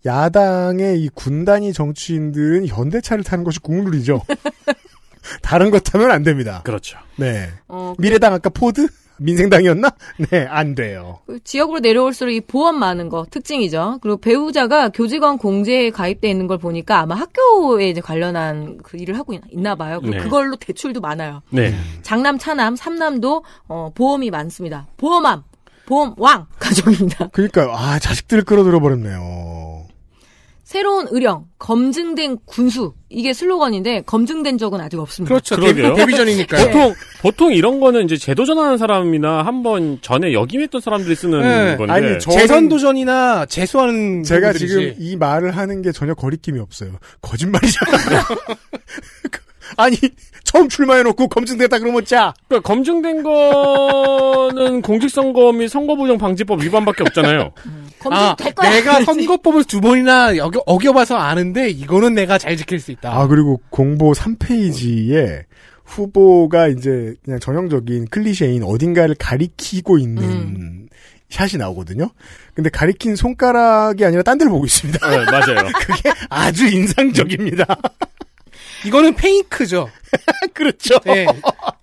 야당의 0.05 1.01
이 1.01 1.09
군단위 1.09 1.73
정치인들은 1.73 2.67
현대차를 2.67 3.23
타는 3.23 3.43
것이 3.43 3.59
국룰이죠. 3.59 4.21
다른 5.41 5.71
것 5.71 5.83
타면 5.83 6.11
안 6.11 6.23
됩니다. 6.23 6.61
그렇죠. 6.63 6.97
네. 7.17 7.49
어, 7.67 7.93
미래당 7.97 8.33
아까 8.33 8.49
포드? 8.49 8.87
민생당이었나? 9.23 9.89
네, 10.31 10.45
안 10.49 10.75
돼요. 10.75 11.19
그 11.25 11.39
지역으로 11.43 11.79
내려올수록 11.79 12.33
이 12.33 12.41
보험 12.41 12.77
많은 12.77 13.09
거 13.09 13.25
특징이죠. 13.29 13.99
그리고 14.01 14.17
배우자가 14.17 14.89
교직원 14.89 15.37
공제에 15.37 15.89
가입돼 15.89 16.29
있는 16.29 16.47
걸 16.47 16.57
보니까 16.57 16.99
아마 16.99 17.15
학교에 17.15 17.89
이제 17.89 18.01
관련한 18.01 18.77
그 18.83 18.97
일을 18.97 19.17
하고 19.17 19.33
있- 19.33 19.41
있나 19.51 19.75
봐요. 19.75 19.99
그리고 20.01 20.17
네. 20.17 20.23
그걸로 20.23 20.55
대출도 20.55 21.01
많아요. 21.01 21.41
네. 21.49 21.73
장남, 22.01 22.37
차남, 22.37 22.75
삼남도 22.75 23.43
어, 23.67 23.91
보험이 23.95 24.29
많습니다. 24.29 24.87
보험암, 24.97 25.43
보험 25.85 26.13
왕 26.17 26.45
가족입니다. 26.59 27.29
그러니까 27.33 27.73
아 27.75 27.99
자식들을 27.99 28.43
끌어들여 28.43 28.79
버렸네요. 28.79 29.62
새로운 30.73 31.05
의령, 31.11 31.45
검증된 31.59 32.39
군수 32.45 32.95
이게 33.07 33.31
슬로건인데 33.31 34.01
검증된 34.07 34.57
적은 34.57 34.81
아직 34.81 34.97
없습니다. 34.99 35.31
그렇죠. 35.31 35.55
그러게요. 35.55 35.93
데뷔, 35.93 36.13
데뷔전이니까요. 36.13 36.65
네. 36.65 36.71
보통, 36.71 36.93
보통 37.21 37.53
이런 37.53 37.79
거는 37.79 38.05
이제 38.05 38.17
제도 38.17 38.43
전하는 38.43 38.79
사람이나 38.79 39.43
한 39.45 39.61
번 39.61 39.99
전에 40.01 40.33
역임했던 40.33 40.81
사람들이 40.81 41.13
쓰는 41.15 41.41
네. 41.41 41.77
건데. 41.77 41.93
아니, 41.93 42.19
저- 42.19 42.31
재선 42.31 42.69
도전이나 42.69 43.45
재수하는 43.45 44.23
제가 44.23 44.47
분들이지. 44.53 44.67
지금 44.67 44.95
이 44.97 45.15
말을 45.15 45.55
하는 45.55 45.83
게 45.83 45.91
전혀 45.91 46.15
거리낌이 46.15 46.59
없어요. 46.59 46.89
거짓말이잖아요. 47.21 48.21
아니 49.77 49.95
처음 50.43 50.69
출마해놓고 50.69 51.27
검증됐다 51.29 51.79
그러면 51.79 52.03
짜. 52.05 52.33
그러니까 52.47 52.67
검증된 52.67 53.21
거는 53.23 54.81
공직선거 54.81 55.51
및 55.53 55.67
선거부정 55.67 56.17
방지법 56.17 56.61
위반밖에 56.63 57.03
없잖아요. 57.03 57.51
아, 58.11 58.35
검증될 58.35 58.53
거야. 58.55 58.69
내가 58.71 59.03
선거법을 59.03 59.63
두 59.65 59.81
번이나 59.81 60.33
어겨, 60.41 60.63
어겨봐서 60.65 61.15
아는데 61.17 61.69
이거는 61.69 62.13
내가 62.13 62.37
잘 62.37 62.57
지킬 62.57 62.79
수 62.79 62.91
있다. 62.91 63.11
아 63.13 63.27
그리고 63.27 63.61
공보 63.69 64.13
3페이지에 64.13 65.43
후보가 65.85 66.67
이제 66.69 67.13
그냥 67.23 67.39
전형적인 67.39 68.07
클리셰인 68.07 68.63
어딘가를 68.63 69.15
가리키고 69.19 69.97
있는 69.97 70.23
음. 70.23 70.87
샷이 71.29 71.57
나오거든요. 71.57 72.09
근데 72.53 72.69
가리킨 72.69 73.15
손가락이 73.15 74.05
아니라 74.05 74.21
딴 74.21 74.37
데를 74.37 74.51
보고 74.51 74.65
있습니다. 74.65 75.09
네, 75.09 75.17
맞아요. 75.25 75.67
그게 75.79 76.11
아주 76.29 76.67
인상적입니다. 76.67 77.65
이거는 78.85 79.15
페이크죠. 79.15 79.89
그렇죠. 80.53 80.99
네. 81.05 81.25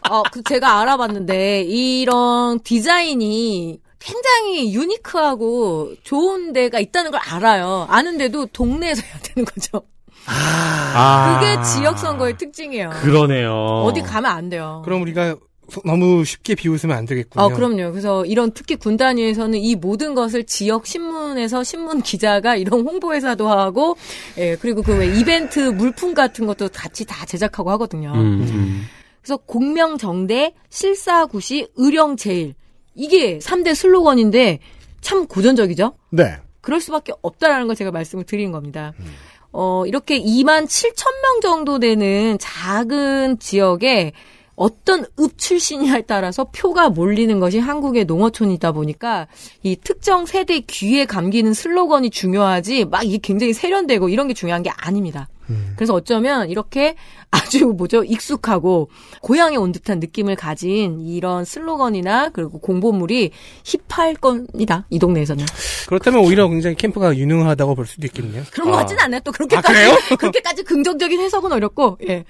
어, 0.09 0.23
그 0.31 0.43
제가 0.43 0.81
알아봤는데 0.81 1.63
이런 1.63 2.61
디자인이 2.61 3.81
굉장히 4.01 4.75
유니크하고 4.75 5.95
좋은 6.03 6.53
데가 6.53 6.81
있다는 6.81 7.11
걸 7.11 7.21
알아요. 7.23 7.87
아는데도 7.89 8.47
동네에서 8.47 9.03
해야 9.03 9.19
되는 9.23 9.45
거죠. 9.45 9.83
아. 10.27 11.39
그게 11.41 11.63
지역 11.63 11.99
선거의 11.99 12.37
특징이에요. 12.37 12.91
그러네요. 13.03 13.53
어디 13.85 14.01
가면 14.01 14.31
안 14.31 14.49
돼요. 14.49 14.83
그럼 14.85 15.03
우리가 15.03 15.37
소- 15.71 15.83
너무 15.85 16.25
쉽게 16.25 16.55
비웃으면 16.57 16.97
안 16.97 17.05
되겠군요. 17.07 17.45
아, 17.45 17.49
그럼요. 17.49 17.91
그래서 17.93 18.25
이런 18.25 18.51
특히 18.53 18.75
군 18.75 18.97
단위에서는 18.97 19.57
이 19.59 19.77
모든 19.77 20.15
것을 20.15 20.45
지역 20.45 20.87
신문에서 20.87 21.63
신문 21.63 22.03
기자가 22.03 22.57
이런 22.57 22.81
홍보회사도 22.81 23.49
하고, 23.49 23.97
예, 24.39 24.57
그리고 24.57 24.83
그 24.83 24.93
왜 24.99 25.07
이벤트 25.19 25.61
물품 25.61 26.13
같은 26.15 26.47
것도 26.47 26.71
같이 26.73 27.05
다 27.05 27.25
제작하고 27.25 27.71
하거든요. 27.73 28.11
음, 28.15 28.19
음. 28.51 28.87
그래서 29.23 29.37
공명정대, 29.37 30.55
실사구시, 30.71 31.69
의령제일. 31.77 32.55
이게 33.01 33.39
3대 33.39 33.75
슬로건인데 33.75 34.59
참 35.01 35.27
고전적이죠? 35.27 35.95
네. 36.11 36.37
그럴 36.61 36.81
수밖에 36.81 37.15
없다라는 37.23 37.67
걸 37.67 37.75
제가 37.75 37.91
말씀을 37.91 38.25
드린 38.25 38.53
겁니다. 38.53 38.93
어, 39.53 39.85
이렇게 39.87 40.21
2만 40.21 40.67
7천 40.67 41.07
명 41.23 41.41
정도 41.41 41.79
되는 41.79 42.37
작은 42.39 43.39
지역에 43.39 44.13
어떤 44.55 45.07
읍 45.19 45.39
출신이냐에 45.39 46.03
따라서 46.03 46.45
표가 46.45 46.91
몰리는 46.91 47.41
것이 47.41 47.59
한국의 47.59 48.05
농어촌이다 48.05 48.73
보니까 48.73 49.27
이 49.63 49.75
특정 49.77 50.27
세대 50.27 50.61
귀에 50.61 51.07
감기는 51.07 51.55
슬로건이 51.55 52.11
중요하지 52.11 52.85
막 52.85 53.03
이게 53.03 53.17
굉장히 53.17 53.55
세련되고 53.55 54.11
이런 54.11 54.29
게 54.29 54.35
중요한 54.35 54.63
게 54.63 54.69
아닙니다. 54.69 55.31
그래서 55.77 55.95
어쩌면 55.95 56.51
이렇게 56.51 56.95
아주 57.31 57.67
뭐죠 57.67 58.03
익숙하고 58.03 58.91
고향에 59.23 59.57
온 59.57 59.73
듯한 59.73 60.01
느낌을 60.01 60.37
가진 60.37 61.01
이런 61.01 61.45
슬로건이나 61.45 62.31
그리고 62.31 62.59
공보물이 62.59 63.31
힙할 63.65 64.15
겁니다 64.15 64.87
이 64.91 64.99
동네에서는 64.99 65.45
그렇다면 65.87 66.21
오히려 66.25 66.49
굉장히 66.49 66.77
캠프가 66.77 67.17
유능하다고 67.17 67.75
볼 67.75 67.87
수도 67.87 68.07
있겠네요. 68.07 68.43
그런 68.53 68.71
것 68.71 68.77
아. 68.77 68.81
같진 68.81 68.99
않아요 68.99 69.21
또 69.21 69.33
그렇게까지 69.33 69.79
아? 69.79 69.97
그렇게까지 70.17 70.63
긍정적인 70.65 71.21
해석은 71.21 71.53
어렵고 71.53 71.99
예. 72.09 72.25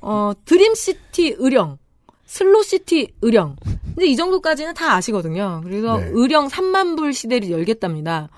어 0.00 0.32
드림시티 0.44 1.36
의령 1.38 1.78
슬로시티 2.26 3.12
의령 3.20 3.56
근데 3.94 4.06
이 4.06 4.16
정도까지는 4.16 4.74
다 4.74 4.94
아시거든요 4.94 5.60
그래서 5.64 5.98
네. 5.98 6.10
의령 6.12 6.48
3만 6.48 6.96
불 6.96 7.12
시대를 7.12 7.50
열겠답니다 7.50 8.30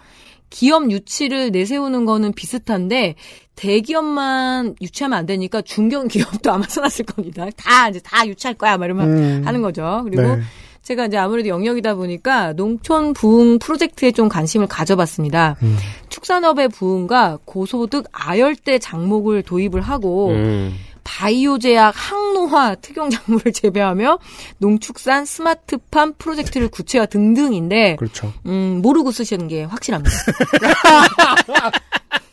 기업 0.50 0.90
유치를 0.90 1.50
내세우는 1.50 2.04
거는 2.04 2.32
비슷한데 2.32 3.16
대기업만 3.56 4.76
유치하면 4.80 5.18
안 5.18 5.26
되니까 5.26 5.62
중견 5.62 6.08
기업도 6.08 6.52
아마 6.52 6.66
써놨을 6.66 7.04
겁니다. 7.06 7.46
다 7.56 7.88
이제 7.88 8.00
다 8.02 8.26
유치할 8.26 8.54
거야, 8.54 8.76
막 8.76 8.86
이러면 8.86 9.08
음. 9.08 9.42
하는 9.44 9.62
거죠. 9.62 10.02
그리고 10.04 10.36
네. 10.36 10.42
제가 10.82 11.06
이제 11.06 11.16
아무래도 11.16 11.48
영역이다 11.48 11.94
보니까 11.94 12.52
농촌 12.52 13.14
부흥 13.14 13.58
프로젝트에 13.58 14.12
좀 14.12 14.28
관심을 14.28 14.66
가져봤습니다. 14.66 15.56
음. 15.62 15.76
축산업의 16.10 16.68
부흥과 16.68 17.38
고소득 17.44 18.06
아열대 18.12 18.78
작목을 18.78 19.42
도입을 19.42 19.80
하고 19.80 20.30
음. 20.30 20.74
바이오 21.04 21.58
제약 21.58 21.94
항노화 21.96 22.76
특용 22.76 23.10
작물을 23.10 23.52
재배하며 23.52 24.18
농축산 24.58 25.24
스마트팜 25.24 26.14
프로젝트를 26.18 26.68
구체화 26.68 27.06
등등인데 27.06 27.96
그렇죠. 27.96 28.32
음, 28.46 28.80
모르고 28.82 29.12
쓰시는 29.12 29.48
게 29.48 29.64
확실합니다. 29.64 30.14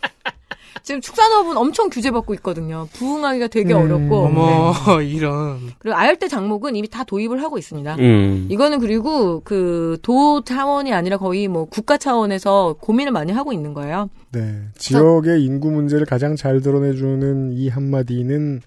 지금 0.91 0.99
축산업은 0.99 1.55
엄청 1.55 1.89
규제받고 1.89 2.33
있거든요. 2.35 2.87
부흥하기가 2.91 3.47
되게 3.47 3.73
음, 3.73 3.79
어렵고. 3.83 4.25
어머 4.25 4.73
네. 4.99 5.05
이런 5.07 5.59
그리고 5.79 5.95
아열대 5.95 6.27
장목은 6.27 6.75
이미 6.75 6.89
다 6.89 7.05
도입을 7.05 7.41
하고 7.41 7.57
있습니다. 7.57 7.95
음. 7.95 8.47
이거는 8.49 8.79
그리고 8.79 9.41
그 9.41 9.97
도 10.01 10.43
차원이 10.43 10.93
아니라 10.93 11.17
거의 11.17 11.47
뭐 11.47 11.65
국가 11.65 11.97
차원에서 11.97 12.75
고민을 12.79 13.11
많이 13.11 13.31
하고 13.31 13.53
있는 13.53 13.73
거예요. 13.73 14.09
네. 14.31 14.61
지역의 14.77 15.43
인구 15.43 15.71
문제를 15.71 16.05
가장 16.05 16.35
잘 16.35 16.61
드러내주는 16.61 17.51
이 17.53 17.69
한마디는 17.69 18.61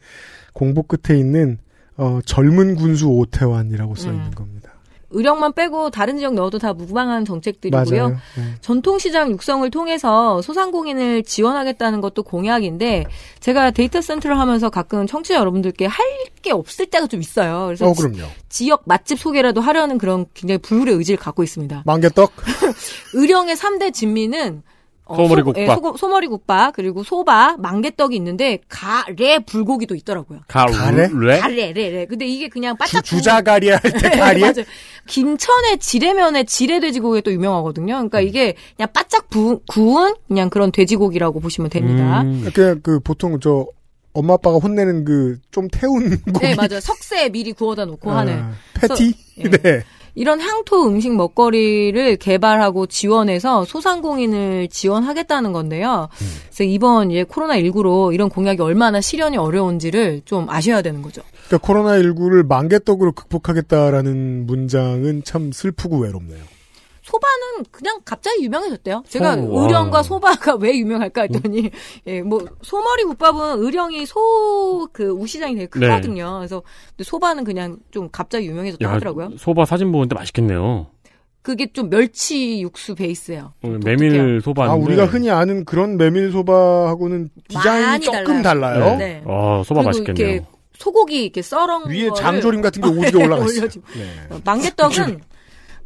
공보 0.52 0.84
끝에 0.84 1.18
있는 1.18 1.58
어, 1.96 2.20
젊은 2.24 2.74
군수 2.76 3.08
오태환이라고 3.08 3.94
써 3.94 4.10
있는 4.10 4.26
음. 4.26 4.30
겁니다. 4.30 4.73
의령만 5.14 5.52
빼고 5.54 5.90
다른 5.90 6.18
지역 6.18 6.34
넣어도 6.34 6.58
다 6.58 6.72
무방한 6.72 7.24
정책들이고요. 7.24 8.08
네. 8.08 8.16
전통시장 8.60 9.30
육성을 9.30 9.68
통해서 9.70 10.42
소상공인을 10.42 11.22
지원하겠다는 11.22 12.00
것도 12.00 12.22
공약인데 12.22 13.06
제가 13.40 13.70
데이터 13.70 14.00
센터를 14.00 14.38
하면서 14.38 14.68
가끔 14.68 15.06
청취자 15.06 15.36
여러분들께 15.36 15.86
할 15.86 16.04
게 16.44 16.52
없을 16.52 16.86
때가 16.86 17.06
좀 17.06 17.20
있어요. 17.20 17.64
그래서 17.66 17.86
어, 17.86 17.94
그럼요. 17.94 18.28
지, 18.50 18.68
역 18.68 18.82
맛집 18.84 19.18
소개라도 19.18 19.62
하려는 19.62 19.96
그런 19.96 20.26
굉장히 20.34 20.58
불굴의 20.58 20.94
의지를 20.94 21.18
갖고 21.18 21.42
있습니다. 21.42 21.82
망개떡? 21.86 22.32
의령의 23.14 23.56
3대 23.56 23.94
진미는 23.94 24.62
어, 25.07 25.16
소머리국밥. 25.16 25.66
소, 25.66 25.72
예, 25.72 25.74
소, 25.92 25.96
소머리 25.96 26.26
국밥 26.28 26.74
그리고 26.74 27.02
소바, 27.02 27.57
망개떡이 27.59 28.16
있는데 28.16 28.59
가래 28.68 29.38
불고기도 29.38 29.94
있더라고요. 29.94 30.40
가래? 30.48 30.72
가래? 31.09 31.38
가래래래. 31.38 32.07
근데 32.07 32.26
이게 32.26 32.48
그냥 32.48 32.74
주, 32.74 32.78
바짝 32.78 33.05
주 33.05 33.20
자가리 33.20 33.68
할때 33.68 33.90
네, 33.90 34.18
가리? 34.18 34.40
맞아요. 34.40 34.64
김천의 35.07 35.78
지뢰면에 35.78 36.44
지뢰 36.44 36.80
돼지고기가 36.80 37.22
또 37.22 37.32
유명하거든요. 37.32 37.94
그러니까 37.94 38.20
음. 38.20 38.26
이게 38.26 38.55
그냥 38.76 38.88
바짝 38.92 39.28
부, 39.28 39.61
구운 39.68 40.14
그냥 40.26 40.48
그런 40.48 40.72
돼지고기라고 40.72 41.40
보시면 41.40 41.70
됩니다. 41.70 42.22
음. 42.22 42.50
그냥 42.55 42.80
그 42.82 42.98
보통 43.00 43.38
저 43.40 43.66
엄마 44.14 44.34
아빠가 44.34 44.57
혼내는 44.59 45.05
그 45.05 45.38
좀 45.55 45.68
태운 45.68 46.18
고기. 46.32 46.40
네, 46.40 46.55
맞아요. 46.57 46.80
석쇠에 46.80 47.28
미리 47.28 47.52
구워다 47.52 47.84
놓고 47.84 48.11
아, 48.11 48.18
하는 48.18 48.44
패티? 48.74 49.14
예. 49.38 49.42
네. 49.48 49.84
이런 50.14 50.40
향토 50.40 50.86
음식 50.86 51.14
먹거리를 51.14 52.16
개발하고 52.16 52.86
지원해서 52.86 53.64
소상공인을 53.64 54.68
지원하겠다는 54.68 55.52
건데요. 55.52 56.08
음. 56.22 56.26
그래서 56.46 56.64
이번 56.64 57.12
예 57.12 57.24
코로나 57.24 57.56
19로 57.56 58.14
이런 58.14 58.28
공약이 58.28 58.62
얼마나 58.62 59.00
실현이 59.00 59.36
어려운지를 59.36 60.22
좀 60.24 60.48
아셔야 60.48 60.82
되는 60.82 61.02
거죠. 61.02 61.22
그러니까 61.48 61.68
코로나19를 61.68 62.46
망개떡으로 62.46 63.12
극복하겠다라는 63.12 64.46
문장은 64.46 65.24
참 65.24 65.52
슬프고 65.52 65.98
외롭네요. 65.98 66.53
소바는 67.05 67.64
그냥 67.70 68.00
갑자기 68.05 68.42
유명해졌대요. 68.44 69.05
제가 69.09 69.34
어, 69.34 69.36
와. 69.52 69.62
의령과 69.62 70.02
소바가 70.02 70.57
왜 70.61 70.76
유명할까 70.78 71.22
했더니 71.30 71.70
예, 72.07 72.22
뭐 72.22 72.44
소머리 72.62 73.05
국밥은 73.05 73.62
의령이 73.62 74.07
소 74.07 74.88
그 74.92 75.09
우시장이 75.11 75.55
되게 75.55 75.68
네. 75.78 75.86
크거든요. 75.86 76.38
그래서 76.38 76.62
근데 76.90 77.05
소바는 77.05 77.44
그냥 77.44 77.78
좀 77.90 78.09
갑자기 78.11 78.46
유명해졌다 78.46 78.84
야, 78.86 78.92
하더라고요. 78.92 79.30
소바 79.38 79.64
사진 79.66 79.92
보는데 79.92 80.14
맛있겠네요. 80.14 80.86
그게 81.42 81.70
좀 81.72 81.90
멸치 81.90 82.61
육수 82.62 82.94
베이스예요. 82.94 83.52
어, 83.62 83.68
메밀 83.84 84.40
소바. 84.42 84.64
아, 84.64 84.74
우리가 84.74 85.05
흔히 85.07 85.30
아는 85.30 85.64
그런 85.64 85.96
메밀 85.98 86.32
소바하고는 86.32 87.28
디자인이 87.48 87.86
많이 87.86 88.05
조금 88.05 88.42
달라요. 88.42 88.80
달라요. 88.80 88.96
네. 88.98 89.22
아, 89.26 89.62
소바 89.66 89.82
맛있겠네요. 89.82 90.26
이렇게 90.26 90.46
소고기 90.78 91.22
이렇게 91.24 91.42
썰은 91.42 91.88
위에 91.90 92.09
거를 92.09 92.22
장조림 92.22 92.61
같은 92.62 92.82
게 92.82 92.88
오지게 92.88 93.24
올라가 93.24 93.44
있어요. 93.44 93.68
네. 93.68 94.07
어, 94.30 94.40
망개떡은 94.44 95.20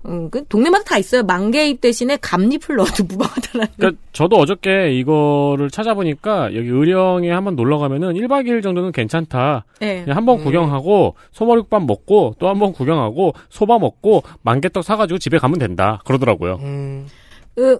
음, 0.08 0.30
그 0.30 0.44
동네마다 0.46 0.84
다 0.84 0.98
있어요. 0.98 1.22
망개잎 1.22 1.80
대신에 1.80 2.16
감잎을 2.16 2.76
넣어도 2.76 3.04
무방하다라는. 3.08 3.72
그러니까 3.76 4.02
저도 4.12 4.36
어저께 4.36 4.92
이거를 4.94 5.70
찾아보니까 5.70 6.54
여기 6.54 6.68
의령에 6.68 7.30
한번 7.30 7.56
놀러 7.56 7.78
가면은 7.78 8.14
1박 8.14 8.46
2일 8.46 8.62
정도는 8.62 8.92
괜찮다. 8.92 9.64
네. 9.80 10.02
그냥 10.02 10.16
한번 10.16 10.40
음. 10.40 10.44
구경하고 10.44 11.14
소머리국밥 11.32 11.84
먹고 11.84 12.34
또 12.38 12.48
한번 12.48 12.72
구경하고 12.72 13.34
소바 13.50 13.78
먹고 13.78 14.22
만개떡 14.42 14.82
사가지고 14.82 15.18
집에 15.18 15.38
가면 15.38 15.58
된다. 15.58 16.00
그러더라고요. 16.04 16.58
음, 16.62 17.06
그 17.08 17.27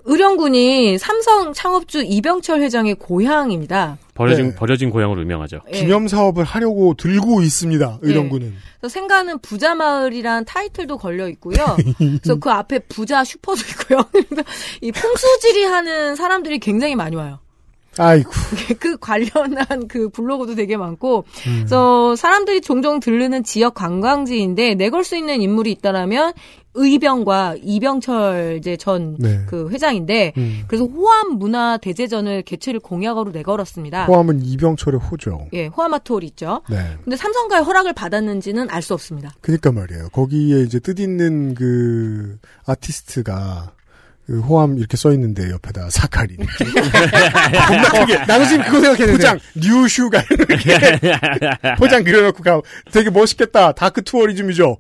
의령군이 0.05 0.99
삼성 0.99 1.53
창업주 1.53 2.03
이병철 2.05 2.61
회장의 2.63 2.97
고향입니다. 2.97 3.99
버려진 4.15 4.51
네. 4.51 4.55
버려진 4.57 4.91
고향으로 4.91 5.21
유명하죠. 5.23 5.61
예. 5.73 5.79
기념 5.79 6.09
사업을 6.09 6.43
하려고 6.43 6.95
들고 6.95 7.43
있습니다. 7.43 7.87
네. 7.87 7.99
의령군은. 8.03 8.55
그래서 8.81 8.93
생가는 8.93 9.39
부자 9.39 9.75
마을이란 9.77 10.45
타이틀도 10.45 10.99
걸려 10.99 11.29
있고요. 11.29 11.77
그래서 11.99 12.35
그 12.41 12.51
앞에 12.51 12.81
부자 12.81 13.23
슈퍼도 13.23 13.61
있고요. 13.71 14.05
이 14.83 14.91
풍수지리 14.91 15.65
하는 15.65 16.17
사람들이 16.17 16.59
굉장히 16.59 16.97
많이 16.97 17.15
와요. 17.15 17.39
아이고. 17.99 18.31
그 18.79 18.97
관련한 18.99 19.89
그 19.89 20.09
블로그도 20.09 20.55
되게 20.55 20.77
많고, 20.77 21.25
음. 21.47 21.55
그래서 21.59 22.17
사람들이 22.17 22.61
종종 22.61 23.01
들르는 23.01 23.45
지역 23.45 23.75
관광지인데 23.75 24.75
내걸 24.75 25.05
수 25.05 25.17
있는 25.17 25.41
인물이 25.43 25.73
있다라면 25.73 26.33
의병과 26.75 27.57
이병철 27.61 28.57
이제 28.59 28.77
전 28.77 29.17
네. 29.19 29.41
그 29.47 29.69
회장인데, 29.71 30.33
음. 30.37 30.63
그래서 30.69 30.85
호암 30.85 31.39
문화 31.39 31.77
대제전을 31.77 32.43
개최를 32.43 32.81
공약으로 32.81 33.33
내걸었습니다. 33.33 34.05
호암은 34.05 34.43
이병철의 34.45 35.01
호죠. 35.01 35.49
예, 35.55 35.67
호암아토리 35.67 36.27
있죠. 36.29 36.63
네. 36.71 36.77
근데 37.03 37.17
삼성가의 37.17 37.65
허락을 37.65 37.93
받았는지는 37.95 38.71
알 38.71 38.83
수 38.83 38.95
없습니다. 38.95 39.35
그니까 39.41 39.73
말이에요. 39.73 40.09
거기에 40.11 40.63
이제 40.63 40.79
뜻 40.79 40.99
있는 41.01 41.55
그 41.55 42.39
아티스트가 42.65 43.73
그 44.29 44.41
호암 44.41 44.77
이렇게 44.77 44.99
써 44.99 45.11
있는데 45.13 45.51
옆에다 45.51 45.89
사카린. 45.89 46.37
겁나 46.37 47.89
크게. 47.89 48.19
나도 48.27 48.45
지금 48.45 48.63
그거 48.65 48.81
생각했는데. 48.83 49.13
포장 49.13 49.39
뉴슈가 49.57 50.23
이렇게 50.31 51.17
포장 51.79 52.05
그려놓고 52.05 52.43
가. 52.43 52.61
되게 52.93 53.09
멋있겠다. 53.09 53.73
dark 53.73 54.03
tourism이죠. 54.03 54.77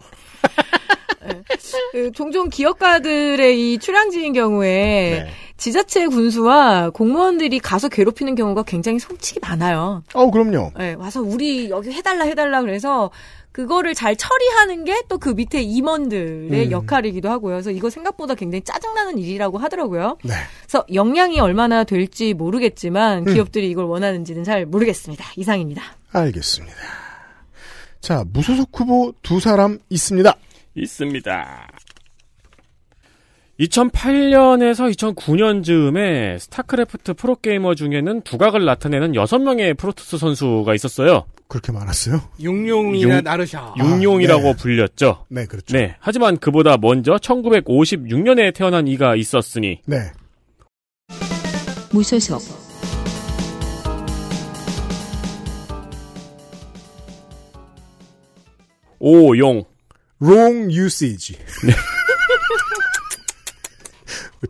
그 1.93 2.13
종종 2.13 2.51
기업가들의 2.51 3.73
이 3.73 3.79
출향지인 3.79 4.35
경우에 4.35 5.25
네. 5.25 5.31
지자체 5.57 6.07
군수와 6.07 6.91
공무원들이 6.91 7.59
가서 7.59 7.89
괴롭히는 7.89 8.35
경우가 8.35 8.65
굉장히 8.65 8.99
솔직히 8.99 9.41
많아요. 9.41 10.03
어, 10.13 10.31
그럼요. 10.31 10.73
네, 10.77 10.93
와서 10.95 11.23
우리 11.23 11.71
여기 11.71 11.91
해달라 11.91 12.25
해달라 12.27 12.61
그래서 12.61 13.11
그거를 13.59 13.93
잘 13.93 14.15
처리하는 14.15 14.85
게 14.85 15.03
또 15.09 15.19
그 15.19 15.31
밑에 15.31 15.61
임원들의 15.63 16.67
음. 16.67 16.71
역할이기도 16.71 17.29
하고요. 17.29 17.55
그래서 17.55 17.73
이거 17.73 17.91
생각보다 17.91 18.37
굉장히 18.37 18.63
짜증나는 18.63 19.19
일이라고 19.19 19.59
하더라고요. 19.59 20.17
네. 20.23 20.35
그래서 20.63 20.85
역량이 20.93 21.41
얼마나 21.41 21.83
될지 21.83 22.35
모르겠지만 22.35 23.27
음. 23.27 23.35
기업들이 23.35 23.69
이걸 23.69 23.87
원하는지는 23.87 24.45
잘 24.45 24.65
모르겠습니다. 24.65 25.25
이상입니다. 25.37 25.83
알겠습니다. 26.13 26.77
자, 28.01 28.25
무소속 28.33 28.69
후보 28.79 29.13
두 29.23 29.41
사람 29.41 29.79
있습니다. 29.89 30.37
있습니다. 30.77 31.69
2008년에서 33.59 34.95
2009년 34.95 35.65
즈음에 35.65 36.39
스타크래프트 36.39 37.15
프로게이머 37.15 37.75
중에는 37.75 38.21
두각을 38.23 38.65
나타내는 38.65 39.13
6명의 39.15 39.77
프로토스 39.77 40.17
선수가 40.19 40.73
있었어요. 40.77 41.25
그렇게 41.49 41.73
많았어요? 41.73 42.21
육룡이나 42.43 43.17
용- 43.17 43.25
나르샤. 43.25 43.75
육룡이라고 43.79 44.43
네. 44.43 44.57
불렸죠. 44.57 45.25
네, 45.31 45.47
그렇죠. 45.47 45.77
네. 45.77 45.97
하지만 45.99 46.37
그보다 46.37 46.77
먼저 46.77 47.17
1956년에 47.17 48.55
태어난 48.55 48.87
이가 48.87 49.17
있었으니 49.17 49.81
네. 49.87 50.13
무소속 51.91 52.43
오용. 58.99 59.65
wrong 60.21 60.71
usage. 60.75 61.37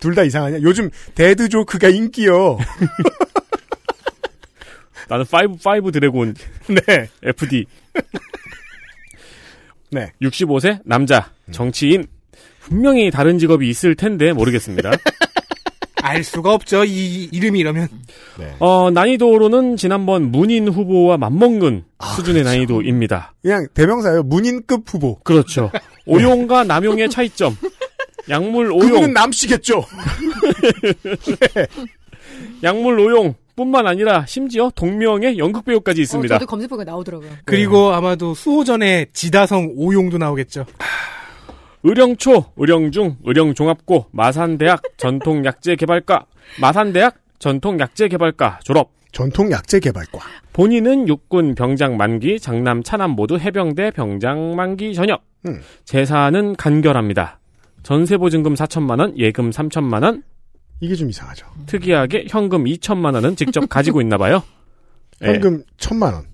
둘다 0.01 0.23
이상하냐? 0.25 0.61
요즘 0.63 0.91
데드 1.15 1.49
조크가 1.49 1.89
인기요. 1.89 2.59
나는 5.09 5.25
5, 5.25 5.59
5 5.85 5.91
드래곤 5.91 6.35
네. 6.87 7.09
FD. 7.23 7.65
네. 9.91 10.13
65세 10.23 10.81
남자 10.85 11.31
정치인. 11.51 12.07
분명히 12.61 13.11
다른 13.11 13.39
직업이 13.39 13.69
있을 13.71 13.95
텐데 13.95 14.33
모르겠습니다. 14.33 14.93
알 16.03 16.23
수가 16.23 16.53
없죠. 16.55 16.85
이 16.85 17.25
이름이 17.33 17.59
이러면. 17.59 17.89
네. 18.39 18.55
어, 18.61 18.91
난이도로는 18.91 19.77
지난번 19.77 20.31
문인 20.31 20.69
후보와 20.69 21.17
맞먹는 21.17 21.85
아, 21.99 22.15
수준의 22.15 22.43
그렇죠. 22.45 22.57
난이도입니다. 22.57 23.35
그냥 23.43 23.67
대명사예요. 23.75 24.23
문인급 24.23 24.85
후보. 24.87 25.19
그렇죠. 25.21 25.71
오용과 26.07 26.65
남용의 26.65 27.11
차이점. 27.11 27.57
약물 28.29 28.71
오용, 28.73 28.81
그분은 28.81 29.13
남씨겠죠. 29.15 29.85
약물 32.63 33.01
오용 33.01 33.35
뿐만 33.59 33.89
아니라 33.89 34.25
심지어 34.27 34.71
동명의 34.73 35.37
연극 35.37 35.65
배우까지 35.65 36.01
어, 36.01 36.03
있습니다. 36.03 36.37
저도 36.37 36.47
검색보가 36.47 36.85
나오더라고요. 36.85 37.29
그리고 37.45 37.93
아마도 37.93 38.33
수호전에 38.33 39.07
지다성 39.13 39.73
오용도 39.77 40.17
나오겠죠. 40.17 40.65
의령초, 41.83 42.53
의령중, 42.57 43.17
의령종합고, 43.25 44.07
마산대학 44.13 44.83
전통약재개발과, 44.97 46.27
마산대학 46.61 47.17
전통약재개발과 47.41 48.61
졸업. 48.63 48.93
전통 49.11 49.51
약재 49.51 49.81
개발과. 49.81 50.21
본인은 50.53 51.09
육군 51.09 51.55
병장 51.55 51.97
만기, 51.97 52.39
장남 52.39 52.83
차남 52.83 53.13
모두 53.13 53.39
해병대 53.39 53.93
병장 53.93 54.55
만기 54.55 54.95
전역. 54.95 55.23
음. 55.47 55.61
재산은 55.85 56.57
간결합니다. 56.57 57.41
전세보증금 57.83 58.55
4천만 58.55 59.01
원, 59.01 59.19
예금 59.19 59.51
3천만 59.51 60.03
원, 60.05 60.23
이게 60.81 60.95
좀 60.95 61.11
이상하죠. 61.11 61.47
특이하게 61.67 62.27
현금 62.29 62.65
2천만 62.65 63.15
원은 63.15 63.37
직접 63.37 63.69
가지고 63.69 64.01
있나 64.01 64.17
봐요. 64.19 64.43
예, 65.23 65.29
현금 65.35 65.65
천만 65.77 66.15
원. 66.15 66.27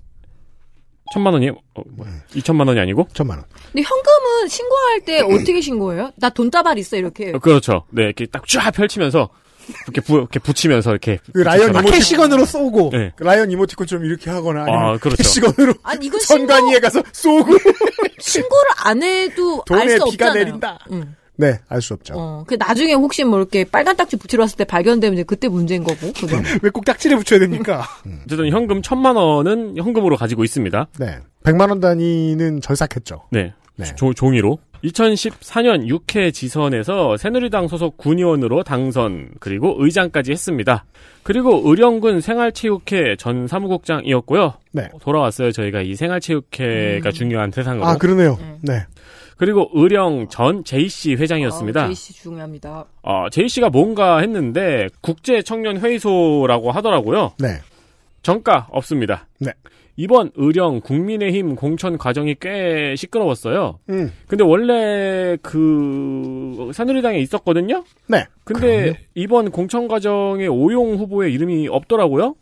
천만 1.13 1.33
원이요? 1.33 1.51
어, 1.75 1.81
뭐, 1.95 2.05
2천만 2.33 2.67
원이 2.67 2.79
아니고? 2.79 3.07
천만 3.13 3.37
원. 3.37 3.45
근데 3.71 3.81
현금은 3.87 4.47
신고할 4.47 5.01
때 5.05 5.21
어떻게 5.25 5.61
신고해요? 5.61 6.11
나 6.17 6.29
돈다발 6.29 6.77
있어 6.79 6.97
이렇게. 6.97 7.31
어, 7.33 7.39
그렇죠. 7.39 7.85
네, 7.91 8.03
이렇게 8.03 8.25
딱 8.25 8.43
쫙 8.47 8.71
펼치면서 8.71 9.29
이렇게 9.85 10.01
부, 10.01 10.15
이렇게 10.17 10.39
붙이면서 10.39 10.91
이렇게. 10.91 11.19
그 11.33 11.39
라이언 11.41 11.67
붙여라. 11.73 11.81
이모티- 11.87 11.91
cash 11.93 12.12
gun으로 12.12 12.45
쏘고. 12.45 12.89
네. 12.93 13.11
그 13.15 13.23
라이언 13.23 13.49
이모티콘처럼 13.51 14.05
이렇게 14.05 14.29
하거나 14.29 14.61
아니면 14.63 14.79
아, 14.83 14.97
그렇죠. 14.97 15.17
cash 15.17 15.37
gun으로 15.37 15.73
아니 15.83 16.05
이건 16.07 16.19
신고 16.21 16.47
선관위에 16.47 16.79
가서 16.79 17.01
쏘고 17.11 17.45
신고를 18.19 18.71
안 18.77 19.01
해도 19.03 19.63
알 19.71 19.79
돈에 19.79 19.89
수 19.89 19.95
비가 19.95 20.05
없잖아요. 20.05 20.33
내린다. 20.33 20.79
응. 20.91 21.15
네, 21.37 21.59
알 21.67 21.81
수 21.81 21.93
없죠. 21.93 22.13
어, 22.17 22.43
그 22.47 22.55
나중에 22.57 22.93
혹시 22.93 23.23
뭐 23.23 23.37
이렇게 23.39 23.63
빨간 23.65 23.95
딱지 23.95 24.15
붙이러 24.17 24.43
왔을 24.43 24.57
때 24.57 24.63
발견되면 24.65 25.13
이제 25.15 25.23
그때 25.23 25.47
문제인 25.47 25.83
거고. 25.83 26.11
그죠? 26.13 26.37
왜꼭 26.63 26.85
딱지를 26.85 27.17
붙여야 27.17 27.39
됩니까? 27.39 27.83
어쨌든 28.25 28.49
현금 28.49 28.81
천만 28.81 29.15
원은 29.15 29.77
현금으로 29.77 30.15
가지고 30.17 30.43
있습니다. 30.43 30.87
네. 30.99 31.19
100만 31.43 31.69
원 31.69 31.79
단위는 31.79 32.61
절삭했죠. 32.61 33.23
네. 33.31 33.53
네. 33.77 33.85
조- 33.95 34.13
종이로. 34.13 34.57
2014년 34.83 35.87
6회 35.87 36.31
지선에서 36.33 37.17
새누리당 37.17 37.67
소속 37.67 37.97
군의원으로 37.97 38.63
당선 38.63 39.29
그리고 39.39 39.75
의장까지 39.79 40.31
했습니다. 40.31 40.85
그리고 41.23 41.61
의령군 41.65 42.21
생활체육회 42.21 43.15
전 43.17 43.47
사무국장이었고요. 43.47 44.53
네. 44.73 44.89
돌아왔어요. 45.01 45.51
저희가 45.51 45.81
이 45.81 45.95
생활체육회가 45.95 47.09
음. 47.09 47.11
중요한 47.13 47.51
대상으로. 47.51 47.85
아, 47.85 47.97
그러네요. 47.97 48.37
네. 48.61 48.85
네. 49.35 49.45
그리고 49.45 49.69
의령 49.73 50.27
전 50.29 50.63
JC 50.63 51.15
회장이었습니다. 51.15 51.83
아, 51.83 51.85
제이씨 51.87 52.13
중요합니다. 52.13 52.85
어, 53.01 53.29
JC가 53.29 53.69
뭔가 53.69 54.19
했는데 54.19 54.87
국제 55.01 55.41
청년 55.41 55.77
회의소라고 55.77 56.71
하더라고요. 56.71 57.33
네. 57.39 57.59
정가 58.21 58.67
없습니다. 58.71 59.27
네. 59.39 59.51
이번 59.97 60.31
의령 60.35 60.81
국민의힘 60.81 61.55
공천 61.55 61.97
과정이 61.97 62.35
꽤 62.39 62.95
시끄러웠어요. 62.97 63.79
음. 63.89 64.11
근데 64.27 64.43
원래 64.43 65.37
그 65.41 66.71
새누리당에 66.73 67.19
있었거든요. 67.19 67.83
네. 68.07 68.25
근데 68.43 68.81
그럼요. 68.81 68.97
이번 69.15 69.51
공천 69.51 69.87
과정에 69.87 70.47
오용 70.47 70.95
후보의 70.95 71.33
이름이 71.33 71.67
없더라고요. 71.69 72.35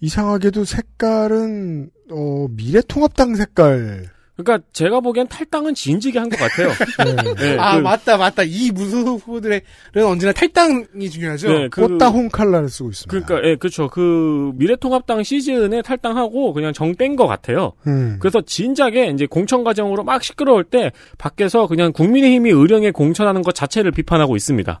이상하게도 0.00 0.64
색깔은 0.64 1.90
어, 2.10 2.46
미래통합당 2.50 3.34
색깔. 3.36 4.10
그러니까 4.36 4.66
제가 4.72 4.98
보기엔 5.00 5.28
탈당은 5.28 5.74
진지게 5.74 6.18
한 6.18 6.28
것 6.28 6.36
같아요. 6.38 6.68
네. 7.34 7.34
네, 7.34 7.56
아 7.58 7.76
그- 7.76 7.82
맞다 7.82 8.16
맞다 8.16 8.42
이 8.44 8.70
무소속 8.72 9.20
후보들은 9.26 9.60
언제나 10.04 10.32
탈당이 10.32 11.08
중요하죠. 11.10 11.48
네, 11.52 11.68
그- 11.68 11.82
꽃다 11.86 12.08
홍칼라를 12.08 12.68
쓰고 12.68 12.90
있습니다. 12.90 13.10
그러니까 13.26 13.48
예, 13.48 13.54
그렇죠. 13.56 13.88
그 13.88 14.50
미래통합당 14.56 15.22
시즌에 15.22 15.82
탈당하고 15.82 16.52
그냥 16.52 16.72
정 16.72 16.94
뺀 16.96 17.14
것 17.16 17.26
같아요. 17.28 17.72
음. 17.86 18.16
그래서 18.20 18.40
진작에 18.40 19.06
이제 19.14 19.26
공천 19.26 19.62
과정으로 19.64 20.02
막 20.04 20.22
시끄러울 20.24 20.64
때 20.64 20.90
밖에서 21.18 21.66
그냥 21.68 21.92
국민의힘이 21.92 22.50
의령에 22.50 22.90
공천하는 22.90 23.42
것 23.42 23.54
자체를 23.54 23.90
비판하고 23.92 24.34
있습니다. 24.36 24.80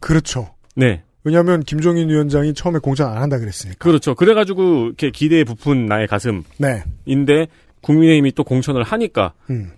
그렇죠. 0.00 0.54
네. 0.76 1.02
왜냐하면 1.24 1.60
김종인 1.62 2.08
위원장이 2.10 2.52
처음에 2.54 2.78
공천 2.80 3.08
안 3.10 3.18
한다 3.22 3.38
그랬으니까. 3.38 3.78
그렇죠. 3.78 4.14
그래가지고 4.14 4.86
이렇게 4.86 5.10
기대에 5.10 5.44
부푼 5.44 5.86
나의 5.86 6.06
가슴인데 6.06 6.44
네. 6.58 7.46
국민의힘이 7.84 8.32
또 8.32 8.42
공천을 8.44 8.82
하니까 8.82 9.34
음. 9.50 9.70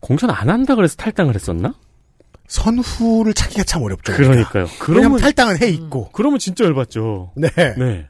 공천 0.00 0.30
안 0.30 0.50
한다 0.50 0.74
그래서 0.74 0.96
탈당을 0.96 1.34
했었나? 1.34 1.74
선후를 2.46 3.32
찾기가 3.32 3.64
참 3.64 3.82
어렵죠. 3.82 4.12
그러니까요. 4.12 4.64
왜냐면 4.64 4.78
그러면 4.78 5.18
탈당은 5.18 5.62
해 5.62 5.68
있고. 5.68 6.10
그러면 6.12 6.38
진짜 6.38 6.64
열받죠. 6.64 7.32
네. 7.36 7.48
네. 7.56 8.06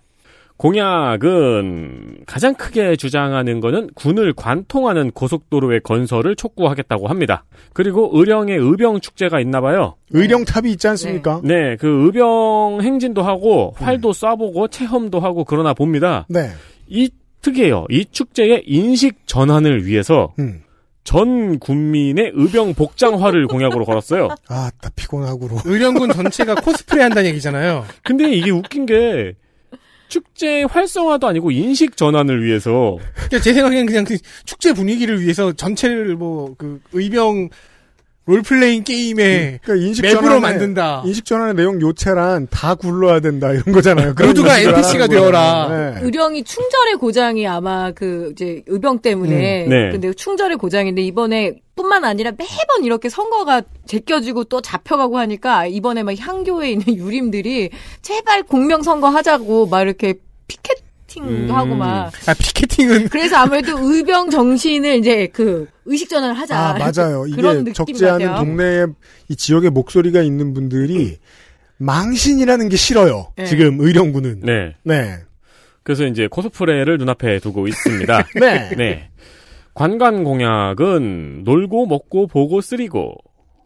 공약은 0.56 2.22
가장 2.26 2.54
크게 2.54 2.96
주장하는 2.96 3.60
거는 3.60 3.90
군을 3.94 4.32
관통하는 4.34 5.10
고속도로의 5.10 5.80
건설을 5.80 6.36
촉구하겠다고 6.36 7.08
합니다. 7.08 7.44
그리고 7.72 8.10
의령에 8.12 8.54
의병 8.54 9.00
축제가 9.00 9.40
있나 9.40 9.60
봐요. 9.60 9.96
의령탑이 10.10 10.70
있지 10.72 10.86
않습니까? 10.88 11.40
네, 11.42 11.76
그 11.76 12.04
의병 12.06 12.80
행진도 12.82 13.22
하고 13.22 13.74
활도 13.76 14.12
쏴보고 14.12 14.70
체험도 14.70 15.18
하고 15.20 15.44
그러나 15.44 15.74
봅니다. 15.74 16.24
네. 16.28 16.50
이 16.86 17.10
특이해요. 17.44 17.84
이 17.90 18.06
축제의 18.10 18.64
인식 18.66 19.26
전환을 19.26 19.84
위해서 19.86 20.32
음. 20.38 20.62
전 21.04 21.58
국민의 21.58 22.32
의병 22.34 22.72
복장화를 22.72 23.46
공약으로 23.46 23.84
걸었어요. 23.84 24.28
아, 24.48 24.70
나 24.80 24.90
피곤하고로. 24.96 25.58
의령군 25.66 26.10
전체가 26.12 26.54
코스프레 26.56 27.02
한다는 27.02 27.28
얘기잖아요. 27.30 27.84
근데 28.02 28.32
이게 28.32 28.50
웃긴 28.50 28.86
게 28.86 29.34
축제 30.08 30.62
활성화도 30.62 31.26
아니고 31.26 31.50
인식 31.50 31.96
전환을 31.98 32.42
위해서 32.44 32.96
그러니까 33.14 33.40
제 33.40 33.52
생각에는 33.52 33.84
그냥 33.86 34.04
그 34.04 34.16
축제 34.44 34.72
분위기를 34.72 35.20
위해서 35.20 35.52
전체를 35.52 36.16
뭐 36.16 36.54
그 36.56 36.80
의병 36.92 37.48
롤플레잉 38.26 38.84
게임에 38.84 39.60
그러니까 39.62 39.86
인식 39.86 40.02
맵으로 40.02 40.40
만든다. 40.40 41.02
인식 41.04 41.24
전환의 41.26 41.54
내용 41.54 41.80
요체란 41.80 42.48
다 42.50 42.74
굴러야 42.74 43.20
된다 43.20 43.50
이런 43.52 43.64
거잖아요. 43.64 44.14
모두가 44.18 44.60
NPC가 44.60 45.06
되어라. 45.08 45.68
네. 45.68 46.00
의령이 46.02 46.44
충절의 46.44 46.96
고장이 46.96 47.46
아마 47.46 47.92
그 47.92 48.30
이제 48.32 48.62
의병 48.66 49.00
때문에 49.00 49.64
음, 49.64 49.68
네. 49.68 49.90
근데 49.90 50.12
충절의 50.14 50.56
고장인데 50.56 51.02
이번에 51.02 51.52
또 51.76 51.84
뿐만 51.84 52.04
아니라 52.04 52.30
매번 52.30 52.84
이렇게 52.84 53.08
선거가 53.08 53.62
제껴지고 53.86 54.44
또 54.44 54.60
잡혀가고 54.60 55.18
하니까 55.18 55.66
이번에 55.66 56.02
막 56.02 56.16
향교에 56.18 56.70
있는 56.70 56.86
유림들이 56.96 57.70
제발 58.00 58.42
공명 58.44 58.82
선거 58.82 59.08
하자고 59.08 59.66
막 59.66 59.82
이렇게 59.82 60.14
피켓 60.46 60.78
팅도 61.14 61.30
음. 61.30 61.50
하고 61.50 61.74
막 61.74 62.12
아, 62.26 62.34
피켓팅은. 62.34 63.08
그래서 63.10 63.36
아무래도 63.36 63.78
의병 63.78 64.30
정신을 64.30 64.96
이제 64.96 65.28
그 65.28 65.66
의식 65.84 66.08
전환을 66.08 66.34
하자. 66.34 66.56
아, 66.56 66.72
맞아요. 66.72 67.24
그런 67.34 67.60
이게 67.60 67.70
느낌 67.70 67.72
적지 67.72 68.06
않은 68.06 68.26
같아요. 68.26 68.44
동네에 68.44 68.86
이 69.28 69.36
지역에 69.36 69.70
목소리가 69.70 70.22
있는 70.22 70.54
분들이 70.54 71.18
망신이라는 71.76 72.68
게 72.68 72.76
싫어요. 72.76 73.32
네. 73.36 73.46
지금 73.46 73.80
의령군은. 73.80 74.40
네. 74.40 74.74
네. 74.82 75.18
그래서 75.82 76.04
이제 76.04 76.26
코스프레를 76.28 76.98
눈앞에 76.98 77.38
두고 77.38 77.68
있습니다. 77.68 78.26
네. 78.40 78.70
네. 78.76 79.10
관관 79.74 80.24
공약은 80.24 81.42
놀고 81.44 81.86
먹고 81.86 82.26
보고 82.26 82.60
쓰리고 82.60 83.14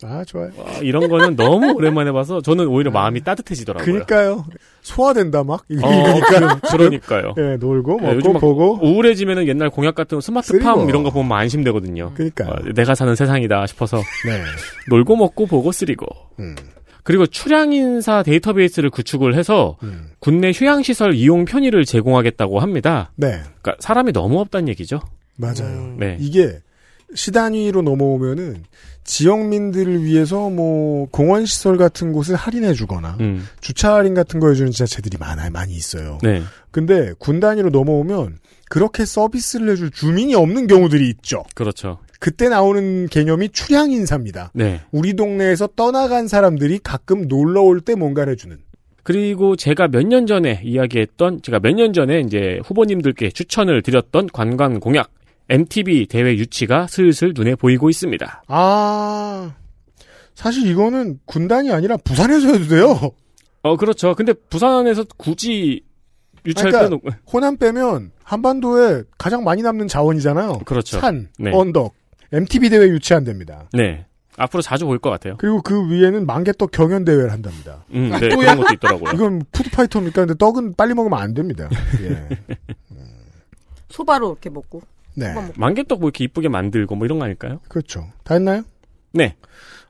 아, 0.02 0.24
좋아요. 0.24 0.50
아, 0.58 0.78
이런 0.82 1.08
거는 1.08 1.36
너무 1.36 1.72
오랜만에 1.76 2.12
봐서 2.12 2.40
저는 2.40 2.66
오히려 2.68 2.90
마음이 2.90 3.22
따뜻해지더라고요. 3.22 3.92
그니까요. 3.92 4.44
소화된다, 4.82 5.42
막. 5.44 5.60
어, 5.60 5.64
이러니까. 5.68 6.60
그러니까요. 6.70 7.34
예, 7.36 7.56
놀고, 7.56 8.00
네, 8.00 8.14
먹고, 8.14 8.32
막 8.32 8.40
보고. 8.40 8.78
우울해지면은 8.82 9.48
옛날 9.48 9.70
공약 9.70 9.94
같은 9.94 10.20
스마트팜. 10.20 10.88
이런 10.88 11.02
거 11.02 11.10
보면 11.10 11.36
안심되거든요. 11.36 12.12
그니까. 12.14 12.48
어, 12.48 12.56
내가 12.74 12.94
사는 12.94 13.14
세상이다 13.14 13.66
싶어서 13.66 13.98
네. 14.26 14.42
놀고 14.88 15.16
먹고 15.16 15.46
보고 15.46 15.72
쓰리고. 15.72 16.06
음. 16.38 16.54
그리고 17.02 17.26
출향인사 17.26 18.22
데이터베이스를 18.22 18.90
구축을 18.90 19.34
해서 19.34 19.78
음. 19.82 20.10
국내 20.18 20.50
휴양시설 20.52 21.14
이용 21.14 21.46
편의를 21.46 21.86
제공하겠다고 21.86 22.60
합니다. 22.60 23.10
네. 23.16 23.40
그러니까 23.62 23.76
사람이 23.80 24.12
너무 24.12 24.40
없다는 24.40 24.68
얘기죠. 24.68 25.00
맞아요. 25.38 25.94
네. 25.98 26.18
이게 26.20 26.58
시단위로 27.14 27.80
넘어오면은 27.80 28.62
지역민들을 29.08 30.04
위해서 30.04 30.50
뭐 30.50 31.08
공원 31.10 31.46
시설 31.46 31.78
같은 31.78 32.12
곳을 32.12 32.36
할인해 32.36 32.74
주거나 32.74 33.16
음. 33.20 33.48
주차 33.60 33.94
할인 33.94 34.12
같은 34.12 34.38
거 34.38 34.48
해주는 34.50 34.70
지자체들이 34.70 35.16
많아요, 35.18 35.50
많이 35.50 35.72
있어요. 35.74 36.18
네. 36.22 36.42
근데 36.70 37.14
군 37.18 37.40
단위로 37.40 37.70
넘어오면 37.70 38.38
그렇게 38.68 39.06
서비스를 39.06 39.70
해줄 39.70 39.90
주민이 39.90 40.34
없는 40.34 40.66
경우들이 40.66 41.08
있죠. 41.08 41.42
그렇죠. 41.54 41.98
그때 42.20 42.50
나오는 42.50 43.06
개념이 43.08 43.48
출향 43.48 43.90
인사입니다. 43.90 44.50
네. 44.52 44.82
우리 44.92 45.14
동네에서 45.14 45.68
떠나간 45.74 46.28
사람들이 46.28 46.78
가끔 46.82 47.28
놀러 47.28 47.62
올 47.62 47.80
때 47.80 47.94
뭔가를 47.94 48.32
해주는. 48.34 48.58
그리고 49.04 49.56
제가 49.56 49.88
몇 49.88 50.02
년 50.06 50.26
전에 50.26 50.60
이야기했던 50.62 51.40
제가 51.42 51.60
몇 51.60 51.72
년 51.74 51.94
전에 51.94 52.20
이제 52.20 52.60
후보님들께 52.66 53.30
추천을 53.30 53.80
드렸던 53.80 54.28
관광 54.34 54.80
공약 54.80 55.08
MTB 55.48 56.06
대회 56.06 56.34
유치가 56.36 56.86
슬슬 56.86 57.32
눈에 57.34 57.54
보이고 57.54 57.88
있습니다. 57.90 58.44
아 58.48 59.54
사실 60.34 60.66
이거는 60.66 61.18
군단이 61.24 61.72
아니라 61.72 61.96
부산에서 61.96 62.48
해도 62.48 62.66
돼요. 62.66 62.98
어 63.62 63.76
그렇죠. 63.76 64.14
근데 64.14 64.32
부산에서 64.32 65.04
굳이 65.16 65.82
유치할 66.46 66.70
그러니까 66.72 66.98
때는 67.00 67.18
호남 67.32 67.56
빼면 67.56 68.12
한반도에 68.22 69.02
가장 69.18 69.42
많이 69.44 69.62
남는 69.62 69.88
자원이잖아요. 69.88 70.60
그렇죠. 70.64 71.00
산, 71.00 71.28
네. 71.38 71.50
언덕, 71.52 71.94
MTB 72.32 72.70
대회 72.70 72.86
유치한답니다. 72.88 73.68
네. 73.72 74.06
앞으로 74.36 74.62
자주 74.62 74.86
볼 74.86 75.00
것 75.00 75.10
같아요. 75.10 75.34
그리고 75.38 75.60
그 75.62 75.90
위에는 75.90 76.24
만개떡 76.24 76.70
경연 76.70 77.04
대회를 77.04 77.32
한답니다. 77.32 77.84
음, 77.92 78.10
네, 78.20 78.28
그런 78.28 78.56
것도 78.58 78.74
있더라고요. 78.74 79.10
이건 79.14 79.42
푸드파이터입니까? 79.50 80.26
근데 80.26 80.34
떡은 80.38 80.74
빨리 80.76 80.94
먹으면 80.94 81.18
안 81.18 81.34
됩니다. 81.34 81.68
예. 82.02 82.28
소바로 83.88 84.28
이렇게 84.32 84.48
먹고. 84.50 84.82
네. 85.18 85.34
만개떡 85.56 86.00
뭐 86.00 86.08
이렇게 86.08 86.24
이쁘게 86.24 86.48
만들고 86.48 86.94
뭐 86.94 87.06
이런 87.06 87.18
거 87.18 87.24
아닐까요? 87.24 87.60
그렇죠. 87.68 88.06
다 88.24 88.34
했나요? 88.34 88.62
네. 89.12 89.34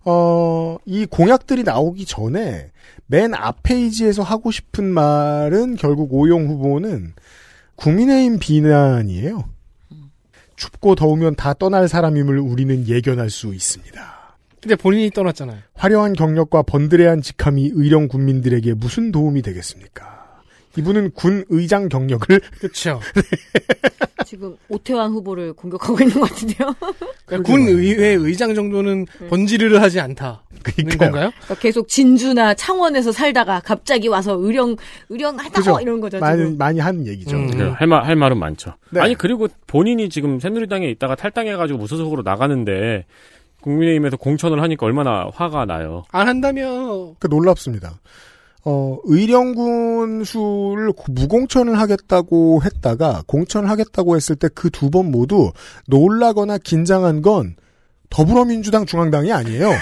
어, 0.05 0.79
이 0.87 1.07
공약들이 1.07 1.65
나오기 1.65 2.07
전에 2.07 2.71
맨 3.07 3.35
앞 3.35 3.63
페이지에서 3.63 4.23
하고 4.23 4.51
싶은 4.51 4.85
말은 4.85 5.77
결국 5.77 6.15
오용 6.15 6.47
후보는 6.47 7.15
국민의힘 7.77 8.39
비난이에요. 8.39 9.45
춥고 10.57 10.95
더우면 10.95 11.37
다 11.37 11.55
떠날 11.55 11.89
사람임을 11.89 12.39
우리는 12.39 12.89
예견할 12.89 13.31
수 13.31 13.55
있습니다. 13.55 14.19
근데 14.61 14.75
본인이 14.75 15.11
떠났잖아요. 15.11 15.59
화려한 15.75 16.15
경력과 16.15 16.63
번드레한 16.63 17.23
직함이 17.23 17.71
의령 17.75 18.09
군민들에게 18.09 18.75
무슨 18.75 19.13
도움이 19.13 19.43
되겠습니까? 19.43 20.18
이분은 20.77 21.13
군 21.13 21.45
의장 21.49 21.89
경력을 21.89 22.41
그렇죠. 22.61 23.01
지금 24.27 24.57
오태환 24.69 25.11
후보를 25.13 25.55
공격하고 25.55 25.99
있는 26.01 26.21
것 26.21 26.29
같은데요. 26.29 26.75
그러니까 27.25 27.51
군 27.51 27.63
의회 27.69 28.09
의장 28.09 28.55
정도는 28.55 29.07
번지르르 29.31 29.77
하지 29.79 30.01
않다. 30.01 30.43
는 30.77 30.99
건가요? 30.99 31.31
그러니까 31.31 31.55
계속 31.55 31.89
진주나 31.89 32.55
창원에서 32.55 33.11
살다가 33.13 33.61
갑자기 33.61 34.09
와서 34.09 34.35
의령 34.39 34.77
의령 35.09 35.39
하다고 35.39 35.53
그죠? 35.55 35.81
이런 35.81 36.01
거죠. 36.01 36.19
많이 36.19 36.43
지금. 36.43 36.59
많이 36.59 36.79
하는 36.79 37.07
얘기죠. 37.07 37.37
음. 37.37 37.47
네, 37.47 37.65
할 37.71 37.87
말, 37.87 38.05
할 38.05 38.17
말은 38.17 38.37
많죠. 38.39 38.75
네. 38.91 39.01
아니, 39.01 39.15
그리고 39.15 39.49
본인이 39.67 40.09
지금 40.11 40.39
새누리당에 40.41 40.89
있다가 40.91 41.15
탈당해가지고 41.15 41.79
무소속으로 41.79 42.23
나가는데, 42.23 43.07
국민의힘에서 43.63 44.17
공천을 44.17 44.63
하니까 44.63 44.87
얼마나 44.87 45.29
화가 45.33 45.65
나요. 45.65 46.05
안 46.13 46.29
한다며. 46.29 47.15
그 47.19 47.27
놀랍습니다. 47.29 47.99
어, 48.65 48.99
의령군 49.05 50.25
수를 50.25 50.93
무공천을 51.09 51.79
하겠다고 51.79 52.63
했다가 52.65 53.23
공천을 53.27 53.71
하겠다고 53.71 54.17
했을 54.17 54.37
때 54.37 54.49
그 54.49 54.71
두 54.71 54.91
번 54.91 55.11
모두 55.11 55.53
놀라거나 55.87 56.59
긴장한 56.59 57.23
건 57.23 57.57
더불어민주당 58.11 58.85
중앙당이 58.87 59.33
아니에요. 59.33 59.71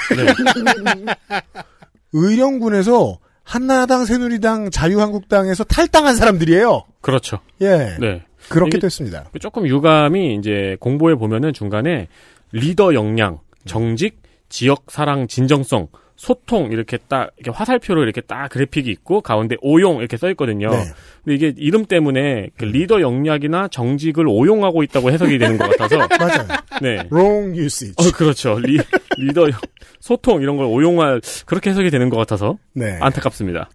의령군에서 2.12 3.18
한나라당, 3.42 4.04
새누리당, 4.04 4.70
자유한국당에서 4.70 5.64
탈당한 5.64 6.16
사람들이에요. 6.16 6.82
그렇죠. 7.00 7.38
예. 7.60 7.96
네. 8.00 8.22
그렇게 8.48 8.78
됐습니다. 8.78 9.30
조금 9.40 9.66
유감이 9.66 10.36
이제 10.36 10.76
공보에 10.80 11.14
보면은 11.14 11.52
중간에 11.52 12.08
리더 12.52 12.94
역량, 12.94 13.40
정직, 13.64 14.20
지역 14.48 14.84
사랑 14.88 15.26
진정성, 15.28 15.88
소통 16.16 16.72
이렇게 16.72 16.98
딱 17.08 17.30
이렇게 17.36 17.56
화살표로 17.56 18.02
이렇게 18.02 18.20
딱 18.22 18.48
그래픽이 18.48 18.90
있고 18.90 19.20
가운데 19.20 19.56
오용 19.60 19.98
이렇게 19.98 20.16
써 20.16 20.30
있거든요. 20.30 20.70
네. 20.70 20.84
근데 21.24 21.34
이게 21.34 21.54
이름 21.56 21.84
때문에 21.84 22.48
그 22.56 22.64
리더 22.64 23.00
역량이나 23.02 23.68
정직을 23.68 24.26
오용하고 24.26 24.82
있다고 24.82 25.10
해석이 25.10 25.38
되는 25.38 25.58
것 25.58 25.68
같아서 25.76 25.96
맞아요. 26.18 26.46
네. 26.80 26.96
wrong 27.12 27.56
usage. 27.58 27.94
어 27.98 28.10
그렇죠. 28.12 28.58
리, 28.58 28.78
리더 29.18 29.48
역- 29.48 29.60
소통 30.00 30.40
이런 30.40 30.56
걸 30.56 30.66
오용할 30.66 31.20
그렇게 31.44 31.70
해석이 31.70 31.90
되는 31.90 32.08
것 32.08 32.16
같아서 32.16 32.56
네. 32.72 32.98
안타깝습니다. 33.00 33.68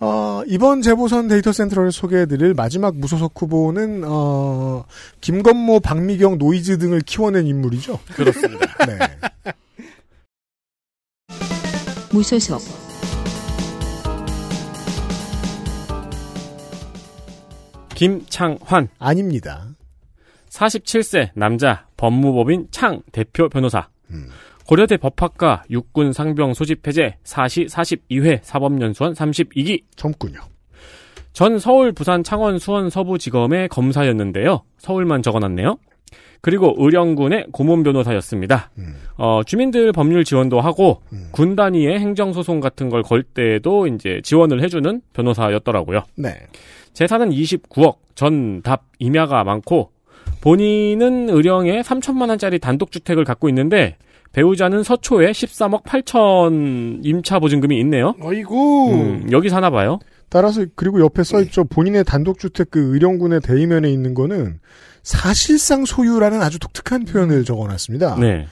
어, 0.00 0.42
이번 0.46 0.80
재보선 0.82 1.26
데이터 1.26 1.50
센트럴 1.52 1.90
소개해드릴 1.90 2.54
마지막 2.54 2.94
무소속 2.96 3.32
후보는 3.42 4.04
어, 4.06 4.84
김건모, 5.20 5.80
박미경, 5.80 6.38
노이즈 6.38 6.78
등을 6.78 7.00
키워낸 7.00 7.46
인물이죠. 7.48 7.98
그렇습니다. 8.14 8.66
네. 8.86 8.98
무소속 12.12 12.60
김창환 17.94 18.88
아닙니다. 18.98 19.66
47세 20.50 21.30
남자 21.34 21.86
법무법인 21.96 22.68
창 22.70 23.02
대표 23.12 23.48
변호사. 23.48 23.88
음. 24.10 24.28
고려대 24.66 24.96
법학과 24.96 25.64
육군 25.70 26.12
상병 26.12 26.54
소집 26.54 26.86
해제 26.86 27.16
사시 27.24 27.66
42회 27.66 28.40
사법연수원 28.42 29.14
32기. 29.14 29.82
젊군요. 29.96 30.40
전 31.32 31.58
서울, 31.58 31.92
부산, 31.92 32.22
창원, 32.22 32.58
수원, 32.58 32.88
서부지검의 32.90 33.68
검사였는데요. 33.68 34.62
서울만 34.78 35.22
적어놨네요. 35.22 35.78
그리고 36.40 36.74
의령군의 36.78 37.46
고문 37.52 37.82
변호사였습니다. 37.82 38.70
음. 38.78 38.94
어, 39.16 39.40
주민들 39.44 39.92
법률 39.92 40.24
지원도 40.24 40.60
하고 40.60 41.00
군 41.32 41.56
단위의 41.56 41.98
행정 41.98 42.32
소송 42.32 42.60
같은 42.60 42.88
걸 42.90 43.02
걸 43.02 43.22
때도 43.22 43.86
이제 43.88 44.20
지원을 44.22 44.62
해주는 44.62 45.00
변호사였더라고요. 45.12 46.02
네. 46.16 46.34
재산은 46.92 47.30
29억, 47.30 47.96
전답 48.14 48.84
임야가 48.98 49.44
많고 49.44 49.90
본인은 50.40 51.30
의령에 51.30 51.80
3천만 51.82 52.28
원짜리 52.28 52.58
단독 52.58 52.90
주택을 52.92 53.24
갖고 53.24 53.48
있는데 53.48 53.96
배우자는 54.32 54.82
서초에 54.82 55.30
13억 55.30 55.84
8천 55.84 57.00
임차 57.02 57.38
보증금이 57.38 57.78
있네요. 57.80 58.14
어이구. 58.20 58.92
음, 58.92 59.28
여기 59.32 59.48
사나 59.48 59.70
봐요. 59.70 59.98
따라서 60.30 60.64
그리고 60.74 61.00
옆에 61.00 61.24
써있죠. 61.24 61.64
본인의 61.64 62.04
단독주택 62.04 62.70
그 62.70 62.94
의령군의 62.94 63.40
대의면에 63.40 63.90
있는 63.90 64.14
거는 64.14 64.60
사실상 65.02 65.84
소유라는 65.84 66.42
아주 66.42 66.58
독특한 66.58 67.04
표현을 67.04 67.44
적어놨습니다. 67.44 68.16
네. 68.16 68.46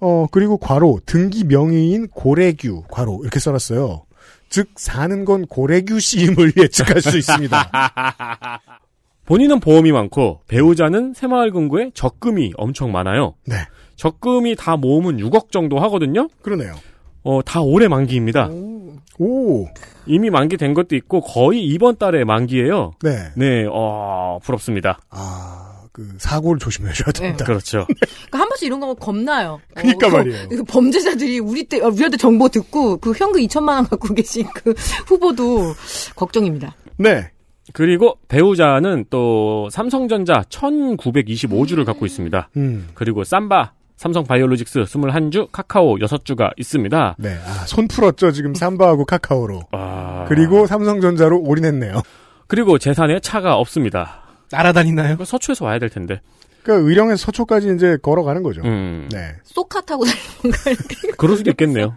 어 0.00 0.26
그리고 0.30 0.58
괄호 0.58 1.00
등기 1.06 1.44
명의인 1.44 2.08
고래규 2.08 2.84
괄호 2.88 3.20
이렇게 3.22 3.40
써놨어요. 3.40 4.04
즉 4.48 4.68
사는 4.76 5.24
건 5.24 5.46
고래규 5.46 5.98
씨임을 5.98 6.52
예측할 6.56 7.02
수 7.02 7.18
있습니다. 7.18 7.70
본인은 9.26 9.60
보험이 9.60 9.92
많고 9.92 10.40
배우자는 10.46 11.12
새마을 11.14 11.50
금고에 11.50 11.90
적금이 11.92 12.52
엄청 12.56 12.92
많아요. 12.92 13.34
네. 13.44 13.56
적금이 13.96 14.56
다 14.56 14.76
모으면 14.76 15.18
6억 15.18 15.50
정도 15.50 15.80
하거든요. 15.80 16.28
그러네요. 16.40 16.74
어, 17.22 17.42
다 17.42 17.60
올해 17.60 17.88
만기입니다. 17.88 18.50
오. 19.18 19.66
이미 20.06 20.30
만기된 20.30 20.74
것도 20.74 20.96
있고 20.96 21.20
거의 21.20 21.64
이번 21.64 21.96
달에 21.96 22.24
만기예요. 22.24 22.92
네. 23.02 23.30
네, 23.36 23.66
어, 23.70 24.38
부럽습니다. 24.42 25.00
아, 25.10 25.82
그 25.92 26.08
사고를 26.18 26.58
조심하셔야 26.58 27.12
됩니다. 27.12 27.44
그렇죠. 27.44 27.86
그러니까 27.88 28.38
한 28.38 28.48
번씩 28.48 28.66
이런 28.66 28.80
거 28.80 28.94
겁나요. 28.94 29.60
그러니까 29.74 30.06
어, 30.06 30.10
말이에요. 30.10 30.48
그 30.48 30.64
범죄자들이 30.64 31.40
우리 31.40 31.64
때 31.64 31.80
어, 31.80 31.88
우리한테 31.88 32.16
정보 32.16 32.48
듣고 32.48 32.98
그 32.98 33.12
현금 33.12 33.42
2천만 33.42 33.74
원 33.74 33.84
갖고 33.88 34.14
계신 34.14 34.46
그 34.54 34.74
후보도 35.06 35.74
걱정입니다. 36.14 36.74
네. 36.96 37.30
그리고 37.74 38.18
배우자는 38.28 39.06
또 39.10 39.68
삼성전자 39.70 40.42
1925주를 40.48 41.84
갖고 41.84 42.06
있습니다. 42.06 42.48
음. 42.56 42.88
그리고 42.94 43.24
삼바, 43.24 43.72
삼성 43.98 44.22
바이오로직스 44.24 44.84
21주, 44.84 45.48
카카오 45.50 45.96
6주가 45.96 46.52
있습니다. 46.56 47.16
네. 47.18 47.36
아, 47.44 47.66
손 47.66 47.88
풀었죠. 47.88 48.30
지금 48.30 48.54
삼바하고 48.54 49.04
카카오로. 49.04 49.60
아. 49.72 50.24
그리고 50.28 50.66
삼성전자로 50.66 51.42
올인했네요. 51.42 52.00
그리고 52.46 52.78
재산에 52.78 53.18
차가 53.18 53.56
없습니다. 53.56 54.22
날아다니나요? 54.52 55.16
서초에서 55.24 55.64
와야 55.64 55.80
될 55.80 55.90
텐데. 55.90 56.20
그러니까 56.62 56.88
의령에서 56.88 57.16
서초까지 57.16 57.74
이제 57.74 57.98
걸어가는 58.00 58.42
거죠. 58.44 58.62
음. 58.62 59.08
네. 59.12 59.34
쏘카 59.42 59.80
타고 59.80 60.04
다니는 60.04 60.28
건가 60.42 60.58
이렇게. 60.70 61.08
그럴 61.18 61.36
수도 61.36 61.50
있겠네요. 61.50 61.96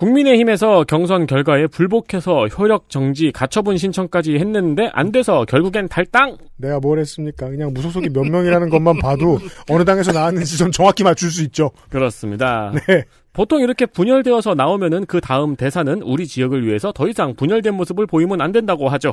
국민의힘에서 0.00 0.84
경선 0.84 1.26
결과에 1.26 1.66
불복해서 1.66 2.46
효력 2.46 2.88
정지 2.88 3.30
가처분 3.32 3.76
신청까지 3.76 4.36
했는데 4.36 4.88
안 4.94 5.12
돼서 5.12 5.44
결국엔 5.44 5.88
탈당. 5.88 6.38
내가 6.56 6.80
뭘 6.80 6.98
했습니까? 7.00 7.50
그냥 7.50 7.74
무소속이 7.74 8.08
몇 8.08 8.24
명이라는 8.24 8.70
것만 8.70 8.98
봐도 8.98 9.38
어느 9.68 9.84
당에서 9.84 10.12
나왔는지 10.12 10.56
좀 10.56 10.72
정확히 10.72 11.04
맞출 11.04 11.30
수 11.30 11.42
있죠. 11.42 11.70
그렇습니다. 11.90 12.72
네. 12.88 13.04
보통 13.34 13.60
이렇게 13.60 13.84
분열되어서 13.84 14.54
나오면은 14.54 15.04
그 15.04 15.20
다음 15.20 15.54
대사는 15.54 16.00
우리 16.00 16.26
지역을 16.26 16.66
위해서 16.66 16.92
더 16.92 17.06
이상 17.06 17.34
분열된 17.34 17.74
모습을 17.74 18.06
보이면 18.06 18.40
안 18.40 18.52
된다고 18.52 18.88
하죠. 18.88 19.12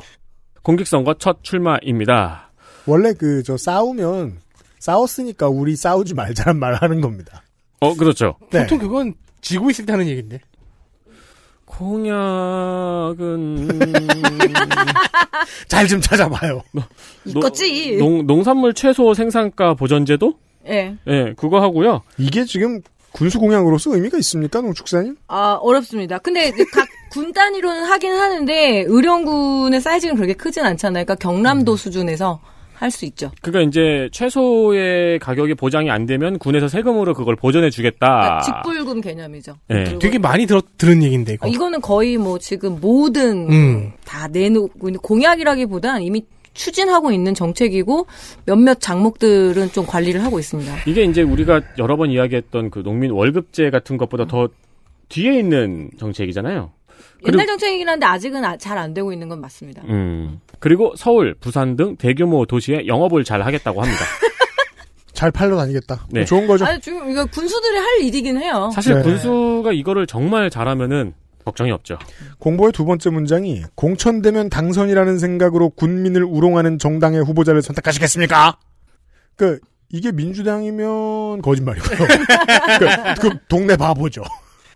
공직선거 0.63 1.15
첫 1.15 1.43
출마입니다. 1.43 2.51
원래 2.85 3.11
그 3.11 3.43
저 3.43 3.57
싸우면 3.57 4.37
싸웠으니까 4.79 5.49
우리 5.49 5.75
싸우지 5.75 6.13
말자란 6.13 6.57
말 6.59 6.75
하는 6.75 7.01
겁니다. 7.01 7.43
어, 7.81 7.93
그렇죠. 7.93 8.35
네. 8.51 8.61
보통 8.63 8.79
그건 8.79 9.15
지고 9.41 9.69
있을 9.69 9.85
때 9.85 9.91
하는 9.91 10.07
얘기인데. 10.07 10.39
공약은 11.77 13.67
잘 15.67 15.87
좀 15.87 16.01
찾아봐요. 16.01 16.63
이거지. 17.25 17.97
농, 17.97 18.25
농산물 18.25 18.73
최소 18.73 19.13
생산가 19.13 19.75
보전제도? 19.75 20.33
예. 20.67 20.95
예, 21.07 21.33
그거 21.37 21.61
하고요. 21.61 22.01
이게 22.17 22.45
지금 22.45 22.81
군수 23.11 23.39
공약으로서 23.39 23.93
의미가 23.95 24.17
있습니까, 24.17 24.59
농축사님? 24.61 25.15
아, 25.27 25.57
어렵습니다. 25.61 26.17
근데 26.17 26.51
각 26.73 26.87
군 27.11 27.31
단위로는 27.31 27.85
하긴 27.85 28.11
하는데 28.11 28.83
의령군의 28.87 29.79
사이즈는 29.79 30.15
그렇게 30.15 30.33
크진 30.33 30.65
않잖아요. 30.65 31.05
그러니까 31.05 31.15
경남도 31.15 31.71
음. 31.71 31.77
수준에서 31.77 32.41
할 32.79 32.91
수 32.91 33.05
있죠. 33.05 33.31
그러니까 33.41 33.67
이제 33.67 34.07
최소의 34.11 35.19
가격이 35.19 35.55
보장이 35.55 35.89
안 35.89 36.05
되면 36.05 36.37
군에서 36.37 36.67
세금으로 36.67 37.13
그걸 37.15 37.35
보전해 37.35 37.69
주겠다. 37.71 38.41
그러니까 38.41 38.41
직불금 38.41 39.01
개념이죠. 39.01 39.53
네. 39.67 39.83
그리고 39.83 39.99
되게 39.99 40.19
많이 40.19 40.45
들어, 40.45 40.61
들은 40.77 41.01
얘기인데, 41.01 41.33
이거. 41.33 41.47
아, 41.47 41.49
이거는 41.49 41.81
거의 41.81 42.17
뭐 42.17 42.37
지금 42.37 42.79
모든 42.79 43.51
음. 43.51 43.91
다 44.05 44.27
내놓고 44.27 44.89
있는 44.89 44.99
공약이라기보단 45.01 46.03
이미 46.03 46.23
추진하고 46.53 47.11
있는 47.11 47.33
정책이고 47.33 48.07
몇몇 48.45 48.79
장목들은 48.79 49.71
좀 49.71 49.85
관리를 49.85 50.23
하고 50.23 50.39
있습니다. 50.39 50.75
이게 50.87 51.03
이제 51.03 51.21
우리가 51.21 51.61
여러 51.77 51.97
번 51.97 52.11
이야기했던 52.11 52.69
그 52.69 52.83
농민 52.83 53.11
월급제 53.11 53.69
같은 53.69 53.97
것보다 53.97 54.25
더 54.25 54.49
뒤에 55.09 55.39
있는 55.39 55.89
정책이잖아요. 55.99 56.71
옛날 57.25 57.47
정책이긴 57.47 57.87
한데 57.87 58.05
아직은 58.05 58.41
잘안 58.59 58.93
되고 58.93 59.11
있는 59.11 59.29
건 59.29 59.41
맞습니다. 59.41 59.83
음. 59.89 60.39
그리고 60.59 60.93
서울, 60.95 61.35
부산 61.39 61.75
등 61.75 61.95
대규모 61.97 62.45
도시에 62.45 62.87
영업을 62.87 63.23
잘 63.23 63.41
하겠다고 63.41 63.81
합니다. 63.81 64.01
잘 65.13 65.31
팔러 65.31 65.57
다니겠다. 65.57 66.05
네. 66.11 66.25
좋은 66.25 66.45
거죠. 66.45 66.65
아니 66.65 66.79
지금 66.79 67.09
이거 67.09 67.25
군수들이 67.25 67.77
할 67.77 68.01
일이긴 68.01 68.37
해요. 68.37 68.69
사실 68.73 68.93
네. 68.95 69.01
군수가 69.01 69.71
이거를 69.73 70.05
정말 70.05 70.49
잘하면은 70.49 71.13
걱정이 71.43 71.71
없죠. 71.71 71.97
공보의 72.39 72.71
두 72.73 72.85
번째 72.85 73.09
문장이 73.09 73.63
공천되면 73.75 74.49
당선이라는 74.49 75.17
생각으로 75.17 75.69
군민을 75.69 76.23
우롱하는 76.23 76.77
정당의 76.77 77.23
후보자를 77.23 77.61
선택하시겠습니까? 77.61 78.57
그 79.37 79.59
이게 79.89 80.11
민주당이면 80.11 81.41
거짓말이고요. 81.41 81.97
그, 83.17 83.21
그 83.21 83.37
동네 83.47 83.77
바보죠. 83.77 84.23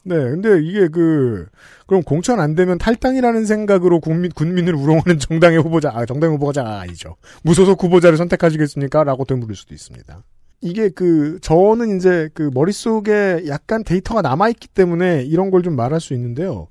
네, 0.03 0.15
근데 0.15 0.59
이게 0.63 0.87
그 0.87 1.45
그럼 1.85 2.01
공천 2.03 2.39
안 2.39 2.55
되면 2.55 2.77
탈당이라는 2.79 3.45
생각으로 3.45 3.99
국민 3.99 4.31
군민을 4.31 4.73
우롱하는 4.75 5.19
정당의 5.19 5.59
후보자, 5.59 5.91
아, 5.93 6.05
정당 6.05 6.31
후보자가 6.33 6.79
아니죠. 6.81 7.15
무소속 7.43 7.83
후보자를 7.83 8.17
선택하시겠습니까?라고 8.17 9.25
되물을 9.25 9.55
수도 9.55 9.73
있습니다. 9.75 10.23
이게 10.61 10.89
그 10.89 11.39
저는 11.41 11.97
이제 11.97 12.29
그 12.33 12.49
머릿속에 12.53 13.43
약간 13.47 13.83
데이터가 13.83 14.21
남아 14.21 14.49
있기 14.49 14.67
때문에 14.69 15.23
이런 15.23 15.49
걸 15.51 15.61
좀 15.63 15.75
말할 15.75 15.99
수 16.01 16.13
있는데요. 16.13 16.67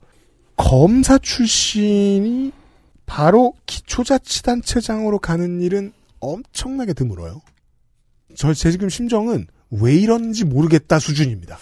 검사 0.57 1.17
출신이 1.19 2.53
바로 3.07 3.55
기초자치단체장으로 3.67 5.19
가는 5.19 5.61
일은 5.61 5.93
엄청나게 6.21 6.93
드물어요. 6.93 7.41
저 8.37 8.53
제 8.55 8.71
지금 8.71 8.89
심정은 8.89 9.47
왜 9.71 9.95
이런지 9.95 10.45
모르겠다 10.45 10.99
수준입니다. 10.99 11.59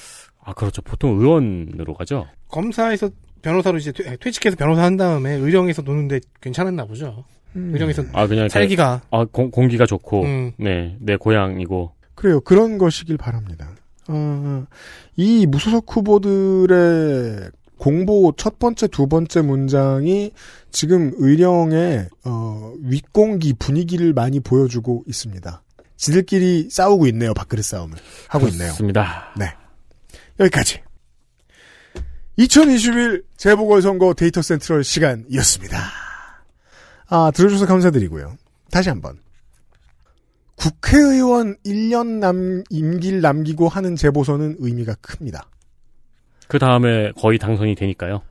아, 0.49 0.55
그렇죠. 0.55 0.81
보통 0.81 1.19
의원으로 1.21 1.93
가죠. 1.93 2.27
검사에서 2.49 3.11
변호사로 3.43 3.77
이제 3.77 3.93
퇴- 3.93 4.17
퇴직해서 4.17 4.57
변호사 4.57 4.83
한 4.83 4.97
다음에 4.97 5.33
의령에서 5.35 5.83
노는데 5.83 6.21
괜찮았나 6.41 6.87
보죠. 6.87 7.25
의령에서 7.55 8.05
아, 8.15 8.27
그냥 8.27 8.49
살기가. 8.49 9.03
아, 9.11 9.25
공, 9.31 9.51
공기가 9.51 9.85
좋고 9.85 10.23
음. 10.23 10.53
네, 10.59 10.97
내 11.01 11.17
고향이고 11.17 11.93
그래요. 12.15 12.41
그런 12.41 12.79
것이길 12.79 13.19
바랍니다. 13.19 13.69
어, 14.09 14.65
이 15.17 15.45
무소속 15.47 15.85
후보들의 15.95 17.51
공보 17.77 18.33
첫 18.39 18.59
번째, 18.59 18.89
두 18.89 19.07
번째 19.07 19.43
문장이 19.43 20.33
지금 20.71 21.13
의령의 21.17 22.09
어, 22.25 22.73
윗공기 22.83 23.53
분위기를 23.59 24.15
많이 24.15 24.41
보여주고 24.41 25.05
있습니다. 25.07 25.63
지들끼리 25.97 26.71
싸우고 26.71 27.07
있네요. 27.09 27.35
밥그릇 27.35 27.65
싸움을 27.65 27.97
하고 28.29 28.47
있네요. 28.49 28.69
그렇습니다. 28.69 29.33
네. 29.39 29.47
여기까지. 30.41 30.83
2021 32.37 33.25
재보궐선거 33.37 34.15
데이터 34.15 34.43
센트럴 34.43 34.85
시간이었습니다. 34.85 35.79
아, 37.09 37.31
들어주셔서 37.35 37.67
감사드리고요. 37.67 38.37
다시 38.71 38.89
한번. 38.89 39.19
국회의원 40.55 41.57
1년 41.65 42.19
남, 42.19 42.63
임기를 42.71 43.21
남기고 43.21 43.69
하는 43.69 43.97
재보선은 43.97 44.57
의미가 44.59 44.95
큽니다. 45.01 45.49
그 46.49 46.59
다음에 46.59 47.13
거의 47.13 47.39
당선이 47.39 47.75
되니까요. 47.75 48.23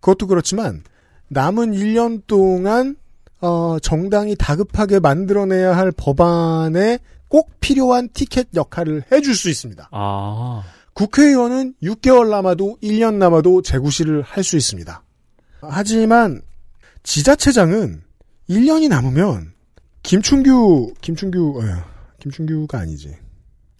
그것도 0.00 0.26
그렇지만, 0.26 0.82
남은 1.28 1.72
1년 1.72 2.22
동안, 2.26 2.96
어, 3.40 3.78
정당이 3.80 4.36
다급하게 4.36 5.00
만들어내야 5.00 5.76
할 5.76 5.92
법안에 5.92 6.98
꼭 7.28 7.50
필요한 7.60 8.08
티켓 8.12 8.48
역할을 8.54 9.04
해줄 9.12 9.34
수 9.34 9.50
있습니다. 9.50 9.88
아, 9.90 10.62
국회의원은 10.96 11.74
6개월 11.82 12.30
남아도 12.30 12.78
1년 12.82 13.16
남아도 13.16 13.60
재구시를 13.60 14.22
할 14.22 14.42
수 14.42 14.56
있습니다. 14.56 15.02
하지만 15.60 16.40
지자체장은 17.02 18.00
1년이 18.48 18.88
남으면 18.88 19.52
김충규 20.02 20.94
김충규 21.02 21.60
어, 21.60 21.64
김충규가 22.18 22.78
아니지. 22.78 23.14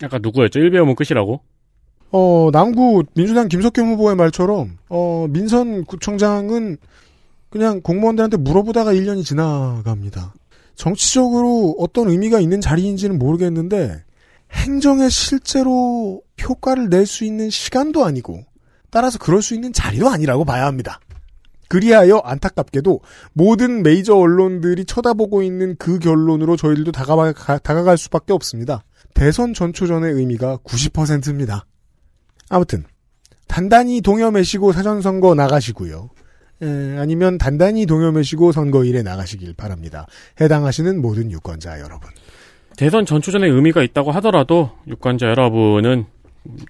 약간 0.03 0.21
누구였죠? 0.21 0.61
1배우면 0.61 0.95
끝이라고? 0.95 1.41
어 2.11 2.51
남구 2.53 3.05
민주당 3.15 3.49
김석경 3.49 3.93
후보의 3.93 4.15
말처럼 4.17 4.77
어 4.91 5.27
민선 5.31 5.85
구청장은 5.87 6.77
그냥 7.49 7.81
공무원들한테 7.81 8.37
물어보다가 8.37 8.93
1년이 8.93 9.25
지나갑니다. 9.25 10.35
정치적으로 10.75 11.77
어떤 11.79 12.11
의미가 12.11 12.41
있는 12.41 12.61
자리인지는 12.61 13.19
모르겠는데 13.19 14.05
행정에 14.53 15.09
실제로 15.09 16.23
효과를 16.43 16.89
낼 16.89 17.07
수 17.07 17.25
있는 17.25 17.51
시간도 17.51 18.05
아니고 18.05 18.45
따라서 18.91 19.19
그럴 19.19 19.43
수 19.43 19.55
있는 19.55 19.73
자리도 19.73 20.09
아니라고 20.09 20.45
봐야 20.45 20.67
합니다. 20.67 21.01
그리하여 21.69 22.19
안타깝게도 22.19 23.01
모든 23.33 23.83
메이저 23.83 24.15
언론들이 24.15 24.85
쳐다보고 24.85 25.43
있는 25.43 25.75
그 25.79 25.99
결론으로 25.99 26.57
저희들도 26.57 26.93
다가가, 26.93 27.33
가- 27.33 27.59
다가갈 27.59 27.99
수밖에 27.99 28.33
없습니다. 28.33 28.85
대선 29.15 29.53
전초전의 29.53 30.13
의미가 30.13 30.59
90%입니다. 30.59 31.67
아무튼 32.49 32.85
단단히 33.49 34.01
동여매시고 34.01 34.73
사전선거 34.73 35.35
나가시고요. 35.35 36.11
에, 36.63 36.99
아니면 36.99 37.37
단단히 37.39 37.85
동요매시고 37.87 38.53
선거일에 38.53 39.03
나가시길 39.03 39.55
바랍니다. 39.55 40.07
해당하시는 40.41 41.03
모든 41.03 41.33
유권자 41.33 41.81
여러분. 41.81 42.09
대선 42.77 43.07
전초전에 43.07 43.47
의미가 43.49 43.83
있다고 43.83 44.13
하더라도 44.13 44.71
유권자 44.87 45.27
여러분은 45.27 46.07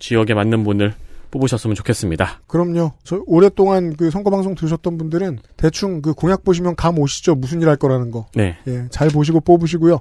지역에 0.01 0.35
맞는 0.35 0.65
분을 0.65 0.95
뽑으셨으면 1.31 1.75
좋겠습니다. 1.75 2.41
그럼요. 2.47 2.93
저 3.03 3.21
오랫동안 3.27 3.95
그 3.97 4.11
선거 4.11 4.31
방송 4.31 4.55
들으셨던 4.55 4.97
분들은 4.97 5.41
대충 5.57 6.01
그 6.01 6.15
공약 6.15 6.45
보시면 6.45 6.77
감 6.77 6.99
오시죠. 6.99 7.35
무슨 7.35 7.61
일 7.61 7.69
할 7.69 7.77
거라는 7.77 8.11
거. 8.11 8.27
네. 8.35 8.57
예, 8.69 8.87
잘 8.91 9.09
보시고 9.09 9.41
뽑으시고요. 9.41 9.99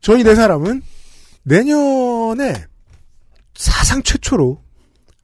저희 0.00 0.22
네 0.22 0.34
사람은 0.34 0.82
내년에 1.44 2.52
사상 3.54 4.02
최초로 4.02 4.60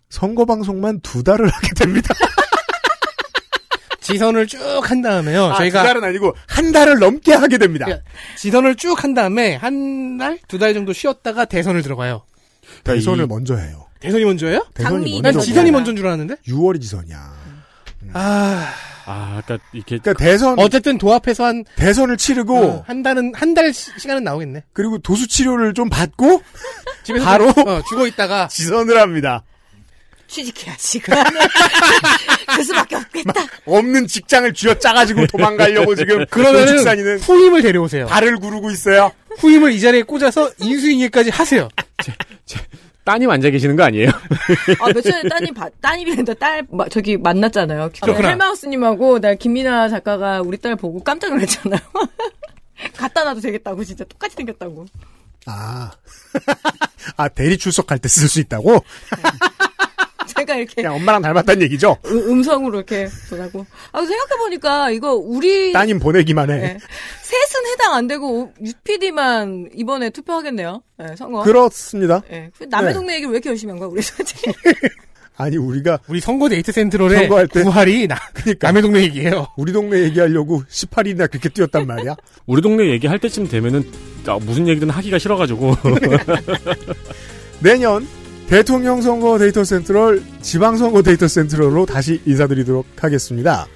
선거 0.08 0.44
방송만 0.46 1.00
두 1.00 1.22
달을 1.22 1.48
하게 1.48 1.68
됩니다. 1.76 2.14
지선을 4.04 4.46
쭉 4.46 4.60
한 4.90 5.02
다음에요. 5.02 5.46
아, 5.46 5.56
저희가 5.56 5.82
두 5.82 5.88
달은 5.88 6.04
아니고 6.04 6.34
한 6.46 6.72
달을 6.72 6.98
넘게 6.98 7.32
하게 7.34 7.58
됩니다. 7.58 7.86
그러니까 7.86 8.08
지선을 8.36 8.74
쭉 8.76 9.02
한 9.02 9.14
다음에 9.14 9.56
한 9.56 10.18
달, 10.18 10.38
두 10.48 10.58
달 10.58 10.74
정도 10.74 10.92
쉬었다가 10.92 11.44
대선을 11.46 11.82
들어가요. 11.82 12.22
대선을 12.84 13.26
먼저 13.26 13.56
해요. 13.56 13.86
대선이 14.00 14.24
먼저예요? 14.24 14.66
대선이 14.74 15.22
난 15.22 15.32
먼저. 15.34 15.40
지선이 15.40 15.70
먼저인 15.70 15.96
줄 15.96 16.06
알았는데. 16.06 16.36
6월이 16.46 16.80
지선이야. 16.80 17.34
아, 18.12 18.68
아, 19.06 19.42
그러니까 19.44 19.66
이렇게 19.72 19.98
그러니까 19.98 20.12
대선 20.24 20.58
어쨌든 20.58 20.98
도합해서 20.98 21.44
한 21.44 21.64
대선을 21.76 22.16
치르고 22.18 22.58
어, 22.58 22.84
한 22.86 23.02
달은 23.02 23.32
한 23.34 23.54
달 23.54 23.72
시간은 23.72 24.24
나오겠네. 24.24 24.64
그리고 24.72 24.98
도수 24.98 25.26
치료를 25.28 25.72
좀 25.74 25.88
받고 25.88 26.42
집에서 27.04 27.24
바로 27.24 27.48
어, 27.48 27.82
죽어 27.88 28.06
있다가 28.06 28.48
지선을 28.48 28.98
합니다. 29.00 29.42
취직해야지. 30.34 30.98
그. 31.00 31.12
그 32.56 32.62
수밖에 32.64 32.96
없겠다. 32.96 33.32
없는 33.64 34.06
직장을 34.06 34.52
쥐어 34.52 34.74
짜가지고 34.78 35.26
도망가려고 35.28 35.94
지금 35.96 36.24
그러면은 36.26 37.18
후임을 37.18 37.62
데려오세요. 37.62 38.06
발을 38.06 38.36
구르고 38.38 38.70
있어요. 38.70 39.12
후임을 39.38 39.72
이 39.72 39.80
자리에 39.80 40.02
꽂아서 40.02 40.50
인수인계까지 40.58 41.30
하세요. 41.30 41.68
따님 43.04 43.30
앉아 43.30 43.50
계시는 43.50 43.76
거 43.76 43.82
아니에요? 43.84 44.08
아, 44.80 44.86
며칠 44.92 45.12
전에 45.12 45.28
따님, 45.28 45.52
바- 45.52 45.68
따님이란다, 45.80 46.34
딸, 46.34 46.62
마- 46.70 46.88
저기 46.88 47.18
만났잖아요. 47.18 47.90
그렇구나. 48.00 48.28
헬마우스님하고 48.30 49.20
나 49.20 49.34
김민아 49.34 49.90
작가가 49.90 50.40
우리 50.40 50.56
딸 50.56 50.74
보고 50.76 51.02
깜짝 51.04 51.28
놀랐잖아요. 51.30 51.80
갖다 52.96 53.24
놔도 53.24 53.40
되겠다고, 53.40 53.84
진짜. 53.84 54.04
똑같이 54.04 54.36
생겼다고. 54.36 54.86
아, 55.46 55.90
아 57.18 57.28
대리 57.28 57.58
출석할 57.58 57.98
때 57.98 58.08
쓸 58.08 58.26
수 58.28 58.40
있다고? 58.40 58.82
제가 60.46 60.58
이렇게 60.58 60.74
그냥 60.76 60.94
엄마랑 60.94 61.22
닮았다는 61.22 61.62
얘기죠. 61.62 61.96
음- 62.06 62.30
음성으로 62.30 62.76
이렇게 62.78 63.08
전하고. 63.28 63.64
아, 63.92 63.98
생각해 64.04 64.38
보니까 64.38 64.90
이거 64.90 65.14
우리. 65.14 65.72
따님 65.72 65.98
보내기만 65.98 66.50
해. 66.50 66.56
네. 66.58 66.78
셋은 67.22 67.66
해당 67.72 67.94
안 67.94 68.06
되고, 68.06 68.52
UPD만 68.62 69.70
이번에 69.74 70.10
투표하겠네요. 70.10 70.82
네, 70.98 71.16
선거. 71.16 71.42
그렇습니다. 71.42 72.22
네. 72.30 72.50
남의 72.68 72.88
네. 72.90 72.94
동네 72.94 73.14
얘기를 73.14 73.30
왜 73.32 73.36
이렇게 73.36 73.50
열심히 73.50 73.70
한 73.72 73.78
거야, 73.78 73.88
우리 73.88 74.02
솔직히. 74.02 74.50
아니 75.36 75.56
우리가 75.56 75.98
우리 76.06 76.20
선거 76.20 76.48
데이터 76.48 76.70
센트럴에 76.70 77.16
선거할 77.16 77.48
때- 77.48 77.64
구할이 77.64 78.06
나, 78.06 78.14
그러니까 78.34 78.68
남의 78.68 78.82
동네 78.82 79.02
얘기예요. 79.02 79.48
우리 79.56 79.72
동네 79.72 80.02
얘기하려고 80.04 80.62
18일이나 80.70 81.28
그렇게 81.28 81.48
뛰었단 81.48 81.88
말이야. 81.88 82.14
우리 82.46 82.62
동네 82.62 82.88
얘기할 82.90 83.18
때쯤 83.18 83.48
되면은 83.48 83.84
아, 84.28 84.38
무슨 84.40 84.68
얘기든 84.68 84.90
하기가 84.90 85.18
싫어가지고 85.18 85.74
내년 87.60 88.06
대통령 88.48 89.00
선거 89.00 89.38
데이터 89.38 89.64
센트럴, 89.64 90.22
지방 90.40 90.76
선거 90.76 91.02
데이터 91.02 91.26
센트럴로 91.26 91.86
다시 91.86 92.20
인사드리도록 92.26 92.86
하겠습니다. 93.00 93.66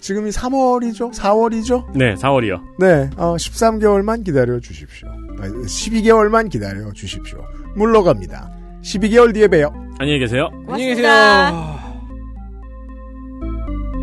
지금이 0.00 0.30
3월이죠? 0.30 1.12
4월이죠? 1.12 1.96
네 1.96 2.14
4월이요. 2.14 2.60
네, 2.78 3.10
어, 3.16 3.36
13개월만 3.36 4.24
기다려 4.24 4.60
주십시오. 4.60 5.08
12개월만 5.38 6.50
기다려 6.50 6.92
주십시오. 6.92 7.38
물러갑니다. 7.76 8.50
12개월 8.82 9.32
뒤에 9.34 9.48
봬요. 9.48 9.72
안녕히 9.98 10.18
계세요. 10.20 10.48
안녕히 10.68 10.94
고맙습니다. 10.94 11.50
계세요. 11.50 11.78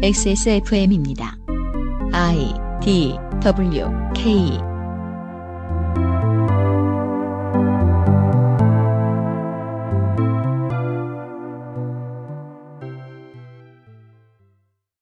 XSFM입니다. 0.03 1.37
I 2.11 2.53
D 2.81 3.15
W 3.41 3.85
K 4.13 4.59